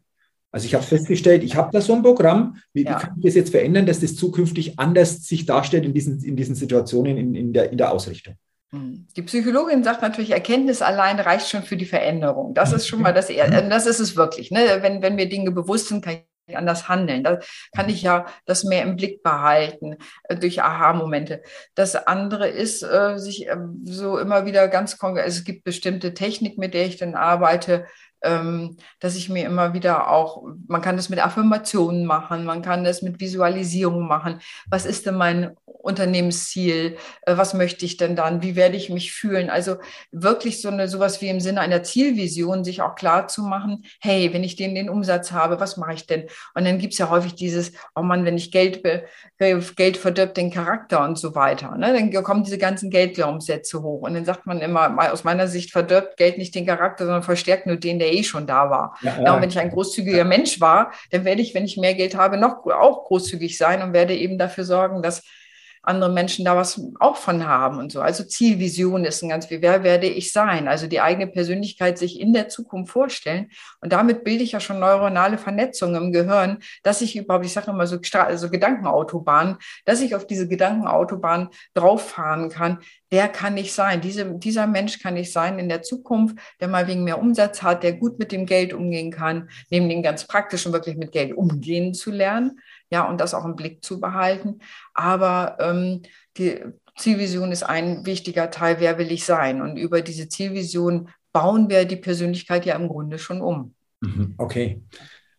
Also 0.52 0.66
ich 0.66 0.74
habe 0.74 0.84
festgestellt, 0.84 1.42
ich 1.42 1.56
habe 1.56 1.70
da 1.72 1.80
so 1.80 1.94
ein 1.94 2.02
Programm. 2.02 2.58
Wie, 2.74 2.84
ja. 2.84 2.90
wie, 2.90 3.02
kann 3.02 3.14
ich 3.18 3.24
das 3.24 3.34
jetzt 3.34 3.50
verändern, 3.50 3.86
dass 3.86 4.00
das 4.00 4.14
zukünftig 4.14 4.78
anders 4.78 5.26
sich 5.26 5.46
darstellt 5.46 5.84
in 5.84 5.94
diesen, 5.94 6.22
in 6.22 6.36
diesen 6.36 6.54
Situationen 6.54 7.16
in, 7.16 7.34
in, 7.34 7.52
der, 7.54 7.72
in 7.72 7.78
der 7.78 7.90
Ausrichtung? 7.90 8.34
Hm. 8.70 9.06
Die 9.16 9.22
Psychologin 9.22 9.82
sagt 9.82 10.02
natürlich, 10.02 10.30
Erkenntnis 10.30 10.82
allein 10.82 11.18
reicht 11.18 11.48
schon 11.48 11.62
für 11.62 11.76
die 11.76 11.86
Veränderung. 11.86 12.52
Das 12.54 12.72
ist 12.72 12.86
schon 12.86 13.00
mal 13.00 13.14
das, 13.14 13.30
äh, 13.30 13.68
das 13.68 13.86
ist 13.86 13.98
es 13.98 14.14
wirklich. 14.14 14.50
Ne? 14.50 14.78
Wenn, 14.80 15.00
wenn 15.00 15.14
mir 15.14 15.28
Dinge 15.28 15.50
bewusst 15.52 15.88
sind, 15.88 16.04
kann 16.04 16.18
ich 16.46 16.56
anders 16.56 16.88
handeln. 16.88 17.24
Da 17.24 17.38
kann 17.74 17.88
ich 17.88 18.02
ja 18.02 18.26
das 18.44 18.64
mehr 18.64 18.82
im 18.82 18.96
Blick 18.96 19.22
behalten 19.22 19.96
äh, 20.24 20.36
durch 20.36 20.62
Aha-Momente. 20.62 21.42
Das 21.74 21.96
andere 21.96 22.48
ist, 22.48 22.82
äh, 22.82 23.18
sich 23.18 23.48
äh, 23.48 23.56
so 23.84 24.18
immer 24.18 24.44
wieder 24.44 24.68
ganz 24.68 24.98
konkret, 24.98 25.24
also 25.24 25.38
es 25.38 25.44
gibt 25.44 25.64
bestimmte 25.64 26.12
Technik, 26.12 26.58
mit 26.58 26.74
der 26.74 26.86
ich 26.86 26.96
dann 26.98 27.14
arbeite, 27.14 27.86
dass 28.22 29.16
ich 29.16 29.28
mir 29.28 29.46
immer 29.46 29.74
wieder 29.74 30.10
auch, 30.10 30.44
man 30.68 30.80
kann 30.80 30.96
das 30.96 31.08
mit 31.08 31.24
Affirmationen 31.24 32.04
machen, 32.04 32.44
man 32.44 32.62
kann 32.62 32.84
das 32.84 33.02
mit 33.02 33.20
Visualisierung 33.20 34.06
machen. 34.06 34.40
Was 34.70 34.86
ist 34.86 35.06
denn 35.06 35.16
mein 35.16 35.56
Unternehmensziel? 35.82 36.96
Äh, 37.22 37.36
was 37.36 37.54
möchte 37.54 37.84
ich 37.84 37.96
denn 37.96 38.16
dann? 38.16 38.42
Wie 38.42 38.56
werde 38.56 38.76
ich 38.76 38.90
mich 38.90 39.12
fühlen? 39.12 39.50
Also 39.50 39.76
wirklich 40.10 40.60
so 40.62 40.68
eine, 40.68 40.88
sowas 40.88 41.20
wie 41.20 41.28
im 41.28 41.40
Sinne 41.40 41.60
einer 41.60 41.82
Zielvision, 41.82 42.64
sich 42.64 42.82
auch 42.82 42.94
klar 42.94 43.28
zu 43.28 43.42
machen, 43.42 43.84
hey, 44.00 44.32
wenn 44.32 44.44
ich 44.44 44.56
den, 44.56 44.74
den 44.74 44.88
Umsatz 44.88 45.32
habe, 45.32 45.60
was 45.60 45.76
mache 45.76 45.94
ich 45.94 46.06
denn? 46.06 46.28
Und 46.54 46.64
dann 46.64 46.78
gibt 46.78 46.92
es 46.92 46.98
ja 46.98 47.10
häufig 47.10 47.34
dieses, 47.34 47.72
oh 47.94 48.02
Mann, 48.02 48.24
wenn 48.24 48.36
ich 48.36 48.52
Geld, 48.52 48.82
Geld 49.38 49.96
verdirbt 49.96 50.36
den 50.36 50.50
Charakter 50.52 51.04
und 51.04 51.18
so 51.18 51.34
weiter. 51.34 51.76
Ne? 51.76 51.92
Dann 51.92 52.22
kommen 52.22 52.44
diese 52.44 52.58
ganzen 52.58 52.90
Geldglaubenssätze 52.90 53.82
hoch. 53.82 54.02
Und 54.02 54.14
dann 54.14 54.24
sagt 54.24 54.46
man 54.46 54.60
immer, 54.60 55.12
aus 55.12 55.24
meiner 55.24 55.48
Sicht 55.48 55.72
verdirbt 55.72 56.16
Geld 56.16 56.38
nicht 56.38 56.54
den 56.54 56.66
Charakter, 56.66 57.04
sondern 57.04 57.22
verstärkt 57.22 57.66
nur 57.66 57.76
den, 57.76 57.98
der 57.98 58.11
eh 58.12 58.22
schon 58.22 58.46
da 58.46 58.70
war. 58.70 58.96
Ja, 59.00 59.20
ja. 59.20 59.34
und 59.34 59.42
wenn 59.42 59.48
ich 59.48 59.58
ein 59.58 59.70
großzügiger 59.70 60.24
Mensch 60.24 60.60
war, 60.60 60.92
dann 61.10 61.24
werde 61.24 61.42
ich, 61.42 61.54
wenn 61.54 61.64
ich 61.64 61.76
mehr 61.76 61.94
Geld 61.94 62.16
habe, 62.16 62.36
noch 62.36 62.66
auch 62.66 63.04
großzügig 63.04 63.58
sein 63.58 63.82
und 63.82 63.92
werde 63.92 64.14
eben 64.14 64.38
dafür 64.38 64.64
sorgen, 64.64 65.02
dass 65.02 65.22
andere 65.82 66.12
Menschen 66.12 66.44
da 66.44 66.56
was 66.56 66.80
auch 67.00 67.16
von 67.16 67.46
haben 67.46 67.78
und 67.78 67.90
so. 67.90 68.00
Also 68.00 68.22
Zielvision 68.22 69.04
ist 69.04 69.22
ein 69.22 69.28
ganz 69.28 69.50
wie, 69.50 69.62
wer 69.62 69.82
werde 69.82 70.06
ich 70.06 70.32
sein? 70.32 70.68
Also 70.68 70.86
die 70.86 71.00
eigene 71.00 71.26
Persönlichkeit 71.26 71.98
sich 71.98 72.20
in 72.20 72.32
der 72.32 72.48
Zukunft 72.48 72.92
vorstellen. 72.92 73.50
Und 73.80 73.92
damit 73.92 74.22
bilde 74.22 74.44
ich 74.44 74.52
ja 74.52 74.60
schon 74.60 74.78
neuronale 74.78 75.38
Vernetzungen 75.38 76.00
im 76.00 76.12
Gehirn, 76.12 76.58
dass 76.84 77.00
ich 77.00 77.16
überhaupt, 77.16 77.44
ich 77.44 77.52
sage 77.52 77.72
immer 77.72 77.88
so, 77.88 77.98
so 78.34 78.50
Gedankenautobahn, 78.50 79.58
dass 79.84 80.00
ich 80.00 80.14
auf 80.14 80.26
diese 80.26 80.46
Gedankenautobahn 80.46 81.48
drauffahren 81.74 82.48
kann. 82.48 82.78
Wer 83.10 83.28
kann 83.28 83.56
ich 83.56 83.72
sein? 83.74 84.00
Diese, 84.00 84.38
dieser 84.38 84.66
Mensch 84.68 85.00
kann 85.00 85.16
ich 85.16 85.32
sein 85.32 85.58
in 85.58 85.68
der 85.68 85.82
Zukunft, 85.82 86.38
der 86.60 86.68
mal 86.68 86.86
wegen 86.86 87.04
mehr 87.04 87.18
Umsatz 87.18 87.62
hat, 87.62 87.82
der 87.82 87.92
gut 87.92 88.18
mit 88.20 88.30
dem 88.30 88.46
Geld 88.46 88.72
umgehen 88.72 89.10
kann, 89.10 89.50
neben 89.68 89.88
den 89.88 90.02
ganz 90.02 90.26
praktischen 90.26 90.72
wirklich 90.72 90.96
mit 90.96 91.12
Geld 91.12 91.34
umgehen 91.34 91.92
zu 91.92 92.10
lernen 92.10 92.60
ja, 92.92 93.08
und 93.08 93.20
das 93.20 93.34
auch 93.34 93.44
im 93.44 93.56
Blick 93.56 93.82
zu 93.82 94.00
behalten. 94.00 94.60
Aber 94.92 95.56
ähm, 95.60 96.02
die 96.36 96.60
Zielvision 96.96 97.50
ist 97.50 97.62
ein 97.62 98.04
wichtiger 98.04 98.50
Teil, 98.50 98.76
wer 98.78 98.98
will 98.98 99.10
ich 99.10 99.24
sein? 99.24 99.62
Und 99.62 99.76
über 99.76 100.02
diese 100.02 100.28
Zielvision 100.28 101.08
bauen 101.32 101.70
wir 101.70 101.86
die 101.86 101.96
Persönlichkeit 101.96 102.66
ja 102.66 102.76
im 102.76 102.88
Grunde 102.88 103.18
schon 103.18 103.40
um. 103.40 103.74
Mhm, 104.00 104.34
okay. 104.36 104.82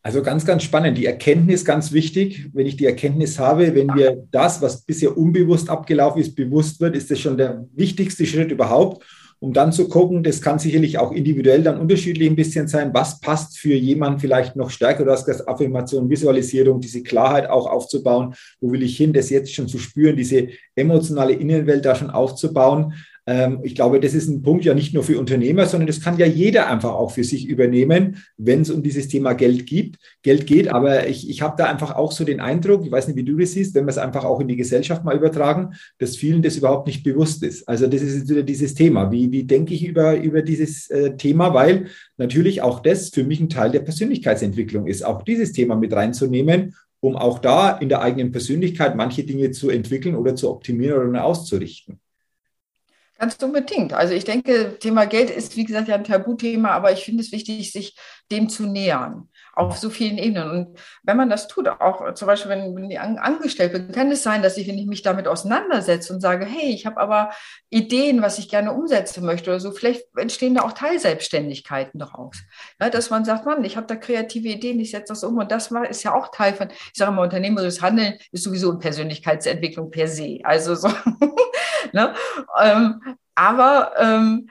Also 0.02 0.22
ganz, 0.22 0.46
ganz 0.46 0.64
spannend. 0.64 0.98
Die 0.98 1.06
Erkenntnis 1.06 1.64
ganz 1.64 1.94
wichtig. 1.94 2.50
Wenn 2.54 2.66
ich 2.66 2.76
die 2.76 2.88
Erkenntnis 2.88 3.40
habe, 3.40 3.74
wenn 3.74 3.88
mir 3.88 4.28
das, 4.32 4.62
was 4.62 4.82
bisher 4.82 5.16
unbewusst 5.16 5.70
abgelaufen 5.70 6.22
ist, 6.22 6.36
bewusst 6.36 6.82
wird, 6.82 6.96
ist 6.96 7.10
das 7.10 7.20
schon 7.20 7.38
der 7.38 7.66
wichtigste 7.74 8.26
Schritt 8.26 8.52
überhaupt 8.52 9.06
um 9.44 9.52
dann 9.52 9.74
zu 9.74 9.90
gucken, 9.90 10.24
das 10.24 10.42
kann 10.42 10.58
sicherlich 10.58 10.98
auch 11.00 11.12
individuell 11.12 11.64
dann 11.64 11.78
unterschiedlich 11.78 12.30
ein 12.30 12.36
bisschen 12.38 12.70
sein, 12.70 12.94
was 12.94 13.20
passt 13.20 13.58
für 13.58 13.74
jemanden 13.74 14.22
vielleicht 14.22 14.56
noch 14.56 14.70
stärker. 14.70 15.04
Du 15.04 15.12
hast 15.12 15.26
gesagt, 15.26 15.50
Affirmation, 15.50 16.10
Visualisierung, 16.10 16.80
diese 16.80 17.04
Klarheit 17.04 17.50
auch 17.50 17.68
aufzubauen. 17.68 18.36
Wo 18.62 18.72
will 18.72 18.84
ich 18.84 18.96
hin, 18.96 19.12
das 19.12 19.30
jetzt 19.30 19.54
schon 19.54 19.68
zu 19.68 19.80
spüren, 19.80 20.16
diese 20.16 20.48
emotionale 20.78 21.34
Innenwelt 21.34 21.84
da 21.84 21.94
schon 21.94 22.10
aufzubauen. 22.10 22.94
Ähm, 23.26 23.60
ich 23.64 23.76
glaube, 23.76 24.00
das 24.00 24.14
ist 24.14 24.28
ein 24.28 24.42
Punkt 24.42 24.66
ja 24.66 24.74
nicht 24.74 24.94
nur 24.94 25.04
für 25.04 25.20
Unternehmer, 25.20 25.66
sondern 25.66 25.88
das 25.88 26.02
kann 26.02 26.18
ja 26.18 26.26
jeder 26.26 26.70
einfach 26.70 26.92
auch 26.92 27.12
für 27.12 27.24
sich 27.24 27.48
übernehmen, 27.48 28.18
wenn 28.38 28.62
es 28.62 28.70
um 28.70 28.84
dieses 28.84 29.08
Thema 29.08 29.34
Geld 29.34 29.66
gibt, 29.66 29.98
Geld 30.24 30.46
geht. 30.46 30.70
Aber 30.70 31.08
ich, 31.08 31.30
ich 31.30 31.42
habe 31.42 31.56
da 31.58 31.66
einfach 31.66 31.96
auch 31.96 32.12
so 32.12 32.26
den 32.26 32.42
Eindruck, 32.42 32.86
ich 32.86 32.92
weiß 32.92 33.08
nicht, 33.08 33.16
wie 33.16 33.24
du 33.24 33.38
das 33.38 33.54
siehst, 33.54 33.76
wenn 33.76 33.86
wir 33.86 33.92
es 33.92 33.98
einfach 33.98 34.26
auch 34.26 34.40
in 34.40 34.48
die 34.48 34.58
Gesellschaft 34.58 35.04
mal 35.04 35.16
übertragen, 35.16 35.74
dass 36.00 36.18
vielen 36.18 36.42
das 36.42 36.58
überhaupt 36.58 36.88
nicht 36.88 37.04
bewusst 37.04 37.44
ist. 37.44 37.68
Also 37.68 37.88
das 37.88 38.02
ist 38.02 38.30
wieder 38.30 38.44
dieses 38.44 38.74
Thema. 38.74 39.12
Wie, 39.12 39.32
wie 39.32 39.44
denke 39.44 39.74
ich 39.74 39.86
über, 39.86 40.18
über 40.18 40.42
dieses 40.42 40.90
äh, 40.90 41.16
Thema? 41.16 41.54
Weil 41.54 41.86
natürlich 42.18 42.62
auch 42.62 42.82
das 42.82 43.10
für 43.10 43.24
mich 43.24 43.40
ein 43.40 43.50
Teil 43.50 43.72
der 43.72 43.80
Persönlichkeitsentwicklung 43.80 44.88
ist, 44.88 45.06
auch 45.06 45.22
dieses 45.24 45.52
Thema 45.54 45.76
mit 45.76 45.94
reinzunehmen 45.94 46.76
um 47.00 47.18
auch 47.18 47.40
da 47.40 47.72
in 47.72 47.90
der 47.90 48.02
eigenen 48.02 48.32
Persönlichkeit 48.32 48.96
manche 48.96 49.26
Dinge 49.26 49.52
zu 49.52 49.70
entwickeln 49.70 50.16
oder 50.16 50.38
zu 50.38 50.50
optimieren 50.50 51.10
oder 51.10 51.26
auszurichten. 51.26 52.00
Ganz 53.24 53.42
unbedingt. 53.42 53.94
Also 53.94 54.14
ich 54.14 54.26
denke, 54.26 54.78
Thema 54.80 55.06
Geld 55.06 55.30
ist, 55.30 55.56
wie 55.56 55.64
gesagt, 55.64 55.88
ja 55.88 55.96
ein 55.96 56.04
Tabuthema, 56.04 56.72
aber 56.72 56.92
ich 56.92 57.06
finde 57.06 57.24
es 57.24 57.32
wichtig, 57.32 57.72
sich 57.72 57.96
dem 58.30 58.50
zu 58.50 58.66
nähern 58.66 59.30
auf 59.56 59.78
so 59.78 59.90
vielen 59.90 60.18
Ebenen. 60.18 60.50
Und 60.50 60.80
wenn 61.04 61.18
man 61.18 61.30
das 61.30 61.48
tut, 61.48 61.68
auch 61.68 62.14
zum 62.16 62.28
Beispiel, 62.28 62.52
wenn, 62.52 62.90
ich 62.90 63.00
angestellt 63.00 63.74
bin, 63.74 63.92
kann 63.92 64.12
es 64.12 64.24
sein, 64.24 64.42
dass 64.42 64.58
ich, 64.58 64.68
wenn 64.68 64.78
ich 64.78 64.88
mich 64.88 65.04
damit 65.04 65.28
auseinandersetze 65.28 66.14
und 66.14 66.22
sage, 66.22 66.46
hey, 66.46 66.72
ich 66.72 66.86
habe 66.86 67.00
aber 67.00 67.32
Ideen, 67.70 68.22
was 68.22 68.40
ich 68.40 68.50
gerne 68.50 68.74
umsetzen 68.74 69.26
möchte 69.26 69.52
oder 69.52 69.60
so, 69.60 69.72
vielleicht 69.72 70.06
entstehen 70.18 70.56
da 70.56 70.64
auch 70.64 70.74
Teilselbstständigkeiten 70.74 72.00
daraus. 72.00 72.38
Ja, 72.82 72.90
dass 72.90 73.10
man 73.10 73.26
sagt, 73.26 73.46
Mann, 73.46 73.64
ich 73.64 73.78
habe 73.78 73.88
da 73.88 73.96
kreative 73.96 74.50
Ideen, 74.50 74.80
ich 74.80 74.92
setze 74.92 75.14
das 75.14 75.24
um 75.24 75.38
und 75.38 75.52
das 75.52 75.72
ist 75.90 76.04
ja 76.04 76.14
auch 76.14 76.30
Teil 76.30 76.54
von, 76.54 76.70
ich 76.70 76.92
sage 76.96 77.12
immer, 77.12 77.22
unternehmerisches 77.22 77.82
Handeln 77.82 78.16
ist 78.32 78.44
sowieso 78.44 78.72
eine 78.72 78.80
Persönlichkeitsentwicklung 78.80 79.92
per 79.92 80.08
se. 80.08 80.40
Also 80.44 80.74
so, 80.76 80.88
ne? 81.94 82.14
Ähm, 82.60 83.02
aber 83.36 83.94
ähm, 83.98 84.50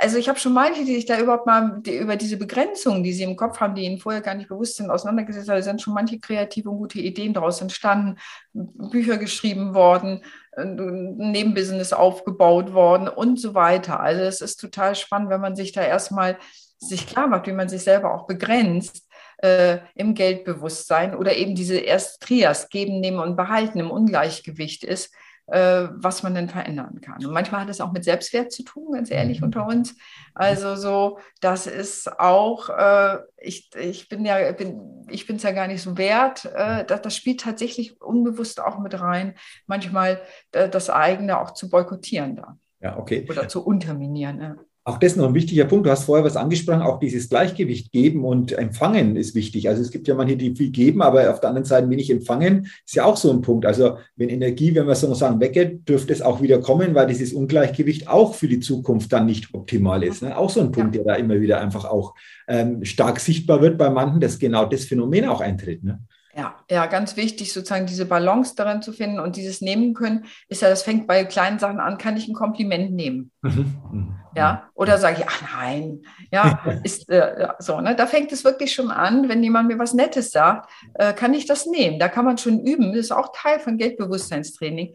also 0.00 0.18
ich 0.18 0.28
habe 0.28 0.38
schon 0.38 0.52
manche, 0.52 0.84
die 0.84 0.94
sich 0.94 1.06
da 1.06 1.18
überhaupt 1.18 1.46
mal 1.46 1.80
die, 1.80 1.96
über 1.96 2.16
diese 2.16 2.36
Begrenzungen, 2.36 3.02
die 3.02 3.12
sie 3.12 3.24
im 3.24 3.36
Kopf 3.36 3.60
haben, 3.60 3.74
die 3.74 3.84
ihnen 3.84 3.98
vorher 3.98 4.20
gar 4.20 4.34
nicht 4.34 4.48
bewusst 4.48 4.76
sind, 4.76 4.90
auseinandergesetzt 4.90 5.48
haben, 5.48 5.62
sind 5.62 5.82
schon 5.82 5.94
manche 5.94 6.18
kreative 6.18 6.70
und 6.70 6.78
gute 6.78 6.98
Ideen 6.98 7.34
daraus 7.34 7.60
entstanden, 7.60 8.18
Bücher 8.52 9.16
geschrieben 9.16 9.74
worden, 9.74 10.22
ein 10.56 11.16
Nebenbusiness 11.16 11.92
aufgebaut 11.92 12.72
worden 12.72 13.08
und 13.08 13.40
so 13.40 13.54
weiter. 13.54 14.00
Also 14.00 14.22
es 14.22 14.40
ist 14.40 14.56
total 14.56 14.94
spannend, 14.94 15.30
wenn 15.30 15.40
man 15.40 15.56
sich 15.56 15.72
da 15.72 15.82
erstmal 15.82 16.38
sich 16.78 17.06
klar 17.06 17.26
macht, 17.26 17.46
wie 17.46 17.52
man 17.52 17.68
sich 17.68 17.82
selber 17.82 18.14
auch 18.14 18.26
begrenzt 18.26 19.08
äh, 19.38 19.78
im 19.94 20.14
Geldbewusstsein 20.14 21.16
oder 21.16 21.36
eben 21.36 21.54
diese 21.54 21.78
erste 21.78 22.24
Trias, 22.24 22.68
geben, 22.68 23.00
nehmen 23.00 23.18
und 23.18 23.36
behalten 23.36 23.80
im 23.80 23.90
Ungleichgewicht 23.90 24.84
ist 24.84 25.12
äh, 25.46 25.88
was 25.92 26.22
man 26.22 26.34
denn 26.34 26.48
verändern 26.48 27.00
kann. 27.00 27.24
Und 27.24 27.32
manchmal 27.32 27.62
hat 27.62 27.68
es 27.68 27.80
auch 27.80 27.92
mit 27.92 28.04
Selbstwert 28.04 28.50
zu 28.50 28.62
tun, 28.62 28.92
ganz 28.92 29.10
ehrlich 29.10 29.40
mhm. 29.40 29.46
unter 29.46 29.66
uns. 29.66 29.96
Also 30.34 30.76
so, 30.76 31.18
das 31.40 31.66
ist 31.66 32.18
auch, 32.18 32.70
äh, 32.70 33.18
ich, 33.38 33.70
ich 33.78 34.08
bin 34.08 34.24
ja, 34.24 34.52
bin, 34.52 35.06
ich 35.10 35.26
bin 35.26 35.36
es 35.36 35.42
ja 35.42 35.52
gar 35.52 35.66
nicht 35.66 35.82
so 35.82 35.98
wert. 35.98 36.46
Äh, 36.46 36.84
das, 36.84 37.02
das 37.02 37.16
spielt 37.16 37.40
tatsächlich 37.40 38.00
unbewusst 38.00 38.60
auch 38.60 38.78
mit 38.78 38.98
rein, 38.98 39.34
manchmal 39.66 40.20
äh, 40.52 40.68
das 40.68 40.90
eigene 40.90 41.38
auch 41.38 41.52
zu 41.52 41.68
boykottieren 41.68 42.36
da. 42.36 42.58
Ja, 42.80 42.98
okay. 42.98 43.26
Oder 43.28 43.48
zu 43.48 43.64
unterminieren. 43.64 44.40
Ja. 44.40 44.56
Auch 44.86 44.98
das 44.98 45.12
ist 45.12 45.16
noch 45.16 45.28
ein 45.28 45.34
wichtiger 45.34 45.64
Punkt. 45.64 45.86
Du 45.86 45.90
hast 45.90 46.04
vorher 46.04 46.26
was 46.26 46.36
angesprochen, 46.36 46.82
auch 46.82 46.98
dieses 46.98 47.30
Gleichgewicht 47.30 47.90
geben 47.90 48.22
und 48.22 48.52
empfangen 48.52 49.16
ist 49.16 49.34
wichtig. 49.34 49.66
Also 49.70 49.80
es 49.80 49.90
gibt 49.90 50.06
ja 50.06 50.14
manche, 50.14 50.36
die 50.36 50.54
viel 50.54 50.70
geben, 50.70 51.00
aber 51.00 51.30
auf 51.30 51.40
der 51.40 51.48
anderen 51.48 51.64
Seite 51.64 51.88
wenig 51.88 52.10
empfangen, 52.10 52.66
ist 52.84 52.94
ja 52.94 53.06
auch 53.06 53.16
so 53.16 53.30
ein 53.30 53.40
Punkt. 53.40 53.64
Also 53.64 53.96
wenn 54.16 54.28
Energie, 54.28 54.74
wenn 54.74 54.86
wir 54.86 54.94
so 54.94 55.14
sagen, 55.14 55.40
weggeht, 55.40 55.88
dürfte 55.88 56.12
es 56.12 56.20
auch 56.20 56.42
wieder 56.42 56.60
kommen, 56.60 56.94
weil 56.94 57.06
dieses 57.06 57.32
Ungleichgewicht 57.32 58.08
auch 58.08 58.34
für 58.34 58.46
die 58.46 58.60
Zukunft 58.60 59.10
dann 59.10 59.24
nicht 59.24 59.54
optimal 59.54 60.04
ist. 60.04 60.22
Ne? 60.22 60.36
Auch 60.36 60.50
so 60.50 60.60
ein 60.60 60.70
Punkt, 60.70 60.94
der 60.94 61.04
da 61.04 61.14
immer 61.14 61.40
wieder 61.40 61.62
einfach 61.62 61.86
auch 61.86 62.14
ähm, 62.46 62.84
stark 62.84 63.20
sichtbar 63.20 63.62
wird 63.62 63.78
bei 63.78 63.88
manchen, 63.88 64.20
dass 64.20 64.38
genau 64.38 64.66
das 64.66 64.84
Phänomen 64.84 65.24
auch 65.24 65.40
eintritt. 65.40 65.82
Ne? 65.82 66.00
Ja, 66.36 66.56
ja, 66.68 66.86
ganz 66.86 67.16
wichtig, 67.16 67.52
sozusagen 67.52 67.86
diese 67.86 68.06
Balance 68.06 68.54
darin 68.56 68.82
zu 68.82 68.92
finden 68.92 69.20
und 69.20 69.36
dieses 69.36 69.60
nehmen 69.60 69.94
können, 69.94 70.24
ist 70.48 70.62
ja, 70.62 70.68
das 70.68 70.82
fängt 70.82 71.06
bei 71.06 71.24
kleinen 71.24 71.60
Sachen 71.60 71.78
an, 71.78 71.96
kann 71.96 72.16
ich 72.16 72.26
ein 72.26 72.34
Kompliment 72.34 72.92
nehmen? 72.92 73.30
Mhm, 73.42 73.74
mhm, 73.92 74.16
ja, 74.34 74.52
mhm. 74.52 74.70
oder 74.74 74.98
sage 74.98 75.18
ich, 75.20 75.28
ach 75.28 75.42
nein, 75.54 76.00
ja, 76.32 76.58
ist 76.82 77.08
äh, 77.08 77.48
so, 77.60 77.80
ne? 77.80 77.94
Da 77.94 78.06
fängt 78.06 78.32
es 78.32 78.42
wirklich 78.42 78.72
schon 78.72 78.90
an, 78.90 79.28
wenn 79.28 79.44
jemand 79.44 79.68
mir 79.68 79.78
was 79.78 79.94
Nettes 79.94 80.32
sagt, 80.32 80.70
äh, 80.94 81.12
kann 81.12 81.34
ich 81.34 81.46
das 81.46 81.66
nehmen? 81.66 82.00
Da 82.00 82.08
kann 82.08 82.24
man 82.24 82.36
schon 82.36 82.60
üben, 82.60 82.92
das 82.92 83.06
ist 83.06 83.12
auch 83.12 83.30
Teil 83.32 83.60
von 83.60 83.78
Geldbewusstseinstraining. 83.78 84.94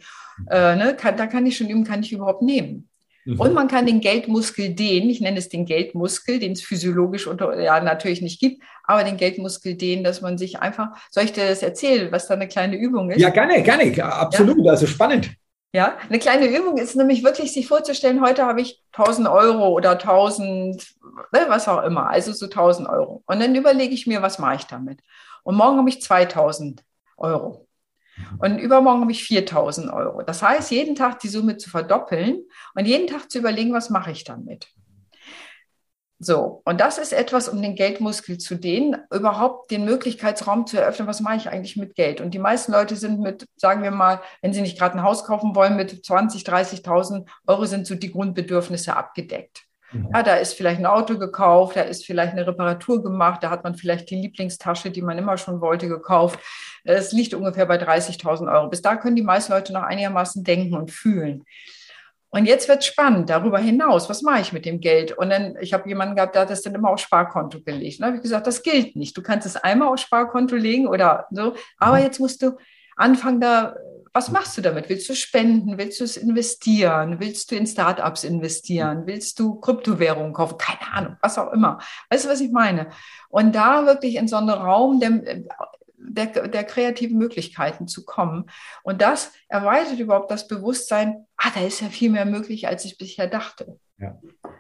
Äh, 0.50 0.76
ne? 0.76 0.96
kann, 0.96 1.16
da 1.16 1.28
kann 1.28 1.46
ich 1.46 1.58
schon 1.58 1.70
üben, 1.70 1.86
kann 1.86 2.02
ich 2.02 2.12
überhaupt 2.12 2.42
nehmen? 2.42 2.89
Mhm. 3.26 3.40
Und 3.40 3.54
man 3.54 3.68
kann 3.68 3.86
den 3.86 4.02
Geldmuskel 4.02 4.70
dehnen, 4.70 5.10
ich 5.10 5.22
nenne 5.22 5.38
es 5.38 5.50
den 5.50 5.66
Geldmuskel, 5.66 6.40
den 6.40 6.54
es 6.54 6.62
physiologisch 6.62 7.28
unter, 7.28 7.60
ja, 7.60 7.80
natürlich 7.80 8.22
nicht 8.22 8.40
gibt, 8.40 8.64
aber 8.84 9.04
den 9.04 9.18
Geldmuskel 9.18 9.76
dehnen, 9.76 10.04
dass 10.04 10.22
man 10.22 10.38
sich 10.38 10.60
einfach, 10.60 10.90
soll 11.12 11.24
ich 11.24 11.34
dir 11.34 11.48
das 11.48 11.62
erzählen, 11.62 12.12
was 12.12 12.28
da 12.28 12.34
eine 12.34 12.48
kleine 12.48 12.78
Übung 12.78 13.12
ist? 13.12 13.20
Ja, 13.20 13.30
gerne, 13.30 13.62
gerne, 13.62 14.04
absolut, 14.04 14.66
ja. 14.66 14.72
also 14.72 14.88
spannend. 14.88 15.32
Ja, 15.72 15.98
eine 16.10 16.18
kleine 16.18 16.48
Übung 16.48 16.78
ist 16.78 16.96
nämlich 16.96 17.24
wirklich 17.24 17.54
sich 17.54 17.68
vorzustellen, 17.68 18.22
heute 18.22 18.44
habe 18.46 18.62
ich 18.62 18.84
1000 18.94 19.28
Euro 19.28 19.68
oder 19.70 19.92
1000, 19.92 20.96
ne, 21.32 21.46
was 21.48 21.68
auch 21.68 21.84
immer, 21.84 22.10
also 22.10 22.34
so 22.34 22.46
1000 22.46 22.90
Euro. 22.90 23.24
Und 23.28 23.40
dann 23.40 23.54
überlege 23.54 23.94
ich 23.94 24.08
mir, 24.08 24.24
was 24.24 24.40
mache 24.40 24.56
ich 24.56 24.66
damit? 24.66 25.00
Und 25.44 25.56
morgen 25.56 25.78
habe 25.78 25.90
ich 25.90 26.02
2000 26.02 26.84
Euro. 27.18 27.69
Und 28.40 28.60
übermorgen 28.60 29.02
habe 29.02 29.12
ich 29.12 29.24
4000 29.24 29.92
Euro. 29.92 30.22
Das 30.22 30.42
heißt, 30.42 30.72
jeden 30.72 30.96
Tag 30.96 31.20
die 31.20 31.28
Summe 31.28 31.58
zu 31.58 31.70
verdoppeln 31.70 32.44
und 32.76 32.86
jeden 32.86 33.08
Tag 33.08 33.30
zu 33.32 33.40
überlegen, 33.40 33.74
was 33.74 33.90
mache 33.90 34.12
ich 34.12 34.24
damit. 34.24 34.68
So, 36.22 36.62
und 36.66 36.82
das 36.82 36.98
ist 36.98 37.14
etwas, 37.14 37.48
um 37.48 37.62
den 37.62 37.76
Geldmuskel 37.76 38.38
zu 38.38 38.56
dehnen, 38.56 38.98
überhaupt 39.10 39.72
den 39.72 39.86
Möglichkeitsraum 39.86 40.68
zu 40.68 40.78
eröffnen, 40.78 41.08
was 41.08 41.22
mache 41.22 41.38
ich 41.38 41.50
eigentlich 41.50 41.78
mit 41.78 41.96
Geld? 41.96 42.20
Und 42.20 42.34
die 42.34 42.40
meisten 42.40 42.74
Leute 42.74 42.98
sind 42.98 43.22
mit, 43.22 43.46
sagen 43.56 43.84
wir 43.84 43.92
mal, 43.92 44.22
wenn 44.42 44.52
sie 44.52 44.60
nicht 44.60 44.78
gerade 44.78 44.96
ein 44.98 45.04
Haus 45.04 45.24
kaufen 45.24 45.56
wollen, 45.56 45.78
mit 45.78 46.06
20, 46.06 46.44
30.000 46.44 47.26
Euro 47.48 47.64
sind 47.66 47.88
so 47.88 47.96
die 47.96 48.12
Grundbedürfnisse 48.12 48.98
abgedeckt. 48.98 49.69
Mhm. 49.92 50.10
Ja, 50.14 50.24
da 50.24 50.36
ist 50.36 50.54
vielleicht 50.54 50.80
ein 50.80 50.86
Auto 50.86 51.18
gekauft, 51.18 51.76
da 51.76 51.82
ist 51.82 52.06
vielleicht 52.06 52.34
eine 52.34 52.46
Reparatur 52.46 53.02
gemacht, 53.04 53.44
da 53.44 53.50
hat 53.50 53.64
man 53.64 53.76
vielleicht 53.76 54.10
die 54.10 54.22
Lieblingstasche, 54.22 54.92
die 54.92 55.02
man 55.02 55.18
immer 55.18 55.38
schon 55.38 55.62
wollte, 55.62 55.88
gekauft. 55.88 56.40
Es 56.84 57.12
liegt 57.12 57.34
ungefähr 57.34 57.66
bei 57.66 57.78
30.000 57.78 58.52
Euro. 58.52 58.70
Bis 58.70 58.82
da 58.82 58.96
können 58.96 59.16
die 59.16 59.24
meisten 59.24 59.52
Leute 59.52 59.74
noch 59.74 59.84
einigermaßen 59.84 60.44
denken 60.44 60.76
und 60.76 60.92
fühlen. 60.92 61.44
Und 62.32 62.46
jetzt 62.46 62.70
wird 62.70 62.84
spannend 62.84 63.30
darüber 63.30 63.58
hinaus. 63.58 64.08
Was 64.08 64.22
mache 64.22 64.42
ich 64.42 64.54
mit 64.54 64.66
dem 64.66 64.80
Geld? 64.80 65.12
Und 65.12 65.32
dann, 65.32 65.56
ich 65.62 65.74
habe 65.74 65.90
jemanden 65.90 66.16
gehabt, 66.16 66.36
der 66.36 66.44
hat 66.44 66.52
das 66.52 66.62
dann 66.62 66.76
immer 66.76 66.92
aufs 66.92 67.02
Sparkonto 67.02 67.62
gelegt. 67.62 68.02
Da 68.02 68.08
habe 68.08 68.18
ich 68.18 68.22
gesagt, 68.22 68.46
das 68.46 68.62
gilt 68.62 68.96
nicht. 68.96 69.18
Du 69.18 69.24
kannst 69.24 69.48
es 69.48 69.56
einmal 69.56 69.88
aufs 69.88 70.04
Sparkonto 70.04 70.56
legen 70.56 70.88
oder 70.88 71.26
so. 71.32 71.56
Aber 71.80 71.98
mhm. 71.98 72.04
jetzt 72.04 72.20
musst 72.20 72.44
du 72.44 72.58
anfangen, 72.96 73.42
da 73.42 73.76
was 74.20 74.32
machst 74.32 74.58
du 74.58 74.62
damit? 74.62 74.90
Willst 74.90 75.08
du 75.08 75.16
spenden? 75.16 75.78
Willst 75.78 76.02
du 76.02 76.04
es 76.04 76.18
investieren? 76.18 77.22
Willst 77.22 77.52
du 77.52 77.56
in 77.56 77.66
Startups 77.66 78.26
investieren? 78.26 79.04
Willst 79.06 79.40
du 79.40 79.56
Kryptowährungen 79.62 80.34
kaufen? 80.34 80.58
Keine 80.58 80.92
Ahnung, 80.92 81.16
was 81.22 81.38
auch 81.38 81.54
immer. 81.54 81.80
Weißt 82.10 82.26
du, 82.26 82.30
was 82.30 82.42
ich 82.42 82.52
meine? 82.52 82.90
Und 83.30 83.56
da 83.56 83.86
wirklich 83.86 84.16
in 84.16 84.28
so 84.28 84.36
einen 84.36 84.50
Raum 84.50 85.00
der, 85.00 85.46
der, 85.96 86.50
der 86.50 86.64
kreativen 86.66 87.18
Möglichkeiten 87.18 87.88
zu 87.88 88.04
kommen. 88.04 88.48
Und 88.84 89.02
das 89.02 89.32
erweitert 89.48 90.00
überhaupt 90.00 90.32
das 90.32 90.50
Bewusstsein, 90.50 91.26
ah, 91.38 91.52
da 91.56 91.62
ist 91.62 91.80
ja 91.80 91.88
viel 91.88 92.10
mehr 92.10 92.26
möglich, 92.26 92.68
als 92.68 92.84
ich 92.84 92.98
bisher 92.98 93.28
dachte. 93.28 93.80
Ja. 94.00 94.20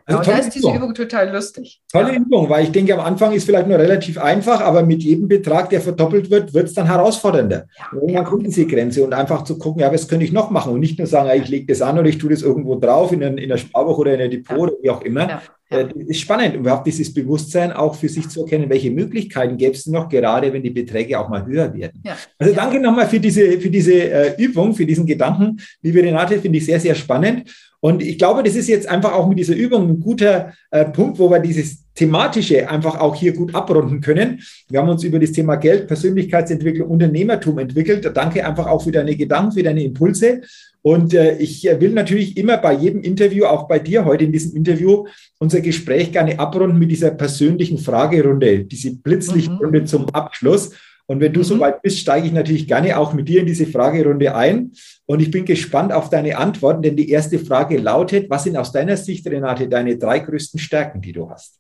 Also 0.09 0.23
ja, 0.23 0.27
und 0.33 0.39
da 0.39 0.47
ist 0.47 0.55
diese 0.55 0.73
Übung. 0.73 0.93
Total 0.95 1.29
lustig. 1.31 1.81
Tolle 1.91 2.13
ja. 2.13 2.19
Übung, 2.19 2.49
weil 2.49 2.63
ich 2.63 2.71
denke, 2.71 2.95
am 2.95 2.99
Anfang 3.01 3.31
ist 3.31 3.43
vielleicht 3.43 3.67
nur 3.67 3.77
relativ 3.77 4.17
einfach, 4.17 4.59
aber 4.59 4.81
mit 4.81 5.03
jedem 5.03 5.27
Betrag, 5.27 5.69
der 5.69 5.81
verdoppelt 5.81 6.31
wird, 6.31 6.51
wird 6.53 6.67
es 6.67 6.73
dann 6.73 6.87
herausfordernder. 6.87 7.67
Ja, 7.77 7.85
irgendwann 7.93 8.15
ja. 8.15 8.23
kommt 8.23 8.47
diese 8.47 8.65
Grenze 8.65 9.03
und 9.03 9.13
einfach 9.13 9.43
zu 9.43 9.59
gucken, 9.59 9.81
ja, 9.81 9.93
was 9.93 10.07
könnte 10.07 10.25
ich 10.25 10.31
noch 10.31 10.49
machen 10.49 10.73
und 10.73 10.79
nicht 10.79 10.97
nur 10.97 11.07
sagen, 11.07 11.29
ich 11.39 11.47
lege 11.47 11.67
das 11.67 11.83
an 11.83 11.99
oder 11.99 12.09
ich 12.09 12.17
tue 12.17 12.31
das 12.31 12.41
irgendwo 12.41 12.75
drauf 12.75 13.11
in, 13.11 13.21
in 13.21 13.49
der 13.49 13.57
Sparbuch 13.57 13.99
oder 13.99 14.13
in 14.13 14.19
der 14.19 14.29
Depot 14.29 14.57
oder 14.57 14.73
wie 14.81 14.89
auch 14.89 15.01
immer, 15.01 15.41
ja. 15.71 15.83
Das 15.83 16.07
ist 16.07 16.19
spannend, 16.19 16.55
überhaupt 16.55 16.87
dieses 16.87 17.13
Bewusstsein 17.13 17.71
auch 17.71 17.95
für 17.95 18.09
sich 18.09 18.27
zu 18.27 18.41
erkennen, 18.41 18.69
welche 18.69 18.89
Möglichkeiten 18.89 19.57
gäbe 19.57 19.73
es 19.73 19.85
noch, 19.85 20.09
gerade 20.09 20.51
wenn 20.51 20.63
die 20.63 20.71
Beträge 20.71 21.19
auch 21.19 21.29
mal 21.29 21.45
höher 21.45 21.73
werden. 21.73 22.01
Ja. 22.03 22.17
Also 22.37 22.53
danke 22.55 22.77
ja. 22.77 22.81
nochmal 22.81 23.07
für 23.07 23.19
diese, 23.19 23.59
für 23.59 23.69
diese 23.69 23.93
äh, 23.93 24.43
Übung, 24.43 24.73
für 24.73 24.85
diesen 24.85 25.05
Gedanken. 25.05 25.59
Liebe 25.81 26.01
Renate, 26.01 26.39
finde 26.39 26.57
ich 26.57 26.65
sehr, 26.65 26.79
sehr 26.79 26.95
spannend. 26.95 27.51
Und 27.81 28.01
ich 28.01 28.17
glaube, 28.17 28.43
das 28.43 28.55
ist 28.55 28.67
jetzt 28.67 28.87
einfach 28.87 29.13
auch 29.13 29.27
mit 29.27 29.39
dieser 29.39 29.55
Übung 29.55 29.89
ein 29.89 29.99
guter 29.99 30.53
äh, 30.71 30.85
Punkt, 30.85 31.17
wo 31.19 31.29
wir 31.29 31.39
dieses 31.39 31.85
thematische 31.99 32.69
einfach 32.69 32.97
auch 32.99 33.13
hier 33.13 33.33
gut 33.33 33.53
abrunden 33.53 33.99
können. 33.99 34.41
Wir 34.69 34.79
haben 34.79 34.87
uns 34.87 35.03
über 35.03 35.19
das 35.19 35.33
Thema 35.33 35.57
Geld, 35.57 35.87
Persönlichkeitsentwicklung, 35.87 36.89
Unternehmertum 36.89 37.59
entwickelt. 37.59 38.09
Danke 38.13 38.45
einfach 38.45 38.67
auch 38.67 38.83
für 38.83 38.91
deine 38.91 39.15
Gedanken, 39.17 39.51
für 39.51 39.63
deine 39.63 39.83
Impulse. 39.83 40.41
Und 40.81 41.13
äh, 41.13 41.35
ich 41.37 41.65
will 41.65 41.91
natürlich 41.91 42.37
immer 42.37 42.55
bei 42.57 42.73
jedem 42.73 43.01
Interview, 43.01 43.45
auch 43.45 43.67
bei 43.67 43.79
dir 43.79 44.05
heute 44.05 44.23
in 44.23 44.31
diesem 44.31 44.55
Interview, 44.55 45.05
unser 45.37 45.59
Gespräch 45.59 46.13
gerne 46.13 46.39
abrunden 46.39 46.79
mit 46.79 46.89
dieser 46.89 47.11
persönlichen 47.11 47.77
Fragerunde, 47.77 48.63
diese 48.63 48.95
Blitzlichtrunde 48.95 49.81
mhm. 49.81 49.85
zum 49.85 50.09
Abschluss. 50.09 50.71
Und 51.05 51.19
wenn 51.19 51.33
du 51.33 51.41
mhm. 51.41 51.45
soweit 51.45 51.81
bist, 51.81 51.99
steige 51.99 52.27
ich 52.27 52.33
natürlich 52.33 52.65
gerne 52.65 52.97
auch 52.97 53.13
mit 53.13 53.27
dir 53.27 53.41
in 53.41 53.45
diese 53.45 53.65
Fragerunde 53.65 54.33
ein. 54.33 54.71
Und 55.05 55.21
ich 55.21 55.31
bin 55.31 55.43
gespannt 55.43 55.91
auf 55.91 56.09
deine 56.09 56.37
Antworten, 56.37 56.81
denn 56.81 56.95
die 56.95 57.09
erste 57.09 57.39
Frage 57.39 57.77
lautet, 57.77 58.29
was 58.29 58.45
sind 58.45 58.55
aus 58.55 58.71
deiner 58.71 58.95
Sicht, 58.95 59.27
Renate, 59.27 59.67
deine 59.67 59.97
drei 59.97 60.19
größten 60.19 60.61
Stärken, 60.61 61.01
die 61.01 61.11
du 61.11 61.29
hast? 61.29 61.59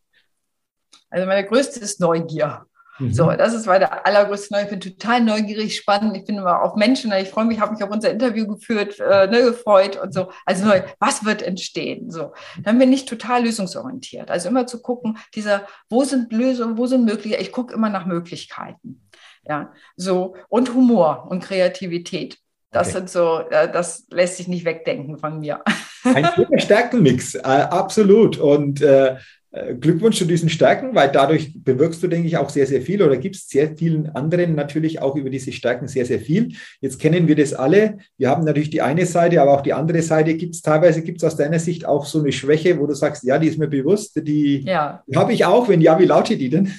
Also 1.09 1.25
meine 1.25 1.45
größte 1.45 1.79
ist 1.79 1.99
Neugier. 1.99 2.65
Mhm. 2.99 3.13
So, 3.13 3.31
das 3.31 3.53
ist 3.53 3.65
meine 3.65 4.05
allergrößte 4.05 4.53
Neugier. 4.53 4.73
Ich 4.73 4.79
bin 4.79 4.97
total 4.97 5.21
neugierig, 5.21 5.75
spannend. 5.75 6.15
Ich 6.17 6.25
bin 6.25 6.37
immer 6.37 6.61
auf 6.61 6.75
Menschen. 6.75 7.11
Ich 7.13 7.29
freue 7.29 7.45
mich, 7.45 7.59
habe 7.59 7.73
mich 7.73 7.83
auf 7.83 7.89
unser 7.89 8.11
Interview 8.11 8.47
geführt, 8.47 8.99
äh, 8.99 9.27
ne, 9.27 9.41
gefreut 9.43 9.97
und 9.97 10.13
so. 10.13 10.31
Also 10.45 10.65
neu, 10.65 10.81
was 10.99 11.25
wird 11.25 11.41
entstehen? 11.41 12.11
So, 12.11 12.33
dann 12.61 12.77
bin 12.77 12.91
ich 12.91 13.05
total 13.05 13.43
lösungsorientiert. 13.43 14.29
Also 14.29 14.49
immer 14.49 14.67
zu 14.67 14.81
gucken, 14.81 15.17
dieser, 15.35 15.65
wo 15.89 16.03
sind 16.03 16.31
Lösungen, 16.33 16.77
wo 16.77 16.87
sind 16.87 17.05
Möglichkeiten? 17.05 17.43
Ich 17.43 17.51
gucke 17.51 17.73
immer 17.73 17.89
nach 17.89 18.05
Möglichkeiten. 18.05 19.07
Ja, 19.47 19.71
so 19.95 20.35
und 20.49 20.73
Humor 20.73 21.27
und 21.29 21.43
Kreativität. 21.43 22.37
Das 22.71 22.89
okay. 22.89 22.97
sind 22.97 23.09
so, 23.09 23.39
äh, 23.49 23.71
das 23.71 24.05
lässt 24.11 24.37
sich 24.37 24.47
nicht 24.47 24.65
wegdenken 24.65 25.17
von 25.17 25.39
mir. 25.39 25.63
Ein 26.03 26.29
guter 26.35 26.57
Stärkenmix, 26.59 27.35
äh, 27.35 27.39
absolut. 27.41 28.37
Und 28.37 28.81
äh, 28.81 29.15
Glückwunsch 29.51 30.17
zu 30.17 30.25
diesen 30.25 30.49
Stärken, 30.49 30.93
weil 30.93 31.11
dadurch 31.11 31.51
bewirkst 31.55 32.03
du, 32.03 32.07
denke 32.07 32.27
ich, 32.27 32.37
auch 32.37 32.49
sehr, 32.49 32.67
sehr 32.67 32.83
viel 32.83 33.01
oder 33.01 33.17
gibst 33.17 33.49
sehr 33.49 33.75
vielen 33.75 34.07
anderen 34.15 34.53
natürlich 34.53 35.01
auch 35.01 35.15
über 35.15 35.31
diese 35.31 35.51
Stärken 35.51 35.87
sehr, 35.87 36.05
sehr 36.05 36.19
viel. 36.19 36.49
Jetzt 36.81 36.99
kennen 36.99 37.27
wir 37.27 37.35
das 37.35 37.53
alle. 37.53 37.97
Wir 38.17 38.29
haben 38.29 38.45
natürlich 38.45 38.69
die 38.69 38.83
eine 38.83 39.07
Seite, 39.07 39.41
aber 39.41 39.53
auch 39.53 39.61
die 39.61 39.73
andere 39.73 40.03
Seite. 40.03 40.35
Gibt 40.35 40.53
es 40.53 40.61
teilweise, 40.61 41.01
gibt 41.01 41.17
es 41.17 41.23
aus 41.23 41.35
deiner 41.35 41.57
Sicht 41.57 41.85
auch 41.85 42.05
so 42.05 42.19
eine 42.19 42.31
Schwäche, 42.31 42.79
wo 42.79 42.85
du 42.85 42.93
sagst, 42.93 43.23
ja, 43.23 43.39
die 43.39 43.47
ist 43.47 43.57
mir 43.57 43.67
bewusst, 43.67 44.21
die, 44.23 44.63
ja. 44.65 45.03
habe 45.15 45.33
ich 45.33 45.45
auch. 45.45 45.67
Wenn 45.67 45.81
ja, 45.81 45.97
wie 45.97 46.05
lautet 46.05 46.39
die 46.39 46.49
denn? 46.49 46.71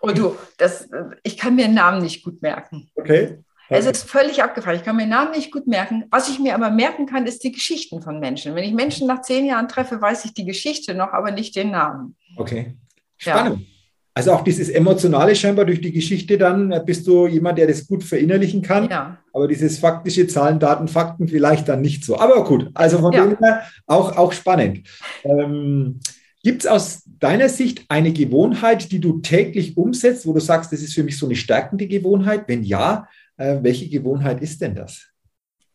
Oh 0.00 0.10
du, 0.10 0.34
das, 0.56 0.88
ich 1.22 1.36
kann 1.36 1.54
mir 1.54 1.66
den 1.66 1.74
Namen 1.74 2.02
nicht 2.02 2.24
gut 2.24 2.42
merken. 2.42 2.90
Okay. 2.96 3.38
Es 3.70 3.86
ist 3.86 4.08
völlig 4.08 4.42
abgefallen. 4.42 4.78
Ich 4.78 4.84
kann 4.84 4.96
mir 4.96 5.06
Namen 5.06 5.32
nicht 5.32 5.52
gut 5.52 5.66
merken. 5.66 6.04
Was 6.10 6.28
ich 6.28 6.38
mir 6.38 6.54
aber 6.54 6.70
merken 6.70 7.06
kann, 7.06 7.26
ist 7.26 7.44
die 7.44 7.52
Geschichten 7.52 8.00
von 8.00 8.18
Menschen. 8.18 8.54
Wenn 8.54 8.64
ich 8.64 8.72
Menschen 8.72 9.06
nach 9.06 9.22
zehn 9.22 9.44
Jahren 9.44 9.68
treffe, 9.68 10.00
weiß 10.00 10.24
ich 10.24 10.34
die 10.34 10.46
Geschichte 10.46 10.94
noch, 10.94 11.12
aber 11.12 11.30
nicht 11.30 11.54
den 11.54 11.70
Namen. 11.70 12.16
Okay. 12.36 12.76
Spannend. 13.18 13.60
Ja. 13.60 13.66
Also 14.14 14.32
auch 14.32 14.42
dieses 14.42 14.68
Emotionale 14.68 15.36
scheinbar 15.36 15.64
durch 15.64 15.80
die 15.80 15.92
Geschichte 15.92 16.38
dann 16.38 16.72
äh, 16.72 16.82
bist 16.84 17.06
du 17.06 17.28
jemand, 17.28 17.56
der 17.56 17.68
das 17.68 17.86
gut 17.86 18.02
verinnerlichen 18.02 18.62
kann. 18.62 18.88
Ja. 18.90 19.18
Aber 19.32 19.46
dieses 19.46 19.78
faktische 19.78 20.26
Zahlen, 20.26 20.58
Daten, 20.58 20.88
Fakten 20.88 21.28
vielleicht 21.28 21.68
dann 21.68 21.82
nicht 21.82 22.04
so. 22.04 22.18
Aber 22.18 22.42
gut, 22.42 22.68
also 22.74 22.98
von 22.98 23.12
ja. 23.12 23.24
dem 23.24 23.38
her 23.38 23.62
auch, 23.86 24.16
auch 24.16 24.32
spannend. 24.32 24.88
Ähm, 25.22 26.00
Gibt 26.42 26.64
es 26.64 26.66
aus 26.66 27.02
deiner 27.20 27.48
Sicht 27.48 27.84
eine 27.88 28.12
Gewohnheit, 28.12 28.90
die 28.90 29.00
du 29.00 29.20
täglich 29.20 29.76
umsetzt, 29.76 30.26
wo 30.26 30.32
du 30.32 30.40
sagst, 30.40 30.72
das 30.72 30.80
ist 30.80 30.94
für 30.94 31.04
mich 31.04 31.16
so 31.16 31.26
eine 31.26 31.36
stärkende 31.36 31.86
Gewohnheit? 31.86 32.44
Wenn 32.48 32.64
ja, 32.64 33.06
welche 33.38 33.88
Gewohnheit 33.88 34.42
ist 34.42 34.60
denn 34.60 34.74
das? 34.74 35.06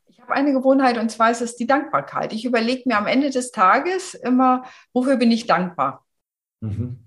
Ich 0.07 0.19
habe 0.19 0.33
eine 0.33 0.53
Gewohnheit 0.53 0.97
und 0.97 1.09
zwar 1.09 1.31
ist 1.31 1.41
es 1.41 1.55
die 1.55 1.67
Dankbarkeit. 1.67 2.33
Ich 2.33 2.45
überlege 2.45 2.83
mir 2.85 2.97
am 2.97 3.07
Ende 3.07 3.29
des 3.29 3.51
Tages 3.51 4.13
immer, 4.13 4.63
wofür 4.93 5.17
bin 5.17 5.31
ich 5.31 5.47
dankbar? 5.47 6.05
Mhm. 6.61 6.99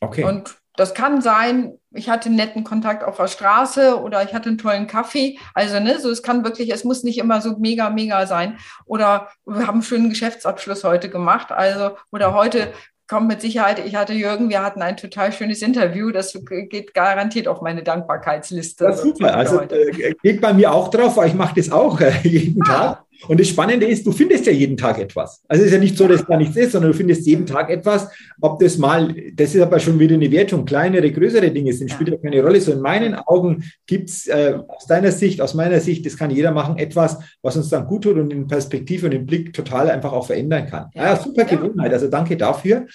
Okay. 0.00 0.24
Und 0.24 0.56
das 0.76 0.92
kann 0.92 1.22
sein, 1.22 1.78
ich 1.90 2.10
hatte 2.10 2.26
einen 2.26 2.36
netten 2.36 2.62
Kontakt 2.62 3.02
auf 3.02 3.16
der 3.16 3.28
Straße 3.28 4.00
oder 4.00 4.22
ich 4.22 4.34
hatte 4.34 4.50
einen 4.50 4.58
tollen 4.58 4.86
Kaffee. 4.86 5.38
Also, 5.54 5.80
ne, 5.80 5.98
so 5.98 6.10
es 6.10 6.22
kann 6.22 6.44
wirklich, 6.44 6.70
es 6.72 6.84
muss 6.84 7.02
nicht 7.02 7.18
immer 7.18 7.40
so 7.40 7.56
mega, 7.58 7.88
mega 7.88 8.26
sein. 8.26 8.58
Oder 8.84 9.30
wir 9.46 9.66
haben 9.66 9.76
einen 9.76 9.82
schönen 9.82 10.10
Geschäftsabschluss 10.10 10.84
heute 10.84 11.08
gemacht. 11.08 11.50
Also, 11.50 11.96
oder 12.12 12.34
heute 12.34 12.72
kommt 13.08 13.28
mit 13.28 13.40
Sicherheit, 13.40 13.78
ich 13.84 13.94
hatte 13.94 14.12
Jürgen, 14.12 14.48
wir 14.48 14.62
hatten 14.62 14.82
ein 14.82 14.96
total 14.96 15.32
schönes 15.32 15.62
Interview, 15.62 16.10
das 16.10 16.38
geht 16.68 16.92
garantiert 16.94 17.46
auf 17.48 17.60
meine 17.60 17.82
Dankbarkeitsliste. 17.82 18.84
Das 18.84 19.02
super, 19.02 19.34
also 19.34 19.60
äh, 19.60 20.14
geht 20.22 20.40
bei 20.40 20.52
mir 20.52 20.72
auch 20.72 20.88
drauf, 20.88 21.16
weil 21.16 21.28
ich 21.28 21.34
mache 21.34 21.54
das 21.56 21.70
auch 21.70 22.00
äh, 22.00 22.12
jeden 22.22 22.62
ah. 22.62 22.66
Tag. 22.66 23.05
Und 23.28 23.40
das 23.40 23.48
Spannende 23.48 23.86
ist, 23.86 24.06
du 24.06 24.12
findest 24.12 24.46
ja 24.46 24.52
jeden 24.52 24.76
Tag 24.76 24.98
etwas. 24.98 25.42
Also 25.48 25.62
es 25.62 25.68
ist 25.68 25.74
ja 25.74 25.80
nicht 25.80 25.96
so, 25.96 26.06
dass 26.06 26.24
da 26.24 26.36
nichts 26.36 26.56
ist, 26.56 26.72
sondern 26.72 26.92
du 26.92 26.96
findest 26.96 27.26
jeden 27.26 27.46
Tag 27.46 27.70
etwas. 27.70 28.08
Ob 28.40 28.58
das 28.60 28.78
mal, 28.78 29.14
das 29.34 29.54
ist 29.54 29.60
aber 29.60 29.80
schon 29.80 29.98
wieder 29.98 30.14
eine 30.14 30.30
Wertung, 30.30 30.64
kleinere, 30.64 31.10
größere 31.10 31.50
Dinge 31.50 31.72
sind, 31.72 31.90
spielt 31.90 32.10
ja 32.10 32.16
keine 32.16 32.42
Rolle. 32.42 32.60
So 32.60 32.72
in 32.72 32.80
meinen 32.80 33.14
Augen 33.14 33.64
gibt 33.86 34.10
es 34.10 34.26
äh, 34.26 34.58
aus 34.68 34.86
deiner 34.86 35.12
Sicht, 35.12 35.40
aus 35.40 35.54
meiner 35.54 35.80
Sicht, 35.80 36.04
das 36.06 36.16
kann 36.16 36.30
jeder 36.30 36.52
machen, 36.52 36.78
etwas, 36.78 37.18
was 37.42 37.56
uns 37.56 37.68
dann 37.70 37.86
gut 37.86 38.04
tut 38.04 38.16
und 38.16 38.32
in 38.32 38.46
Perspektive 38.46 39.06
und 39.06 39.12
im 39.12 39.26
Blick 39.26 39.52
total 39.52 39.90
einfach 39.90 40.12
auch 40.12 40.26
verändern 40.26 40.66
kann. 40.66 40.90
Ja, 40.94 41.12
ah, 41.12 41.16
super 41.16 41.42
ja. 41.48 41.56
Gewohnheit. 41.56 41.92
Also 41.92 42.08
danke 42.08 42.36
dafür. 42.36 42.86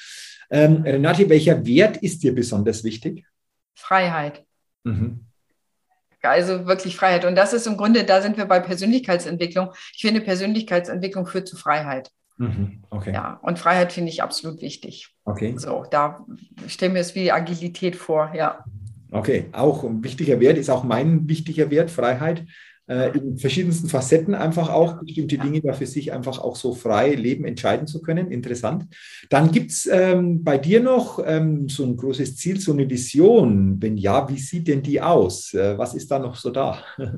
Ähm, 0.50 0.84
Renate, 0.84 1.30
welcher 1.30 1.66
Wert 1.66 1.98
ist 1.98 2.24
dir 2.24 2.36
besonders 2.36 2.84
wichtig? 2.84 3.26
Freiheit. 3.74 4.44
Mhm. 4.84 5.31
Also 6.24 6.68
wirklich 6.68 6.96
Freiheit. 6.96 7.26
Und 7.26 7.36
das 7.36 7.54
ist 7.54 7.68
im 7.68 7.78
Grunde, 7.78 8.04
da 8.04 8.22
sind 8.22 8.38
wir 8.38 8.46
bei 8.46 8.60
Persönlichkeitsentwicklung. 8.60 9.70
Ich 9.94 10.02
finde, 10.02 10.22
Persönlichkeitsentwicklung 10.22 11.26
führt 11.26 11.48
zu 11.48 11.58
Freiheit. 11.58 12.12
Mhm, 12.38 12.84
okay. 12.90 13.14
Ja, 13.14 13.40
und 13.44 13.60
Freiheit 13.60 13.94
finde 13.94 14.10
ich 14.10 14.24
absolut 14.24 14.62
wichtig. 14.62 15.10
Okay. 15.26 15.54
So, 15.58 15.86
da 15.90 16.26
stelle 16.68 16.94
mir 16.94 17.00
es 17.00 17.14
wie 17.14 17.32
Agilität 17.32 17.96
vor, 17.96 18.32
ja. 18.36 18.64
Okay, 19.12 19.46
auch 19.52 19.84
ein 19.84 20.04
wichtiger 20.04 20.40
Wert 20.40 20.58
ist 20.58 20.70
auch 20.70 20.84
mein 20.84 21.28
wichtiger 21.28 21.70
Wert, 21.70 21.92
Freiheit 21.92 22.46
äh, 22.92 23.18
in 23.18 23.38
verschiedensten 23.38 23.88
Facetten 23.88 24.36
einfach 24.36 24.70
auch 24.70 25.02
bestimmte 25.02 25.38
Dinge 25.38 25.62
da 25.62 25.72
für 25.72 25.86
sich 25.86 26.12
einfach 26.12 26.40
auch 26.40 26.58
so 26.58 26.74
frei 26.74 27.12
leben, 27.12 27.46
entscheiden 27.46 27.88
zu 27.88 28.02
können. 28.02 28.30
Interessant. 28.30 28.86
Dann 29.30 29.52
gibt 29.52 29.72
es 29.72 29.86
ähm, 29.86 30.44
bei 30.44 30.58
dir 30.58 30.82
noch 30.82 31.24
ähm, 31.26 31.70
so 31.70 31.86
ein 31.86 31.96
großes 31.96 32.36
Ziel, 32.36 32.60
so 32.60 32.74
eine 32.74 32.90
Vision. 32.90 33.82
Wenn 33.82 33.96
ja, 33.96 34.28
wie 34.28 34.38
sieht 34.38 34.68
denn 34.68 34.84
die 34.84 35.00
aus? 35.00 35.54
Äh, 35.54 35.78
was 35.78 35.94
ist 35.94 36.12
da 36.12 36.20
noch 36.20 36.36
so 36.36 36.50
da? 36.50 36.80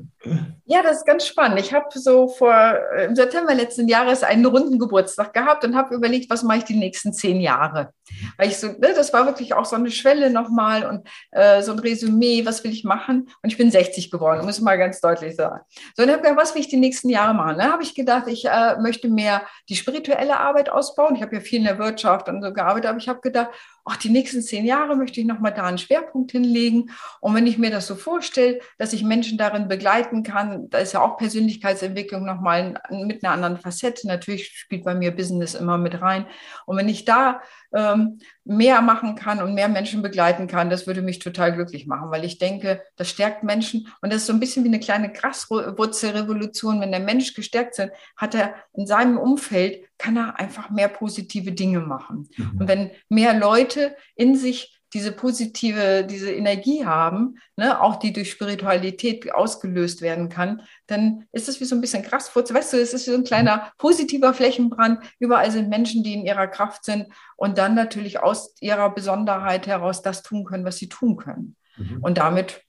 Ja, 0.66 0.82
das 0.82 0.98
ist 0.98 1.06
ganz 1.06 1.26
spannend. 1.26 1.60
Ich 1.60 1.74
habe 1.74 1.86
so 1.92 2.28
vor 2.28 2.54
äh, 2.96 3.04
im 3.04 3.14
September 3.14 3.54
letzten 3.54 3.86
Jahres 3.86 4.22
einen 4.22 4.46
runden 4.46 4.78
Geburtstag 4.78 5.34
gehabt 5.34 5.62
und 5.64 5.76
habe 5.76 5.94
überlegt, 5.94 6.30
was 6.30 6.42
mache 6.42 6.58
ich 6.58 6.64
die 6.64 6.76
nächsten 6.76 7.12
zehn 7.12 7.38
Jahre. 7.38 7.90
Weil 8.36 8.48
ich 8.48 8.58
so, 8.58 8.68
ne, 8.68 8.92
das 8.94 9.12
war 9.12 9.26
wirklich 9.26 9.54
auch 9.54 9.64
so 9.64 9.76
eine 9.76 9.90
Schwelle 9.90 10.30
nochmal 10.30 10.86
und 10.86 11.08
äh, 11.30 11.62
so 11.62 11.72
ein 11.72 11.78
Resümee, 11.78 12.44
was 12.44 12.64
will 12.64 12.72
ich 12.72 12.84
machen? 12.84 13.28
Und 13.42 13.50
ich 13.50 13.56
bin 13.56 13.70
60 13.70 14.10
geworden, 14.10 14.44
muss 14.44 14.58
ich 14.58 14.64
mal 14.64 14.78
ganz 14.78 15.00
deutlich 15.00 15.36
sagen. 15.36 15.60
So, 15.96 16.02
und 16.02 16.10
habe 16.10 16.22
gedacht, 16.22 16.38
was 16.38 16.54
will 16.54 16.60
ich 16.60 16.68
die 16.68 16.76
nächsten 16.76 17.08
Jahre 17.08 17.34
machen? 17.34 17.58
Da 17.58 17.72
habe 17.72 17.82
ich 17.82 17.94
gedacht, 17.94 18.26
ich 18.28 18.44
äh, 18.46 18.76
möchte 18.80 19.08
mehr 19.08 19.42
die 19.68 19.76
spirituelle 19.76 20.38
Arbeit 20.38 20.68
ausbauen. 20.68 21.16
Ich 21.16 21.22
habe 21.22 21.36
ja 21.36 21.40
viel 21.40 21.58
in 21.58 21.64
der 21.64 21.78
Wirtschaft 21.78 22.28
und 22.28 22.42
so 22.42 22.52
gearbeitet, 22.52 22.90
aber 22.90 22.98
ich 22.98 23.08
habe 23.08 23.20
gedacht, 23.20 23.50
ach, 23.84 23.96
die 23.96 24.08
nächsten 24.08 24.42
zehn 24.42 24.64
Jahre 24.64 24.96
möchte 24.96 25.20
ich 25.20 25.26
nochmal 25.26 25.52
da 25.52 25.64
einen 25.64 25.78
Schwerpunkt 25.78 26.32
hinlegen. 26.32 26.90
Und 27.20 27.34
wenn 27.34 27.46
ich 27.46 27.58
mir 27.58 27.70
das 27.70 27.86
so 27.86 27.94
vorstelle, 27.94 28.60
dass 28.78 28.92
ich 28.92 29.04
Menschen 29.04 29.36
darin 29.36 29.68
begleiten 29.68 30.22
kann, 30.22 30.70
da 30.70 30.78
ist 30.78 30.92
ja 30.92 31.02
auch 31.02 31.18
Persönlichkeitsentwicklung 31.18 32.24
nochmal 32.24 32.80
mit 32.90 33.22
einer 33.22 33.34
anderen 33.34 33.58
Facette. 33.58 34.06
Natürlich 34.06 34.58
spielt 34.58 34.84
bei 34.84 34.94
mir 34.94 35.10
Business 35.14 35.54
immer 35.54 35.76
mit 35.76 36.00
rein. 36.00 36.26
Und 36.64 36.78
wenn 36.78 36.88
ich 36.88 37.04
da 37.04 37.42
ähm, 37.74 38.20
mehr 38.44 38.80
machen 38.80 39.16
kann 39.16 39.42
und 39.42 39.54
mehr 39.54 39.68
Menschen 39.68 40.00
begleiten 40.00 40.46
kann, 40.46 40.70
das 40.70 40.86
würde 40.86 41.02
mich 41.02 41.18
total 41.18 41.52
glücklich 41.52 41.86
machen, 41.86 42.10
weil 42.10 42.24
ich 42.24 42.38
denke, 42.38 42.82
das 42.96 43.10
stärkt 43.10 43.42
Menschen 43.42 43.88
und 44.00 44.12
das 44.12 44.22
ist 44.22 44.26
so 44.26 44.32
ein 44.32 44.40
bisschen 44.40 44.64
wie 44.64 44.68
eine 44.68 44.80
kleine 44.80 45.12
Graswurzelrevolution. 45.12 46.80
Wenn 46.80 46.92
der 46.92 47.00
Mensch 47.00 47.34
gestärkt 47.34 47.78
ist, 47.78 47.90
hat 48.16 48.34
er 48.34 48.54
in 48.72 48.86
seinem 48.86 49.18
Umfeld, 49.18 49.84
kann 49.98 50.16
er 50.16 50.38
einfach 50.38 50.70
mehr 50.70 50.88
positive 50.88 51.52
Dinge 51.52 51.80
machen. 51.80 52.28
Mhm. 52.36 52.60
Und 52.60 52.68
wenn 52.68 52.90
mehr 53.08 53.38
Leute 53.38 53.96
in 54.16 54.36
sich 54.36 54.74
diese 54.94 55.10
positive, 55.10 56.06
diese 56.08 56.30
Energie 56.32 56.86
haben, 56.86 57.36
ne, 57.56 57.80
auch 57.80 57.96
die 57.96 58.12
durch 58.12 58.30
Spiritualität 58.30 59.34
ausgelöst 59.34 60.02
werden 60.02 60.28
kann, 60.28 60.62
dann 60.86 61.26
ist 61.32 61.48
es 61.48 61.60
wie 61.60 61.64
so 61.64 61.74
ein 61.74 61.80
bisschen 61.80 62.04
Graswurzel. 62.04 62.54
Weißt 62.54 62.72
du, 62.72 62.80
es 62.80 62.94
ist 62.94 63.08
wie 63.08 63.10
so 63.10 63.16
ein 63.16 63.24
kleiner 63.24 63.72
positiver 63.78 64.32
Flächenbrand. 64.32 65.00
Überall 65.18 65.50
sind 65.50 65.68
Menschen, 65.68 66.04
die 66.04 66.14
in 66.14 66.24
ihrer 66.24 66.46
Kraft 66.46 66.84
sind 66.84 67.08
und 67.36 67.58
dann 67.58 67.74
natürlich 67.74 68.20
aus 68.20 68.54
ihrer 68.60 68.88
Besonderheit 68.94 69.66
heraus 69.66 70.00
das 70.00 70.22
tun 70.22 70.44
können, 70.44 70.64
was 70.64 70.76
sie 70.76 70.88
tun 70.88 71.16
können. 71.16 71.56
Mhm. 71.76 71.98
Und 72.00 72.18
damit 72.18 72.62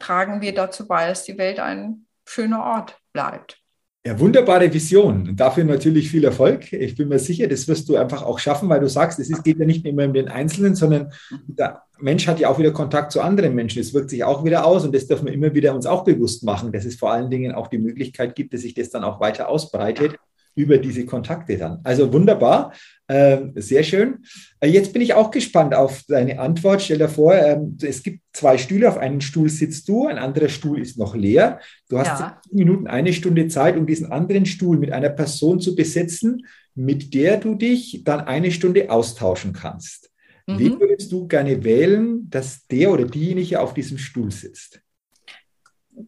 tragen 0.00 0.40
wir 0.40 0.54
dazu 0.54 0.88
bei, 0.88 1.06
dass 1.06 1.22
die 1.22 1.38
Welt 1.38 1.60
ein 1.60 2.06
schöner 2.26 2.64
Ort 2.64 2.98
bleibt. 3.12 3.62
Ja, 4.08 4.18
wunderbare 4.18 4.72
Vision. 4.72 5.28
Und 5.28 5.36
dafür 5.38 5.64
natürlich 5.64 6.10
viel 6.10 6.24
Erfolg. 6.24 6.72
Ich 6.72 6.94
bin 6.94 7.08
mir 7.08 7.18
sicher, 7.18 7.46
das 7.46 7.68
wirst 7.68 7.90
du 7.90 7.96
einfach 7.96 8.22
auch 8.22 8.38
schaffen, 8.38 8.66
weil 8.70 8.80
du 8.80 8.88
sagst, 8.88 9.18
es 9.18 9.42
geht 9.42 9.58
ja 9.58 9.66
nicht 9.66 9.84
immer 9.84 10.06
um 10.06 10.14
den 10.14 10.28
Einzelnen, 10.28 10.74
sondern 10.74 11.12
der 11.46 11.82
Mensch 12.00 12.26
hat 12.26 12.40
ja 12.40 12.48
auch 12.48 12.58
wieder 12.58 12.70
Kontakt 12.70 13.12
zu 13.12 13.20
anderen 13.20 13.54
Menschen. 13.54 13.82
Es 13.82 13.92
wirkt 13.92 14.08
sich 14.08 14.24
auch 14.24 14.44
wieder 14.44 14.64
aus 14.64 14.86
und 14.86 14.94
das 14.94 15.08
dürfen 15.08 15.26
wir 15.26 15.34
immer 15.34 15.52
wieder 15.52 15.74
uns 15.74 15.84
auch 15.84 16.04
bewusst 16.04 16.42
machen, 16.42 16.72
dass 16.72 16.86
es 16.86 16.96
vor 16.96 17.12
allen 17.12 17.28
Dingen 17.28 17.52
auch 17.52 17.66
die 17.66 17.76
Möglichkeit 17.76 18.34
gibt, 18.34 18.54
dass 18.54 18.62
sich 18.62 18.72
das 18.72 18.88
dann 18.88 19.04
auch 19.04 19.20
weiter 19.20 19.50
ausbreitet 19.50 20.14
über 20.58 20.78
diese 20.78 21.06
Kontakte 21.06 21.56
dann. 21.56 21.78
Also 21.84 22.12
wunderbar, 22.12 22.72
äh, 23.06 23.38
sehr 23.54 23.84
schön. 23.84 24.18
Äh, 24.60 24.68
jetzt 24.68 24.92
bin 24.92 25.00
ich 25.00 25.14
auch 25.14 25.30
gespannt 25.30 25.72
auf 25.74 26.02
deine 26.08 26.40
Antwort. 26.40 26.82
Stell 26.82 26.98
dir 26.98 27.08
vor, 27.08 27.34
äh, 27.34 27.58
es 27.82 28.02
gibt 28.02 28.20
zwei 28.32 28.58
Stühle, 28.58 28.88
auf 28.88 28.98
einem 28.98 29.20
Stuhl 29.20 29.48
sitzt 29.48 29.88
du, 29.88 30.06
ein 30.06 30.18
anderer 30.18 30.48
Stuhl 30.48 30.80
ist 30.80 30.98
noch 30.98 31.14
leer. 31.14 31.60
Du 31.88 31.98
hast 31.98 32.20
ja. 32.20 32.40
Minuten, 32.50 32.88
eine 32.88 33.12
Stunde 33.12 33.46
Zeit, 33.46 33.76
um 33.76 33.86
diesen 33.86 34.10
anderen 34.10 34.46
Stuhl 34.46 34.78
mit 34.78 34.92
einer 34.92 35.10
Person 35.10 35.60
zu 35.60 35.76
besetzen, 35.76 36.44
mit 36.74 37.14
der 37.14 37.36
du 37.36 37.54
dich 37.54 38.02
dann 38.04 38.20
eine 38.20 38.50
Stunde 38.50 38.90
austauschen 38.90 39.52
kannst. 39.52 40.10
Mhm. 40.48 40.58
Wen 40.58 40.80
würdest 40.80 41.12
du 41.12 41.28
gerne 41.28 41.62
wählen, 41.62 42.28
dass 42.30 42.66
der 42.66 42.90
oder 42.90 43.04
diejenige 43.04 43.60
auf 43.60 43.74
diesem 43.74 43.98
Stuhl 43.98 44.32
sitzt? 44.32 44.80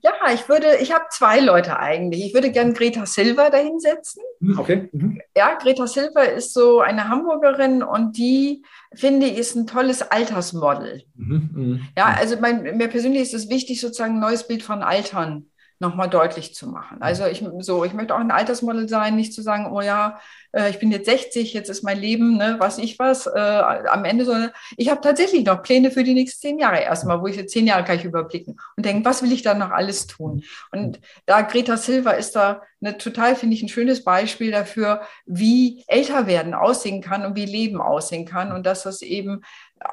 Ja, 0.03 0.13
ich 0.33 0.49
würde, 0.49 0.77
ich 0.81 0.93
habe 0.93 1.05
zwei 1.11 1.41
Leute 1.41 1.79
eigentlich. 1.79 2.25
Ich 2.25 2.35
würde 2.35 2.51
gerne 2.51 2.73
Greta 2.73 3.07
Silva 3.07 3.51
dahinsetzen. 3.51 4.23
Hm, 4.41 4.59
okay. 4.59 4.89
Mhm. 4.93 5.21
Ja, 5.37 5.55
Greta 5.55 5.87
Silva 5.87 6.23
ist 6.23 6.55
so 6.55 6.81
eine 6.81 7.09
Hamburgerin 7.09 7.83
und 7.83 8.17
die, 8.17 8.63
finde 8.95 9.27
ich, 9.27 9.39
ist 9.39 9.57
ein 9.57 9.67
tolles 9.67 10.03
Altersmodel. 10.03 11.03
Mhm. 11.15 11.51
Mhm. 11.53 11.81
Ja, 11.97 12.15
also 12.17 12.37
mein, 12.41 12.63
mir 12.77 12.89
persönlich 12.89 13.23
ist 13.23 13.35
es 13.35 13.49
wichtig, 13.49 13.81
sozusagen 13.81 14.15
ein 14.15 14.21
neues 14.21 14.47
Bild 14.47 14.63
von 14.63 14.83
Altern 14.83 15.50
nochmal 15.81 16.11
deutlich 16.11 16.55
zu 16.55 16.69
machen. 16.69 16.99
Also 17.01 17.25
ich 17.27 17.43
so, 17.61 17.85
ich 17.85 17.95
möchte 17.95 18.15
auch 18.15 18.21
ein 18.21 18.31
Altersmodel 18.31 18.89
sein, 18.89 19.17
nicht 19.17 19.33
zu 19.33 19.41
sagen, 19.41 19.73
oh 19.73 19.81
ja, 19.81 20.21
äh, 20.53 20.69
ich 20.69 20.79
bin 20.79 20.91
jetzt 20.91 21.07
60, 21.07 21.55
jetzt 21.55 21.71
ist 21.71 21.83
mein 21.83 21.99
Leben, 21.99 22.37
ne, 22.37 22.57
was 22.59 22.77
ich 22.79 22.99
was, 22.99 23.27
äh, 23.27 23.31
am 23.39 24.05
Ende, 24.05 24.27
sondern 24.27 24.51
ich 24.77 24.91
habe 24.91 25.01
tatsächlich 25.01 25.45
noch 25.45 25.63
Pläne 25.63 25.91
für 25.91 26.05
die 26.05 26.13
nächsten 26.13 26.41
zehn 26.41 26.59
Jahre 26.59 26.81
erstmal, 26.81 27.23
wo 27.23 27.27
ich 27.27 27.37
jetzt 27.37 27.53
zehn 27.53 27.67
Jahre 27.67 27.85
gleich 27.85 28.05
überblicken 28.05 28.61
und 28.77 28.85
denke, 28.85 29.05
was 29.07 29.23
will 29.23 29.33
ich 29.33 29.43
da 29.43 29.55
noch 29.55 29.71
alles 29.71 30.07
tun? 30.07 30.45
Und 30.71 31.01
da 31.25 31.41
Greta 31.43 31.79
Silva 31.79 32.11
ist 32.11 32.37
da 32.37 32.63
eine 32.83 32.99
total, 32.99 33.35
finde 33.35 33.57
ich, 33.57 33.63
ein 33.63 33.69
schönes 33.69 34.05
Beispiel 34.05 34.51
dafür, 34.51 35.03
wie 35.27 35.85
älter 35.87 36.27
werden 36.27 36.55
aussehen 36.55 37.03
kann 37.03 37.25
und 37.25 37.37
wie 37.37 37.47
Leben 37.47 37.81
aussehen 37.81 38.27
kann 38.27 38.53
und 38.53 38.65
dass 38.65 38.83
das 38.83 39.03
eben 39.03 39.43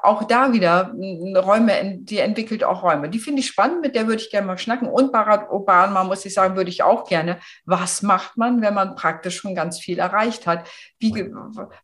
auch 0.04 0.24
da 0.26 0.52
wieder 0.52 0.94
Räume, 0.94 1.98
die 2.00 2.20
entwickelt 2.20 2.64
auch 2.64 2.84
Räume. 2.84 3.10
Die 3.10 3.20
finde 3.20 3.40
ich 3.40 3.48
spannend, 3.48 3.82
mit 3.82 3.96
der 3.96 4.08
würde 4.08 4.22
ich 4.22 4.30
gerne 4.30 4.48
mal 4.48 4.58
schnacken. 4.58 4.90
Und 4.90 5.12
Barack 5.12 5.52
Obama, 5.52 6.04
muss 6.04 6.26
ich 6.26 6.34
sagen, 6.34 6.58
würde 6.58 6.70
ich 6.70 6.84
auch 6.84 7.08
gerne. 7.08 7.40
Was 7.66 8.02
macht 8.02 8.38
man, 8.38 8.62
wenn 8.62 8.74
man 8.74 8.96
praktisch 8.96 9.38
schon 9.38 9.56
ganz 9.56 9.80
viel 9.80 10.00
erreicht 10.00 10.46
hat? 10.46 10.68
Wie, 11.00 11.32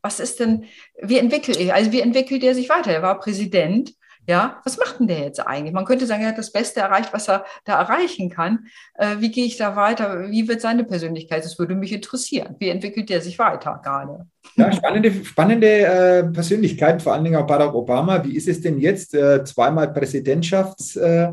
was 0.01 0.19
ist 0.19 0.39
denn, 0.39 0.65
wie 1.01 1.17
entwickelt 1.17 1.57
er? 1.57 1.75
Also 1.75 1.91
wie 1.91 2.01
entwickelt 2.01 2.43
er 2.43 2.55
sich 2.55 2.69
weiter? 2.69 2.91
Er 2.91 3.03
war 3.03 3.19
Präsident 3.19 3.93
ja, 4.27 4.61
was 4.63 4.77
macht 4.77 4.99
denn 4.99 5.07
der 5.07 5.19
jetzt 5.19 5.39
eigentlich? 5.39 5.73
Man 5.73 5.85
könnte 5.85 6.05
sagen, 6.05 6.23
er 6.23 6.29
hat 6.29 6.37
das 6.37 6.51
Beste 6.51 6.79
erreicht, 6.79 7.13
was 7.13 7.27
er 7.27 7.45
da 7.65 7.79
erreichen 7.79 8.29
kann. 8.29 8.67
Äh, 8.95 9.17
wie 9.19 9.31
gehe 9.31 9.45
ich 9.45 9.57
da 9.57 9.75
weiter? 9.75 10.29
Wie 10.29 10.47
wird 10.47 10.61
seine 10.61 10.83
Persönlichkeit? 10.83 11.43
Das 11.43 11.59
würde 11.59 11.75
mich 11.75 11.91
interessieren. 11.91 12.55
Wie 12.59 12.69
entwickelt 12.69 13.09
der 13.09 13.21
sich 13.21 13.37
weiter 13.37 13.81
gerade? 13.83 14.27
Ja, 14.55 14.71
spannende, 14.71 15.25
spannende 15.25 15.67
äh, 15.67 16.23
Persönlichkeit, 16.25 17.01
vor 17.01 17.13
allen 17.13 17.23
Dingen 17.23 17.37
auch 17.37 17.47
Barack 17.47 17.73
Obama. 17.73 18.23
Wie 18.23 18.35
ist 18.35 18.47
es 18.47 18.61
denn 18.61 18.79
jetzt? 18.79 19.13
Äh, 19.13 19.43
zweimal 19.43 19.91
Präsidentschafts, 19.91 20.95
äh, 20.95 21.31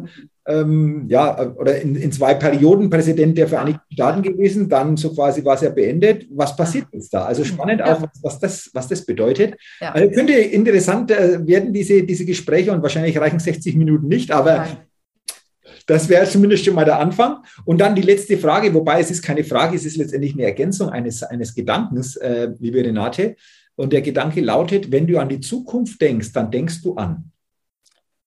ähm, 0.51 1.05
ja, 1.09 1.53
oder 1.57 1.81
in, 1.81 1.97
in, 1.97 2.13
zwei 2.13 2.35
Perioden 2.35 2.91
Präsident 2.91 3.39
der 3.39 3.49
Vereinigten 3.49 3.93
Staaten 3.93 4.23
gewesen, 4.23 4.69
dann 4.69 4.97
so 4.97 5.15
quasi 5.15 5.45
war 5.45 5.55
es 5.55 5.61
ja 5.61 5.71
beendet. 5.71 6.27
Was 6.31 6.57
passiert 6.57 6.87
jetzt 6.93 7.15
da? 7.15 7.25
Also 7.25 7.45
spannend 7.45 7.81
ja. 7.81 7.95
auch, 7.95 8.03
was, 8.03 8.11
was, 8.23 8.39
das, 8.41 8.71
was 8.73 8.89
das 8.89 9.07
bedeutet. 9.07 9.57
Ja. 9.81 9.93
Also 9.93 10.11
könnte 10.11 10.33
interessant 10.33 11.11
äh, 11.11 11.47
werden, 11.47 11.73
diese, 11.73 12.03
diese 12.03 12.25
Gespräche, 12.25 12.73
und 12.73 12.83
wahrscheinlich 12.83 13.19
reichen 13.19 13.39
60 13.39 13.77
Minuten 13.77 14.09
nicht, 14.09 14.31
aber 14.31 14.57
Nein. 14.57 14.77
Das 15.87 16.09
wäre 16.09 16.25
zumindest 16.25 16.65
schon 16.65 16.75
mal 16.75 16.85
der 16.85 17.01
Anfang. 17.01 17.39
Und 17.65 17.81
dann 17.81 17.97
die 17.97 18.03
letzte 18.03 18.39
Frage, 18.39 18.73
wobei 18.75 19.01
es 19.01 19.11
ist 19.11 19.23
keine 19.23 19.43
Frage, 19.43 19.75
es 19.75 19.85
ist 19.85 19.97
letztendlich 19.97 20.35
eine 20.35 20.45
Ergänzung 20.45 20.89
eines, 20.89 21.25
eines 21.25 21.53
Gedankens, 21.53 22.15
äh, 22.15 22.51
liebe 22.61 22.79
Renate. 22.79 23.35
Und 23.75 23.93
der 23.93 24.03
Gedanke 24.03 24.41
lautet, 24.41 24.93
wenn 24.93 25.09
du 25.09 25.19
an 25.19 25.29
die 25.29 25.41
Zukunft 25.41 26.01
denkst, 26.01 26.33
dann 26.33 26.53
denkst 26.53 26.83
du 26.83 26.95
an. 26.95 27.33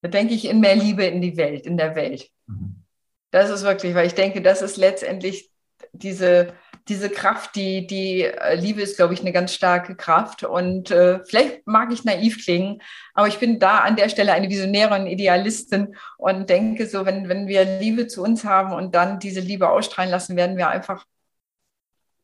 Da 0.04 0.10
denke 0.10 0.34
ich 0.34 0.46
in 0.46 0.60
mehr 0.60 0.76
Liebe 0.76 1.06
in 1.06 1.22
die 1.22 1.38
Welt, 1.38 1.66
in 1.66 1.78
der 1.78 1.96
Welt. 1.96 2.30
Mhm. 2.46 2.84
Das 3.32 3.50
ist 3.50 3.64
wirklich, 3.64 3.96
weil 3.96 4.06
ich 4.06 4.14
denke, 4.14 4.42
das 4.42 4.62
ist 4.62 4.76
letztendlich 4.76 5.50
diese, 5.94 6.54
diese 6.90 7.10
Kraft, 7.10 7.56
die, 7.56 7.88
die 7.88 8.24
äh, 8.24 8.56
Liebe 8.56 8.82
ist, 8.82 8.98
glaube 8.98 9.14
ich, 9.14 9.22
eine 9.22 9.32
ganz 9.32 9.54
starke 9.54 9.96
Kraft. 9.96 10.44
Und 10.44 10.92
äh, 10.92 11.24
vielleicht 11.24 11.66
mag 11.66 11.94
ich 11.94 12.04
naiv 12.04 12.44
klingen, 12.44 12.82
aber 13.14 13.30
ich 13.30 13.40
bin 13.40 13.60
da 13.60 13.80
an 13.80 13.96
der 13.96 14.10
Stelle 14.10 14.34
eine 14.34 14.50
Visionäre 14.50 14.94
und 14.94 15.08
Idealistin 15.08 15.96
und 16.18 16.50
denke 16.50 16.86
so, 16.86 17.06
wenn, 17.06 17.30
wenn 17.30 17.48
wir 17.48 17.64
Liebe 17.64 18.08
zu 18.08 18.24
uns 18.24 18.44
haben 18.44 18.74
und 18.74 18.94
dann 18.96 19.20
diese 19.20 19.40
Liebe 19.40 19.70
ausstrahlen 19.70 20.12
lassen, 20.12 20.36
werden 20.36 20.58
wir 20.58 20.68
einfach 20.68 21.06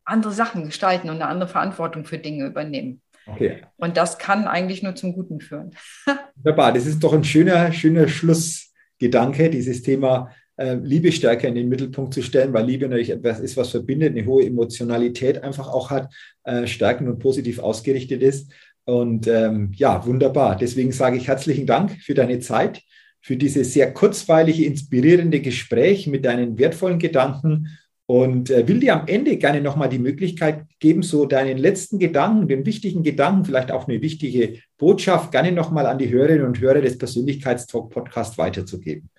andere 0.04 0.34
Sachen 0.34 0.66
gestalten 0.66 1.10
und 1.10 1.16
eine 1.16 1.28
andere 1.28 1.50
Verantwortung 1.50 2.04
für 2.04 2.18
Dinge 2.18 2.46
übernehmen. 2.46 3.02
Okay. 3.34 3.62
Und 3.78 3.98
das 3.98 4.18
kann 4.18 4.48
eigentlich 4.48 4.84
nur 4.84 4.96
zum 4.96 5.14
Guten 5.14 5.40
führen. 5.40 5.72
Wunderbar, 6.36 6.74
das 6.74 6.86
ist 6.86 7.04
doch 7.04 7.14
ein 7.14 7.24
schöner, 7.24 7.72
schöner 7.72 8.08
Schlussgedanke, 8.08 9.50
dieses 9.50 9.82
Thema 9.82 10.32
äh, 10.58 10.76
Liebe 10.76 11.12
stärker 11.12 11.48
in 11.48 11.56
den 11.56 11.70
Mittelpunkt 11.70 12.14
zu 12.14 12.22
stellen, 12.22 12.54
weil 12.54 12.66
Liebe 12.66 12.88
natürlich 12.88 13.12
etwas 13.12 13.40
ist, 13.40 13.56
was 13.56 13.70
verbindet, 13.70 14.16
eine 14.16 14.26
hohe 14.26 14.46
Emotionalität 14.46 15.44
einfach 15.44 15.70
auch 15.70 15.90
hat, 15.90 16.14
äh, 16.44 16.68
stärkend 16.68 17.10
und 17.10 17.20
positiv 17.20 17.60
ausgerichtet 17.60 18.22
ist. 18.22 18.52
Und 18.84 19.28
ähm, 19.28 19.72
ja, 19.76 20.06
wunderbar. 20.06 20.58
Deswegen 20.58 20.92
sage 20.92 21.18
ich 21.18 21.28
herzlichen 21.28 21.66
Dank 21.66 21.92
für 22.02 22.14
deine 22.14 22.40
Zeit, 22.40 22.82
für 23.22 23.38
dieses 23.38 23.74
sehr 23.74 23.94
kurzweilige, 23.94 24.66
inspirierende 24.66 25.42
Gespräch 25.42 26.08
mit 26.08 26.26
deinen 26.26 26.58
wertvollen 26.58 27.00
Gedanken 27.00 27.68
und 28.10 28.50
äh, 28.50 28.68
will 28.68 28.80
dir 28.80 28.96
am 28.96 29.06
Ende 29.06 29.38
gerne 29.38 29.62
nochmal 29.62 29.88
die 29.88 30.00
Möglichkeit 30.00 30.66
geben, 30.80 31.04
so 31.04 31.28
deinen 31.28 31.60
letzten 31.60 32.00
Gedanken, 32.00 32.48
den 32.48 32.66
wichtigen 32.66 33.04
Gedanken, 33.04 33.46
vielleicht 33.46 33.72
auch 33.72 33.88
eine 33.88 34.02
wichtige 34.02 34.64
Botschaft, 34.80 35.32
gerne 35.32 35.52
nochmal 35.52 35.86
an 35.86 36.00
die 36.00 36.10
Hörerinnen 36.10 36.44
und 36.44 36.60
Hörer 36.60 36.82
des 36.82 36.98
Persönlichkeitstalk-Podcasts 36.98 38.40
weiterzugeben. 38.40 39.12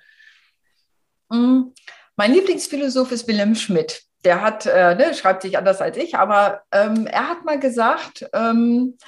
Mm, 1.29 1.67
mein 2.17 2.33
Lieblingsphilosoph 2.33 3.13
ist 3.13 3.29
Wilhelm 3.29 3.55
Schmidt. 3.55 4.03
Der 4.25 4.41
hat, 4.41 4.67
äh, 4.67 4.97
ne, 4.97 5.15
schreibt 5.15 5.43
sich 5.43 5.57
anders 5.57 5.81
als 5.81 5.97
ich, 5.97 6.17
aber 6.17 6.63
ähm, 6.73 7.07
er 7.07 7.29
hat 7.29 7.45
mal 7.45 7.61
gesagt, 7.61 8.29
ähm, 8.33 8.99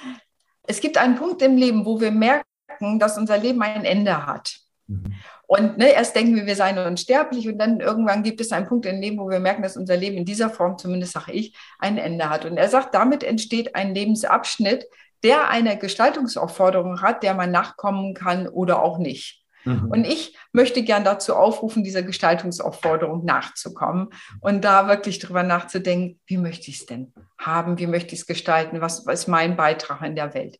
es 0.65 0.79
gibt 0.79 0.97
einen 0.97 1.15
Punkt 1.15 1.41
im 1.41 1.57
Leben, 1.57 1.85
wo 1.85 1.99
wir 1.99 2.11
merken, 2.11 2.99
dass 2.99 3.17
unser 3.17 3.37
Leben 3.37 3.61
ein 3.61 3.83
Ende 3.83 4.25
hat. 4.25 4.61
Mhm. 4.87 5.13
Und 5.45 5.77
ne, 5.77 5.91
erst 5.91 6.15
denken 6.15 6.35
wir, 6.35 6.45
wir 6.45 6.55
seien 6.55 6.77
unsterblich 6.77 7.47
und 7.47 7.59
dann 7.59 7.79
irgendwann 7.79 8.23
gibt 8.23 8.41
es 8.41 8.51
einen 8.51 8.67
Punkt 8.67 8.85
im 8.85 9.01
Leben, 9.01 9.19
wo 9.19 9.29
wir 9.29 9.39
merken, 9.39 9.61
dass 9.61 9.77
unser 9.77 9.97
Leben 9.97 10.17
in 10.17 10.25
dieser 10.25 10.49
Form, 10.49 10.77
zumindest 10.77 11.13
sage 11.13 11.33
ich, 11.33 11.55
ein 11.79 11.97
Ende 11.97 12.29
hat. 12.29 12.45
Und 12.45 12.57
er 12.57 12.69
sagt, 12.69 12.95
damit 12.95 13.23
entsteht 13.23 13.75
ein 13.75 13.93
Lebensabschnitt, 13.93 14.85
der 15.23 15.49
eine 15.49 15.77
Gestaltungsaufforderung 15.77 17.01
hat, 17.01 17.23
der 17.23 17.33
man 17.33 17.51
nachkommen 17.51 18.13
kann 18.13 18.47
oder 18.47 18.81
auch 18.81 18.97
nicht. 18.97 19.43
Mhm. 19.65 19.89
Und 19.89 20.05
ich 20.05 20.37
möchte 20.51 20.83
gern 20.83 21.03
dazu 21.03 21.35
aufrufen, 21.35 21.83
dieser 21.83 22.03
Gestaltungsaufforderung 22.03 23.23
nachzukommen 23.23 24.09
und 24.41 24.63
da 24.63 24.87
wirklich 24.87 25.19
drüber 25.19 25.43
nachzudenken, 25.43 26.19
wie 26.25 26.37
möchte 26.37 26.69
ich 26.69 26.81
es 26.81 26.85
denn 26.85 27.13
haben, 27.37 27.79
wie 27.79 27.87
möchte 27.87 28.13
ich 28.13 28.21
es 28.21 28.27
gestalten, 28.27 28.81
was, 28.81 29.05
was 29.05 29.21
ist 29.21 29.27
mein 29.27 29.55
Beitrag 29.55 30.01
in 30.01 30.15
der 30.15 30.33
Welt. 30.33 30.59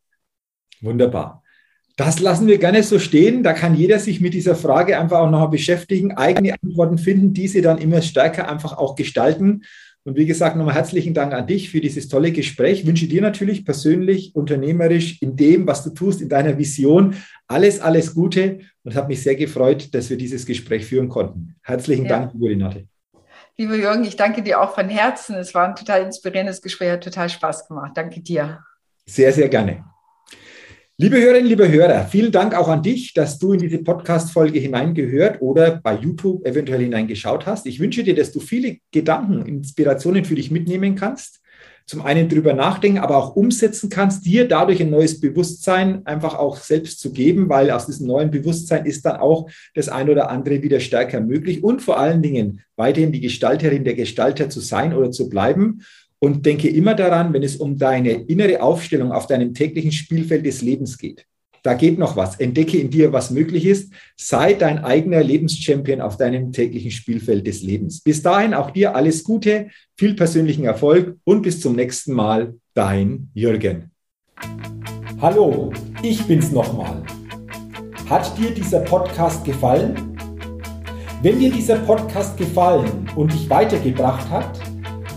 Wunderbar. 0.80 1.43
Das 1.96 2.18
lassen 2.18 2.48
wir 2.48 2.58
gerne 2.58 2.82
so 2.82 2.98
stehen. 2.98 3.42
Da 3.44 3.52
kann 3.52 3.76
jeder 3.76 4.00
sich 4.00 4.20
mit 4.20 4.34
dieser 4.34 4.56
Frage 4.56 4.98
einfach 4.98 5.20
auch 5.20 5.30
noch 5.30 5.50
beschäftigen, 5.50 6.12
eigene 6.12 6.54
Antworten 6.60 6.98
finden, 6.98 7.32
diese 7.32 7.62
dann 7.62 7.78
immer 7.78 8.02
stärker 8.02 8.48
einfach 8.48 8.76
auch 8.76 8.96
gestalten. 8.96 9.62
Und 10.06 10.16
wie 10.16 10.26
gesagt, 10.26 10.56
nochmal 10.56 10.74
herzlichen 10.74 11.14
Dank 11.14 11.32
an 11.32 11.46
dich 11.46 11.70
für 11.70 11.80
dieses 11.80 12.08
tolle 12.08 12.30
Gespräch. 12.30 12.80
Ich 12.80 12.86
wünsche 12.86 13.06
dir 13.06 13.22
natürlich 13.22 13.64
persönlich, 13.64 14.34
unternehmerisch, 14.34 15.22
in 15.22 15.34
dem, 15.36 15.66
was 15.66 15.82
du 15.82 15.90
tust, 15.90 16.20
in 16.20 16.28
deiner 16.28 16.58
Vision, 16.58 17.14
alles, 17.46 17.80
alles 17.80 18.12
Gute 18.12 18.58
und 18.82 18.96
habe 18.96 19.08
mich 19.08 19.22
sehr 19.22 19.36
gefreut, 19.36 19.94
dass 19.94 20.10
wir 20.10 20.18
dieses 20.18 20.44
Gespräch 20.44 20.84
führen 20.84 21.08
konnten. 21.08 21.54
Herzlichen 21.62 22.04
ja. 22.04 22.18
Dank, 22.18 22.32
liebe 22.34 22.48
Renate. 22.48 22.86
Lieber 23.56 23.76
Jürgen, 23.76 24.04
ich 24.04 24.16
danke 24.16 24.42
dir 24.42 24.60
auch 24.60 24.74
von 24.74 24.88
Herzen. 24.88 25.36
Es 25.36 25.54
war 25.54 25.68
ein 25.68 25.76
total 25.76 26.02
inspirierendes 26.02 26.60
Gespräch, 26.60 26.90
hat 26.90 27.04
total 27.04 27.30
Spaß 27.30 27.68
gemacht. 27.68 27.92
Danke 27.94 28.20
dir. 28.20 28.58
Sehr, 29.06 29.32
sehr 29.32 29.48
gerne. 29.48 29.84
Liebe 30.96 31.20
Hörerinnen, 31.20 31.48
liebe 31.48 31.68
Hörer, 31.68 32.06
vielen 32.06 32.30
Dank 32.30 32.54
auch 32.54 32.68
an 32.68 32.84
dich, 32.84 33.14
dass 33.14 33.40
du 33.40 33.52
in 33.52 33.58
diese 33.58 33.78
Podcast-Folge 33.78 34.60
hineingehört 34.60 35.42
oder 35.42 35.80
bei 35.82 35.96
YouTube 35.96 36.46
eventuell 36.46 36.82
hineingeschaut 36.82 37.46
hast. 37.46 37.66
Ich 37.66 37.80
wünsche 37.80 38.04
dir, 38.04 38.14
dass 38.14 38.30
du 38.30 38.38
viele 38.38 38.76
Gedanken, 38.92 39.44
Inspirationen 39.44 40.24
für 40.24 40.36
dich 40.36 40.52
mitnehmen 40.52 40.94
kannst. 40.94 41.40
Zum 41.84 42.02
einen 42.02 42.28
drüber 42.28 42.52
nachdenken, 42.52 42.98
aber 42.98 43.16
auch 43.16 43.34
umsetzen 43.34 43.90
kannst, 43.90 44.24
dir 44.24 44.46
dadurch 44.46 44.80
ein 44.80 44.90
neues 44.90 45.18
Bewusstsein 45.18 46.06
einfach 46.06 46.36
auch 46.36 46.56
selbst 46.56 47.00
zu 47.00 47.12
geben, 47.12 47.48
weil 47.48 47.72
aus 47.72 47.86
diesem 47.86 48.06
neuen 48.06 48.30
Bewusstsein 48.30 48.86
ist 48.86 49.04
dann 49.04 49.16
auch 49.16 49.50
das 49.74 49.88
ein 49.88 50.08
oder 50.08 50.30
andere 50.30 50.62
wieder 50.62 50.78
stärker 50.78 51.20
möglich 51.20 51.64
und 51.64 51.82
vor 51.82 51.98
allen 51.98 52.22
Dingen 52.22 52.60
weiterhin 52.76 53.10
die 53.10 53.20
Gestalterin, 53.20 53.82
der 53.82 53.94
Gestalter 53.94 54.48
zu 54.48 54.60
sein 54.60 54.94
oder 54.94 55.10
zu 55.10 55.28
bleiben 55.28 55.82
und 56.24 56.46
denke 56.46 56.68
immer 56.68 56.94
daran, 56.94 57.34
wenn 57.34 57.42
es 57.42 57.56
um 57.56 57.76
deine 57.76 58.12
innere 58.12 58.62
Aufstellung 58.62 59.12
auf 59.12 59.26
deinem 59.26 59.52
täglichen 59.52 59.92
Spielfeld 59.92 60.46
des 60.46 60.62
Lebens 60.62 60.96
geht. 60.96 61.26
Da 61.62 61.74
geht 61.74 61.98
noch 61.98 62.16
was. 62.16 62.40
Entdecke 62.40 62.78
in 62.78 62.88
dir, 62.88 63.12
was 63.12 63.30
möglich 63.30 63.66
ist. 63.66 63.92
Sei 64.16 64.54
dein 64.54 64.82
eigener 64.82 65.22
Lebenschampion 65.22 66.00
auf 66.00 66.16
deinem 66.16 66.50
täglichen 66.50 66.90
Spielfeld 66.90 67.46
des 67.46 67.62
Lebens. 67.62 68.00
Bis 68.00 68.22
dahin 68.22 68.54
auch 68.54 68.70
dir 68.70 68.96
alles 68.96 69.22
Gute, 69.22 69.68
viel 69.98 70.14
persönlichen 70.14 70.64
Erfolg 70.64 71.18
und 71.24 71.42
bis 71.42 71.60
zum 71.60 71.76
nächsten 71.76 72.14
Mal. 72.14 72.54
Dein 72.72 73.28
Jürgen. 73.34 73.90
Hallo, 75.20 75.74
ich 76.02 76.22
bin's 76.24 76.50
nochmal. 76.52 77.02
Hat 78.08 78.38
dir 78.38 78.50
dieser 78.50 78.80
Podcast 78.80 79.44
gefallen? 79.44 80.16
Wenn 81.20 81.38
dir 81.38 81.52
dieser 81.52 81.76
Podcast 81.80 82.38
gefallen 82.38 83.10
und 83.14 83.30
dich 83.30 83.50
weitergebracht 83.50 84.30
hat, 84.30 84.73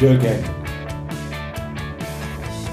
Jürgen. 0.00 0.59